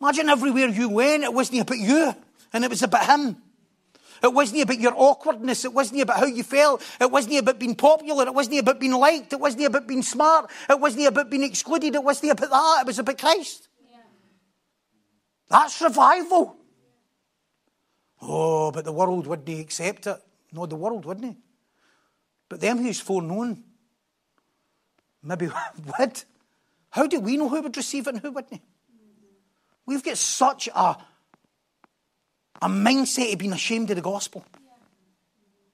Imagine 0.00 0.28
everywhere 0.28 0.68
you 0.68 0.88
went, 0.88 1.24
it 1.24 1.32
wasn't 1.32 1.60
about 1.60 1.78
you, 1.78 2.14
and 2.52 2.64
it 2.64 2.70
was 2.70 2.82
about 2.82 3.06
him. 3.06 3.36
It 4.22 4.32
wasn't 4.32 4.62
about 4.62 4.80
your 4.80 4.94
awkwardness. 4.96 5.64
It 5.64 5.74
wasn't 5.74 6.00
about 6.00 6.18
how 6.18 6.26
you 6.26 6.42
felt. 6.42 6.82
It 6.98 7.10
wasn't 7.10 7.38
about 7.38 7.58
being 7.58 7.74
popular. 7.74 8.24
It 8.24 8.34
wasn't 8.34 8.58
about 8.58 8.80
being 8.80 8.94
liked. 8.94 9.34
It 9.34 9.40
wasn't 9.40 9.66
about 9.66 9.86
being 9.86 10.02
smart. 10.02 10.50
It 10.68 10.80
wasn't 10.80 11.06
about 11.06 11.30
being 11.30 11.42
excluded. 11.42 11.94
It 11.94 12.02
wasn't 12.02 12.32
about 12.32 12.48
that. 12.50 12.78
It 12.80 12.86
was 12.86 12.98
about 12.98 13.18
Christ. 13.18 13.68
Yeah. 13.90 13.98
That's 15.50 15.80
revival. 15.82 16.56
Oh, 18.26 18.70
but 18.70 18.84
the 18.84 18.92
world 18.92 19.26
wouldn't 19.26 19.60
accept 19.60 20.06
it. 20.06 20.18
No, 20.52 20.66
the 20.66 20.76
world 20.76 21.04
wouldn't. 21.04 21.36
But 22.48 22.60
them 22.60 22.78
who's 22.78 23.00
foreknown, 23.00 23.62
Maybe 25.24 25.48
would. 25.98 26.22
How 26.90 27.06
do 27.06 27.18
we 27.18 27.36
know 27.36 27.48
who 27.48 27.62
would 27.62 27.76
receive 27.76 28.06
it 28.06 28.14
and 28.14 28.22
who 28.22 28.30
wouldn't? 28.30 28.60
We've 29.86 30.02
got 30.02 30.18
such 30.18 30.68
a, 30.68 30.96
a 32.62 32.68
mindset 32.68 33.32
of 33.32 33.38
being 33.38 33.52
ashamed 33.52 33.90
of 33.90 33.96
the 33.96 34.02
gospel. 34.02 34.44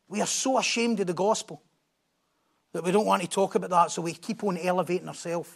We 0.09 0.21
are 0.21 0.27
so 0.27 0.59
ashamed 0.59 1.01
of 1.01 1.07
the 1.07 1.15
gospel 1.15 1.63
that 2.73 2.83
we 2.83 2.93
don't 2.93 3.07
want 3.07 3.23
to 3.23 3.29
talk 3.29 3.55
about 3.55 3.71
that, 3.71 3.91
so 3.91 4.03
we 4.03 4.13
keep 4.13 4.43
on 4.45 4.57
elevating 4.57 5.09
ourselves. 5.09 5.51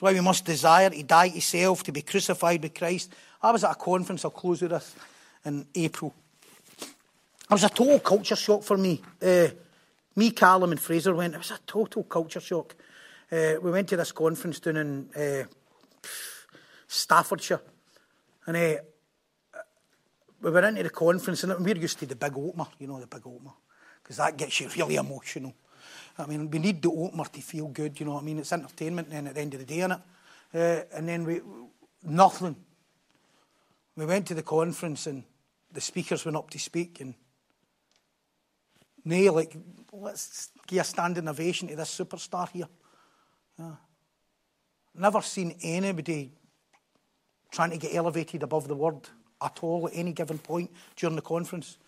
That's 0.00 0.14
why 0.14 0.18
we 0.18 0.24
must 0.24 0.46
desire 0.46 0.88
to 0.88 1.02
die 1.02 1.28
to 1.28 1.42
self, 1.42 1.82
to 1.82 1.92
be 1.92 2.00
crucified 2.00 2.62
with 2.62 2.72
Christ. 2.72 3.12
I 3.42 3.50
was 3.52 3.64
at 3.64 3.72
a 3.72 3.74
conference, 3.74 4.24
I'll 4.24 4.30
close 4.30 4.62
with 4.62 4.70
this, 4.70 4.94
in 5.44 5.66
April. 5.74 6.14
It 6.80 7.50
was 7.50 7.64
a 7.64 7.68
total 7.68 7.98
culture 7.98 8.34
shock 8.34 8.62
for 8.62 8.78
me. 8.78 9.02
Uh, 9.20 9.48
me, 10.16 10.30
Callum, 10.30 10.70
and 10.70 10.80
Fraser 10.80 11.14
went. 11.14 11.34
It 11.34 11.36
was 11.36 11.50
a 11.50 11.58
total 11.66 12.04
culture 12.04 12.40
shock. 12.40 12.74
Uh, 13.30 13.56
we 13.60 13.70
went 13.70 13.88
to 13.88 13.98
this 13.98 14.12
conference 14.12 14.58
down 14.60 14.78
in 14.78 15.10
uh, 15.14 15.44
Staffordshire, 16.88 17.60
and 18.46 18.56
uh, 18.56 18.76
we 20.40 20.50
were 20.50 20.64
into 20.64 20.82
the 20.82 20.88
conference, 20.88 21.44
and 21.44 21.62
we're 21.62 21.76
used 21.76 21.98
to 21.98 22.06
the 22.06 22.16
big 22.16 22.32
opener, 22.38 22.68
you 22.78 22.86
know, 22.86 23.00
the 23.00 23.06
big 23.06 23.26
opener, 23.26 23.52
because 24.02 24.16
that 24.16 24.38
gets 24.38 24.60
you 24.60 24.70
really 24.70 24.96
emotional. 24.96 25.52
I 26.20 26.26
mean, 26.26 26.50
we 26.50 26.58
need 26.58 26.82
the 26.82 26.90
opener 26.90 27.24
to 27.24 27.40
feel 27.40 27.68
good, 27.68 27.98
you 27.98 28.06
know 28.06 28.12
what 28.12 28.22
I 28.22 28.26
mean? 28.26 28.38
It's 28.38 28.52
entertainment 28.52 29.10
then 29.10 29.26
at 29.26 29.34
the 29.34 29.40
end 29.40 29.54
of 29.54 29.60
the 29.60 29.66
day? 29.66 29.82
Uh, 29.82 29.96
and 30.92 31.08
then 31.08 31.24
we, 31.24 31.40
nothing. 32.04 32.56
We 33.96 34.06
went 34.06 34.26
to 34.26 34.34
the 34.34 34.42
conference 34.42 35.06
and 35.06 35.24
the 35.72 35.80
speakers 35.80 36.24
went 36.24 36.36
up 36.36 36.50
to 36.50 36.58
speak 36.58 37.00
and 37.00 37.14
Nay, 39.04 39.30
like, 39.30 39.56
let's 39.92 40.50
give 40.66 40.80
a 40.80 40.84
standing 40.84 41.28
ovation 41.28 41.68
to 41.68 41.76
this 41.76 41.98
superstar 41.98 42.48
here. 42.50 42.68
Yeah. 43.58 43.76
Never 44.94 45.22
seen 45.22 45.56
anybody 45.62 46.32
trying 47.50 47.70
to 47.70 47.78
get 47.78 47.94
elevated 47.94 48.42
above 48.42 48.68
the 48.68 48.74
word 48.74 49.08
at 49.42 49.58
all 49.62 49.88
at 49.88 49.94
any 49.94 50.12
given 50.12 50.38
point 50.38 50.70
during 50.96 51.16
the 51.16 51.22
conference. 51.22 51.78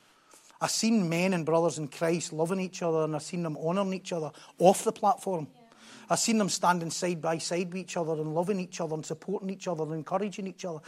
I've 0.63 0.71
seen 0.71 1.09
men 1.09 1.35
and 1.35 1.45
brothers 1.45 1.79
in 1.79 1.89
Christ 1.89 2.33
loving 2.33 2.61
each 2.61 2.83
other 2.83 3.03
and 3.03 3.17
I've 3.17 3.25
seen 3.25 3.43
them 3.43 3.57
honouring 3.57 3.95
each 3.95 4.13
other 4.13 4.31
off 4.61 4.85
the 4.85 4.93
platform. 4.93 5.49
Yeah. 5.53 5.63
I've 6.09 6.21
seen 6.21 6.39
them 6.39 6.49
standing 6.49 6.91
side 6.91 7.21
by 7.21 7.39
side 7.39 7.73
with 7.73 7.79
each 7.79 7.97
other 7.97 8.13
and 8.13 8.33
loving 8.33 8.61
each 8.61 8.81
other 8.81 8.95
and 8.95 9.05
supporting 9.05 9.51
each 9.51 9.67
other 9.67 9.83
and 9.83 9.93
encouraging 9.93 10.47
each 10.47 10.65
other. 10.65 10.79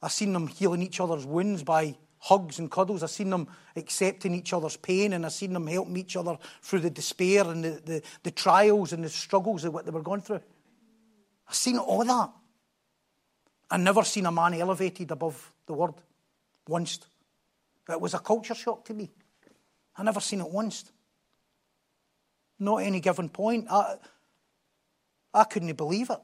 I've 0.00 0.12
seen 0.12 0.32
them 0.32 0.46
healing 0.46 0.82
each 0.82 1.00
other's 1.00 1.26
wounds 1.26 1.64
by 1.64 1.96
hugs 2.18 2.60
and 2.60 2.70
cuddles. 2.70 3.02
I've 3.02 3.10
seen 3.10 3.30
them 3.30 3.48
accepting 3.74 4.36
each 4.36 4.52
other's 4.52 4.76
pain 4.76 5.12
and 5.12 5.26
I've 5.26 5.32
seen 5.32 5.52
them 5.52 5.66
helping 5.66 5.96
each 5.96 6.14
other 6.14 6.38
through 6.62 6.80
the 6.80 6.90
despair 6.90 7.44
and 7.50 7.64
the, 7.64 7.70
the, 7.84 8.02
the 8.22 8.30
trials 8.30 8.92
and 8.92 9.02
the 9.02 9.08
struggles 9.08 9.64
of 9.64 9.74
what 9.74 9.84
they 9.84 9.90
were 9.90 10.00
going 10.02 10.20
through. 10.20 10.42
I've 11.48 11.56
seen 11.56 11.76
all 11.76 12.04
that. 12.04 12.30
I've 13.68 13.80
never 13.80 14.04
seen 14.04 14.26
a 14.26 14.30
man 14.30 14.54
elevated 14.54 15.10
above 15.10 15.52
the 15.66 15.72
word 15.72 15.94
once. 16.68 17.00
It 17.88 18.00
was 18.00 18.14
a 18.14 18.18
culture 18.18 18.54
shock 18.54 18.84
to 18.86 18.94
me. 18.94 19.10
I 19.96 20.02
never 20.02 20.20
seen 20.20 20.40
it 20.40 20.50
once. 20.50 20.84
Not 22.58 22.78
any 22.78 23.00
given 23.00 23.28
point. 23.28 23.66
I, 23.70 23.96
I 25.32 25.44
couldn't 25.44 25.74
believe 25.76 26.10
it. 26.10 26.18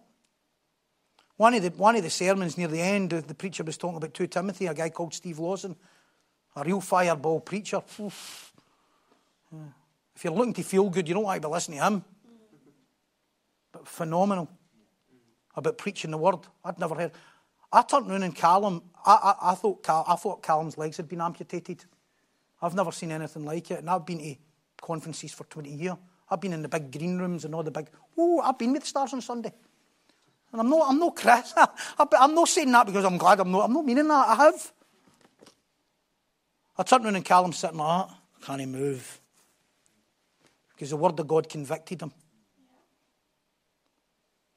One 1.36 1.54
of, 1.54 1.62
the, 1.62 1.70
one 1.70 1.96
of 1.96 2.02
the 2.02 2.10
sermons 2.10 2.58
near 2.58 2.68
the 2.68 2.80
end, 2.80 3.10
the 3.10 3.34
preacher 3.34 3.64
was 3.64 3.76
talking 3.76 3.96
about 3.96 4.14
2 4.14 4.26
Timothy, 4.28 4.66
a 4.66 4.74
guy 4.74 4.90
called 4.90 5.14
Steve 5.14 5.38
Lawson, 5.38 5.76
a 6.54 6.62
real 6.62 6.80
fireball 6.80 7.40
preacher. 7.40 7.82
If 7.88 8.52
you're 10.22 10.32
looking 10.32 10.54
to 10.54 10.62
feel 10.62 10.88
good, 10.90 11.08
you 11.08 11.14
don't 11.14 11.24
want 11.24 11.40
to 11.42 11.48
be 11.48 11.52
listening 11.52 11.78
to 11.78 11.84
him. 11.84 12.04
But 13.72 13.88
phenomenal 13.88 14.48
about 15.54 15.78
preaching 15.78 16.10
the 16.10 16.18
word. 16.18 16.38
I'd 16.64 16.78
never 16.78 16.94
heard. 16.94 17.12
I 17.72 17.82
turned 17.82 18.10
around 18.10 18.22
and 18.22 18.34
Callum, 18.34 18.82
I, 19.06 19.12
I, 19.40 19.52
I, 19.52 19.54
thought 19.54 19.82
Cal, 19.82 20.04
I 20.06 20.16
thought 20.16 20.42
Callum's 20.42 20.76
legs 20.76 20.98
had 20.98 21.08
been 21.08 21.20
amputated. 21.20 21.84
I've 22.60 22.74
never 22.74 22.92
seen 22.92 23.10
anything 23.10 23.44
like 23.44 23.70
it. 23.70 23.78
And 23.78 23.88
I've 23.88 24.04
been 24.04 24.18
to 24.18 24.36
conferences 24.80 25.32
for 25.32 25.44
20 25.44 25.70
years. 25.70 25.96
I've 26.30 26.40
been 26.40 26.52
in 26.52 26.62
the 26.62 26.68
big 26.68 26.92
green 26.92 27.18
rooms 27.18 27.44
and 27.44 27.54
all 27.54 27.62
the 27.62 27.70
big, 27.70 27.88
oh, 28.16 28.40
I've 28.40 28.58
been 28.58 28.72
with 28.72 28.82
the 28.82 28.88
stars 28.88 29.12
on 29.12 29.20
Sunday. 29.20 29.52
And 30.52 30.60
I'm 30.60 30.68
not, 30.68 30.88
I'm 30.88 30.98
not 30.98 31.16
Chris. 31.16 31.54
I'm 31.98 32.34
not 32.34 32.48
saying 32.48 32.70
that 32.72 32.86
because 32.86 33.04
I'm 33.04 33.16
glad 33.16 33.40
I'm 33.40 33.50
not, 33.50 33.64
I'm 33.64 33.72
not 33.72 33.84
meaning 33.84 34.08
that. 34.08 34.28
I 34.28 34.34
have. 34.34 34.72
I 36.76 36.82
turned 36.82 37.04
around 37.04 37.16
and 37.16 37.24
Callum 37.24 37.52
sitting 37.52 37.78
like 37.78 38.08
that. 38.08 38.16
Can't 38.46 38.60
he 38.60 38.66
move? 38.66 39.20
Because 40.74 40.90
the 40.90 40.96
word 40.96 41.18
of 41.18 41.26
God 41.26 41.48
convicted 41.48 42.02
him. 42.02 42.12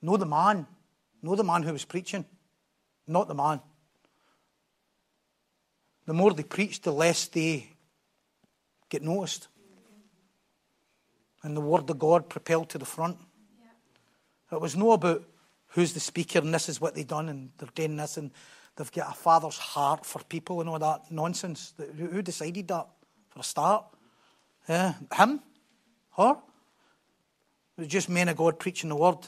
Know 0.02 0.18
the 0.18 0.26
man. 0.26 0.68
Know 1.22 1.36
the 1.36 1.44
man 1.44 1.64
who 1.64 1.72
was 1.72 1.86
preaching. 1.86 2.26
Not 3.08 3.28
the 3.28 3.36
man. 3.36 3.62
The 6.06 6.14
more 6.14 6.34
they 6.34 6.44
preach, 6.44 6.82
the 6.82 6.92
less 6.92 7.28
they 7.28 7.70
get 8.90 9.02
noticed. 9.02 9.48
And 11.44 11.56
the 11.56 11.62
word 11.62 11.90
of 11.90 12.00
God 12.00 12.30
propelled 12.30 12.70
to 12.70 12.78
the 12.78 12.86
front. 12.86 13.18
It 14.52 14.62
was 14.62 14.76
no 14.76 14.92
about 14.92 15.24
who's 15.70 15.94
the 15.94 16.00
speaker 16.00 16.40
and 16.40 16.54
this 16.54 16.70
is 16.70 16.80
what 16.80 16.96
they've 16.96 17.08
done 17.08 17.30
and 17.30 17.50
they're 17.58 17.70
doing 17.76 17.98
this 17.98 18.18
and 18.18 18.32
they've 18.76 18.92
got 18.92 19.12
a 19.12 19.14
father's 19.14 19.58
heart 19.58 20.06
for 20.06 20.24
people 20.24 20.62
and 20.62 20.70
all 20.70 20.80
that 20.80 21.12
nonsense. 21.12 21.74
Who 21.98 22.22
decided 22.22 22.68
that 22.70 22.88
for 23.30 23.40
a 23.40 23.44
start? 23.44 23.86
Yeah, 24.70 24.94
him? 25.14 25.42
Her? 26.16 26.38
It 27.78 27.82
was 27.82 27.88
just 27.88 28.10
men 28.10 28.30
of 28.30 28.38
God 28.38 28.58
preaching 28.58 28.90
the 28.90 28.96
word. 28.96 29.28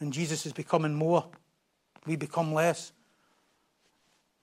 And 0.00 0.12
Jesus 0.12 0.46
is 0.46 0.52
becoming 0.52 0.94
more. 0.94 1.26
We 2.06 2.16
become 2.16 2.54
less. 2.54 2.92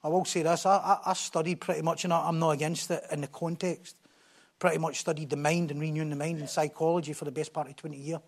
I 0.04 0.10
will 0.10 0.26
say 0.26 0.44
this 0.44 0.66
I, 0.66 0.78
I, 0.78 1.12
I 1.12 1.14
studied 1.14 1.62
pretty 1.62 1.82
much, 1.82 2.04
and 2.04 2.14
I'm 2.14 2.40
not 2.40 2.52
against 2.52 2.92
it 2.92 3.04
in 3.12 3.22
the 3.22 3.28
context. 3.28 3.96
Pretty 4.60 4.78
much 4.78 5.00
studied 5.00 5.30
the 5.30 5.38
mind 5.38 5.72
and 5.72 5.82
renewing 5.82 6.10
the 6.10 6.16
mind 6.16 6.40
in 6.40 6.48
psychology 6.48 7.14
for 7.14 7.26
the 7.26 7.32
best 7.32 7.54
part 7.54 7.68
of 7.68 7.76
20 7.76 7.98
years 7.98 8.20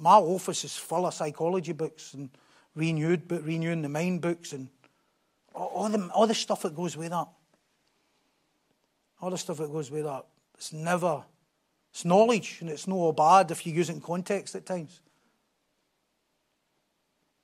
my 0.00 0.14
office 0.14 0.64
is 0.64 0.76
full 0.76 1.06
of 1.06 1.14
psychology 1.14 1.72
books 1.72 2.14
and 2.14 2.30
renewed, 2.74 3.28
but 3.28 3.44
renewing 3.44 3.82
the 3.82 3.88
mind 3.88 4.22
books 4.22 4.52
and 4.52 4.68
all 5.54 5.88
the, 5.88 6.08
all 6.14 6.26
the 6.26 6.34
stuff 6.34 6.62
that 6.62 6.74
goes 6.74 6.96
with 6.96 7.10
that. 7.10 7.28
All 9.20 9.30
the 9.30 9.38
stuff 9.38 9.58
that 9.58 9.70
goes 9.70 9.90
with 9.90 10.04
that. 10.04 10.24
It's 10.54 10.72
never, 10.72 11.22
it's 11.90 12.04
knowledge, 12.06 12.58
and 12.60 12.70
it's 12.70 12.86
no 12.86 13.12
bad 13.12 13.50
if 13.50 13.66
you 13.66 13.74
use 13.74 13.90
it 13.90 13.94
in 13.94 14.00
context 14.00 14.54
at 14.54 14.64
times. 14.64 15.00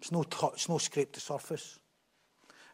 It's 0.00 0.12
no, 0.12 0.24
it's 0.52 0.68
no 0.68 0.78
scrape 0.78 1.12
the 1.12 1.20
surface. 1.20 1.78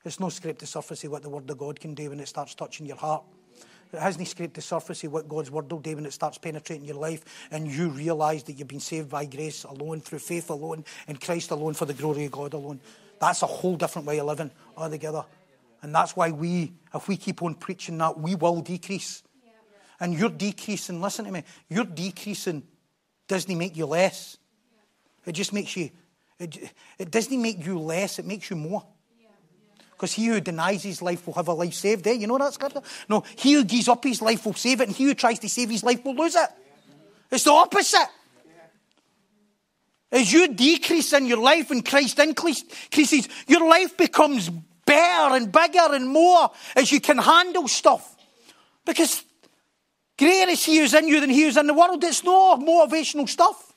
It's 0.05 0.19
no 0.19 0.29
scrape 0.29 0.59
the 0.59 0.67
surface 0.67 1.05
of 1.05 1.13
what 1.13 1.23
the 1.23 1.29
Word 1.29 1.49
of 1.49 1.59
God 1.59 1.79
can 1.79 1.95
do 1.95 2.11
when 2.11 2.21
it 2.21 2.29
starts 2.29 2.55
touching 2.55 2.87
your 2.87 2.97
heart. 2.97 3.23
It 3.93 4.01
hasn't 4.01 4.27
scraped 4.27 4.55
the 4.55 4.63
surface 4.63 5.05
of 5.05 5.13
what 5.13 5.29
God's 5.29 5.51
Word 5.51 5.71
will 5.71 5.79
do 5.79 5.95
when 5.95 6.07
it 6.07 6.13
starts 6.13 6.39
penetrating 6.39 6.87
your 6.87 6.97
life 6.97 7.49
and 7.51 7.71
you 7.71 7.91
realise 7.91 8.43
that 8.45 8.55
you've 8.55 8.69
been 8.69 8.81
saved 8.81 9.11
by 9.11 9.27
grace 9.27 9.65
alone, 9.65 10.01
through 10.01 10.21
faith 10.21 10.49
alone, 10.49 10.85
in 11.07 11.17
Christ 11.17 11.51
alone, 11.51 11.75
for 11.75 11.85
the 11.85 11.95
glory 11.95 12.25
of 12.25 12.33
God 12.33 12.55
alone. 12.55 12.81
That's 13.21 13.43
a 13.43 13.47
whole 13.47 13.77
different 13.77 14.09
way 14.09 14.19
of 14.19 14.27
living 14.27 14.51
altogether. 14.77 15.25
And 15.83 15.95
that's 15.95 16.17
why 16.17 16.31
we, 16.31 16.73
if 16.95 17.07
we 17.07 17.17
keep 17.17 17.43
on 17.43 17.55
preaching 17.55 17.99
that, 17.99 18.19
we 18.19 18.35
will 18.35 18.63
decrease. 18.63 19.23
And 20.01 20.15
you're 20.15 20.31
decreasing, 20.31 21.01
listen 21.01 21.27
to 21.27 21.31
me, 21.31 21.45
you're 21.69 21.85
decreasing 21.85 22.63
doesn't 23.29 23.57
make 23.57 23.77
you 23.77 23.87
less. 23.87 24.37
It 25.25 25.33
just 25.33 25.53
makes 25.53 25.77
you, 25.77 25.91
it, 26.43 26.73
it 26.99 27.11
doesn't 27.11 27.41
make 27.41 27.65
you 27.65 27.79
less, 27.79 28.19
it 28.19 28.27
makes 28.27 28.51
you 28.51 28.57
more. 28.57 28.85
Because 29.93 30.13
he 30.13 30.27
who 30.27 30.41
denies 30.41 30.83
his 30.83 31.01
life 31.01 31.27
will 31.27 31.35
have 31.35 31.47
a 31.47 31.53
life 31.53 31.75
saved. 31.75 32.07
Eh? 32.09 32.13
You 32.13 32.27
know 32.27 32.39
that 32.39 32.55
scripture? 32.55 32.83
No, 33.09 33.23
he 33.37 33.53
who 33.53 33.65
gives 33.65 33.89
up 33.89 34.03
his 34.03 34.21
life 34.21 34.45
will 34.45 34.55
save 34.55 34.81
it, 34.81 34.89
and 34.89 34.97
he 34.97 35.05
who 35.05 35.15
tries 35.15 35.39
to 35.39 35.49
save 35.49 35.71
his 35.71 35.85
life 35.85 36.05
will 36.05 36.17
lose 36.17 36.35
it. 36.35 36.49
It's 37.31 37.45
the 37.45 37.53
opposite. 37.53 38.09
As 40.11 40.31
you 40.31 40.49
decrease 40.49 41.13
in 41.15 41.27
your 41.27 41.39
life 41.39 41.71
and 41.71 41.85
Christ 41.85 42.19
increases, 42.19 43.29
your 43.47 43.67
life 43.67 43.97
becomes 43.97 44.51
better 44.85 45.35
and 45.37 45.51
bigger 45.51 45.95
and 45.95 46.09
more 46.09 46.51
as 46.77 46.93
you 46.93 47.01
can 47.01 47.17
handle 47.17 47.67
stuff. 47.67 48.17
Because 48.85 49.25
greater 50.19 50.51
is 50.51 50.65
he 50.65 50.79
who's 50.79 50.93
in 50.93 51.09
you 51.09 51.21
than 51.21 51.31
he 51.31 51.45
who's 51.45 51.57
in 51.57 51.67
the 51.67 51.75
world. 51.75 52.05
It's 52.05 52.25
no 52.25 52.57
motivational 52.59 53.27
stuff. 53.29 53.72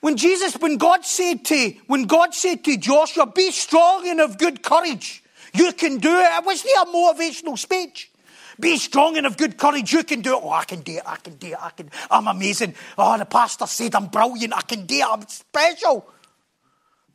When 0.00 0.16
Jesus, 0.16 0.54
when 0.58 0.76
God 0.76 1.04
said 1.04 1.44
to, 1.46 1.72
when 1.86 2.04
God 2.04 2.34
said 2.34 2.64
to 2.64 2.76
Joshua, 2.76 3.26
be 3.26 3.50
strong 3.50 4.06
and 4.08 4.20
of 4.20 4.38
good 4.38 4.62
courage, 4.62 5.22
you 5.54 5.72
can 5.72 5.98
do 5.98 6.10
it. 6.10 6.38
It 6.38 6.44
wasn't 6.44 6.74
a 6.82 6.90
motivational 6.90 7.58
speech. 7.58 8.10
Be 8.58 8.78
strong 8.78 9.16
and 9.16 9.26
of 9.26 9.36
good 9.36 9.58
courage. 9.58 9.92
You 9.92 10.02
can 10.02 10.22
do 10.22 10.36
it. 10.36 10.40
Oh, 10.42 10.50
I 10.50 10.64
can 10.64 10.80
do 10.80 10.96
it. 10.96 11.02
I 11.06 11.16
can 11.16 11.34
do 11.36 11.48
it. 11.48 11.56
I 11.60 11.70
can. 11.70 11.90
I'm 12.10 12.26
amazing. 12.26 12.74
Oh, 12.96 13.16
the 13.18 13.26
pastor 13.26 13.66
said 13.66 13.94
I'm 13.94 14.06
brilliant. 14.06 14.54
I 14.54 14.62
can 14.62 14.86
do 14.86 14.96
it. 14.96 15.06
I'm 15.06 15.26
special. 15.28 16.06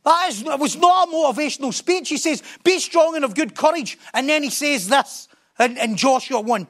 That 0.04 0.28
is, 0.30 0.42
it 0.42 0.58
was 0.58 0.76
not 0.76 1.08
a 1.08 1.12
motivational 1.12 1.72
speech. 1.72 2.08
He 2.08 2.16
says, 2.16 2.42
be 2.64 2.78
strong 2.80 3.14
and 3.14 3.24
of 3.24 3.34
good 3.34 3.54
courage. 3.54 3.98
And 4.12 4.28
then 4.28 4.42
he 4.42 4.50
says 4.50 4.88
this 4.88 5.28
in, 5.60 5.76
in 5.76 5.96
Joshua 5.96 6.40
1. 6.40 6.66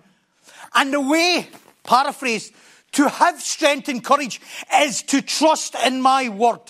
And 0.75 0.93
the 0.93 1.01
way, 1.01 1.49
paraphrase, 1.83 2.53
to 2.93 3.09
have 3.09 3.41
strength 3.41 3.89
and 3.89 4.05
courage 4.05 4.41
is 4.81 5.03
to 5.03 5.23
trust 5.23 5.75
in 5.87 6.01
my 6.01 6.29
word. 6.29 6.61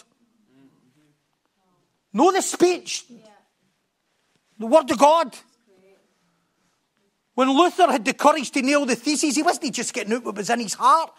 Know 2.13 2.31
the 2.31 2.43
speech, 2.43 3.05
the 4.59 4.67
word 4.67 4.91
of 4.91 4.99
God. 4.99 5.37
When 7.35 7.49
Luther 7.49 7.91
had 7.91 8.05
the 8.05 8.13
courage 8.13 8.51
to 8.51 8.63
nail 8.63 8.85
the 8.85 8.95
theses, 8.95 9.37
he 9.37 9.43
wasn't 9.43 9.75
just 9.75 9.95
getting 9.95 10.13
out 10.13 10.25
what 10.25 10.37
was 10.37 10.51
in 10.51 10.61
his 10.61 10.75
heart. 10.75 11.13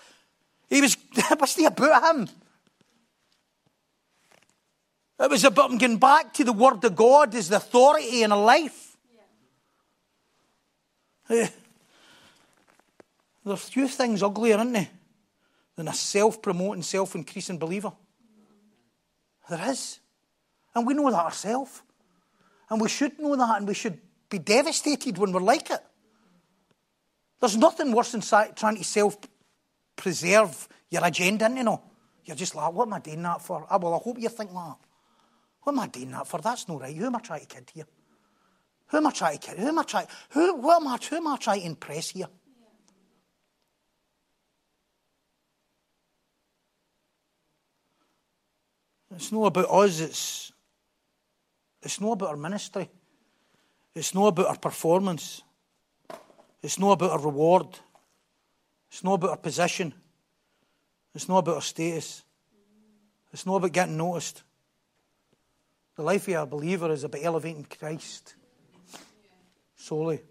He 0.70 0.80
was, 0.80 0.96
it 1.16 1.40
wasn't 1.40 1.68
about 1.68 2.16
him. 2.16 2.30
It 5.20 5.30
was 5.30 5.44
about 5.44 5.72
him 5.72 5.78
getting 5.78 5.98
back 5.98 6.34
to 6.36 6.44
the 6.44 6.54
Word 6.54 6.84
of 6.84 6.96
God 6.96 7.34
as 7.34 7.50
the 7.50 7.58
authority 7.58 8.24
in 8.24 8.32
a 8.32 8.38
life. 8.38 8.98
Yeah. 11.30 11.50
There's 13.46 13.70
few 13.70 13.88
things 13.88 14.24
uglier, 14.24 14.58
aren't 14.58 14.88
than 15.76 15.88
a 15.88 15.94
self 15.94 16.42
promoting, 16.42 16.84
self 16.84 17.16
increasing 17.16 17.58
believer. 17.58 17.92
There 19.50 19.70
is. 19.70 20.00
And 20.76 20.88
we 20.88 20.94
know 20.94 21.10
that 21.12 21.26
ourselves. 21.26 21.82
And 22.70 22.82
we 22.82 22.90
should 22.90 23.20
know 23.20 23.36
that, 23.36 23.58
and 23.58 23.68
we 23.68 23.74
should 23.74 24.00
be 24.30 24.40
devastated 24.40 25.18
when 25.18 25.32
we're 25.32 25.42
like 25.42 25.70
it. 25.70 25.82
There's 27.40 27.58
nothing 27.58 27.92
worse 27.92 28.14
than 28.14 28.22
trying 28.22 28.78
to 28.78 28.84
self 28.84 29.18
preserve 29.96 30.68
your 30.90 31.06
agenda, 31.06 31.52
you 31.56 31.64
know. 31.64 31.82
You're 32.26 32.38
just 32.38 32.56
like, 32.56 32.72
what 32.72 32.88
am 32.88 32.94
I 32.94 33.00
doing 33.00 33.22
that 33.24 33.42
for? 33.42 33.68
Oh, 33.70 33.78
well, 33.78 33.96
I 33.96 33.98
hope 33.98 34.18
you 34.18 34.30
think 34.30 34.52
that. 34.54 34.76
What 35.64 35.74
am 35.74 35.80
I 35.80 35.88
doing 35.88 36.12
that 36.12 36.26
for? 36.28 36.40
That's 36.40 36.68
not 36.68 36.82
right. 36.82 36.96
Who 36.96 37.06
am 37.06 37.16
I 37.16 37.20
trying 37.20 37.42
to 37.42 37.48
kid 37.48 37.72
here? 37.74 37.86
Who 38.88 38.98
am 38.98 39.08
I 39.08 39.12
trying 39.12 39.38
to 39.38 39.48
kid? 39.48 39.60
Who 39.60 39.68
am 39.68 39.80
I 39.80 39.84
trying? 39.84 40.08
Who, 40.30 40.72
am 40.72 40.88
I, 40.88 40.98
who 40.98 41.16
am 41.18 41.28
I 41.28 41.38
trying 41.38 41.62
to 41.62 41.66
impress 41.66 42.12
here? 42.12 42.28
It's 49.16 49.32
not 49.32 49.46
about 49.46 49.70
us, 49.70 50.00
it's, 50.00 50.52
it's 51.82 52.02
not 52.02 52.14
about 52.14 52.30
our 52.30 52.38
ministry. 52.38 52.90
It's 53.96 54.14
not 54.14 54.28
about 54.28 54.48
our 54.48 54.58
performance. 54.58 55.44
It's 56.62 56.80
not 56.80 56.94
about 56.94 57.12
our 57.12 57.20
reward. 57.20 57.68
It's 58.90 59.04
not 59.04 59.14
about 59.14 59.32
our 59.32 59.38
position. 59.38 59.94
It's 61.14 61.30
not 61.30 61.40
about 61.40 61.56
our 61.56 61.62
status. 61.62 62.24
It's 63.32 63.46
not 63.46 63.58
about 63.58 63.72
getting 63.72 63.98
noticed. 63.98 64.44
The 65.96 66.02
life 66.02 66.28
of 66.28 66.34
a 66.36 66.46
believer 66.46 66.92
is 66.92 67.04
about 67.04 67.24
elevating 67.24 67.66
Christ 67.66 68.36
solely. 69.76 70.22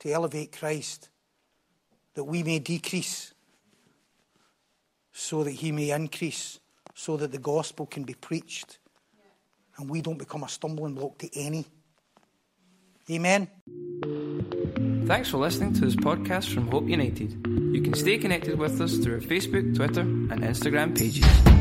To 0.00 0.12
elevate 0.12 0.52
Christ, 0.52 1.10
that 2.14 2.24
we 2.24 2.42
may 2.42 2.58
decrease, 2.58 3.34
so 5.12 5.44
that 5.44 5.50
he 5.50 5.72
may 5.72 5.90
increase 5.90 6.59
so 7.00 7.16
that 7.16 7.32
the 7.32 7.38
gospel 7.38 7.86
can 7.86 8.04
be 8.04 8.12
preached 8.12 8.78
and 9.78 9.88
we 9.88 10.02
don't 10.02 10.18
become 10.18 10.42
a 10.42 10.48
stumbling 10.48 10.94
block 10.94 11.16
to 11.16 11.30
any. 11.34 11.64
Amen. 13.10 13.48
Thanks 15.06 15.30
for 15.30 15.38
listening 15.38 15.72
to 15.74 15.80
this 15.80 15.96
podcast 15.96 16.52
from 16.52 16.68
Hope 16.68 16.86
United. 16.88 17.32
You 17.74 17.80
can 17.80 17.94
stay 17.94 18.18
connected 18.18 18.58
with 18.58 18.78
us 18.82 18.98
through 18.98 19.14
our 19.14 19.20
Facebook, 19.20 19.74
Twitter, 19.74 20.02
and 20.02 20.42
Instagram 20.42 20.96
pages. 20.96 21.59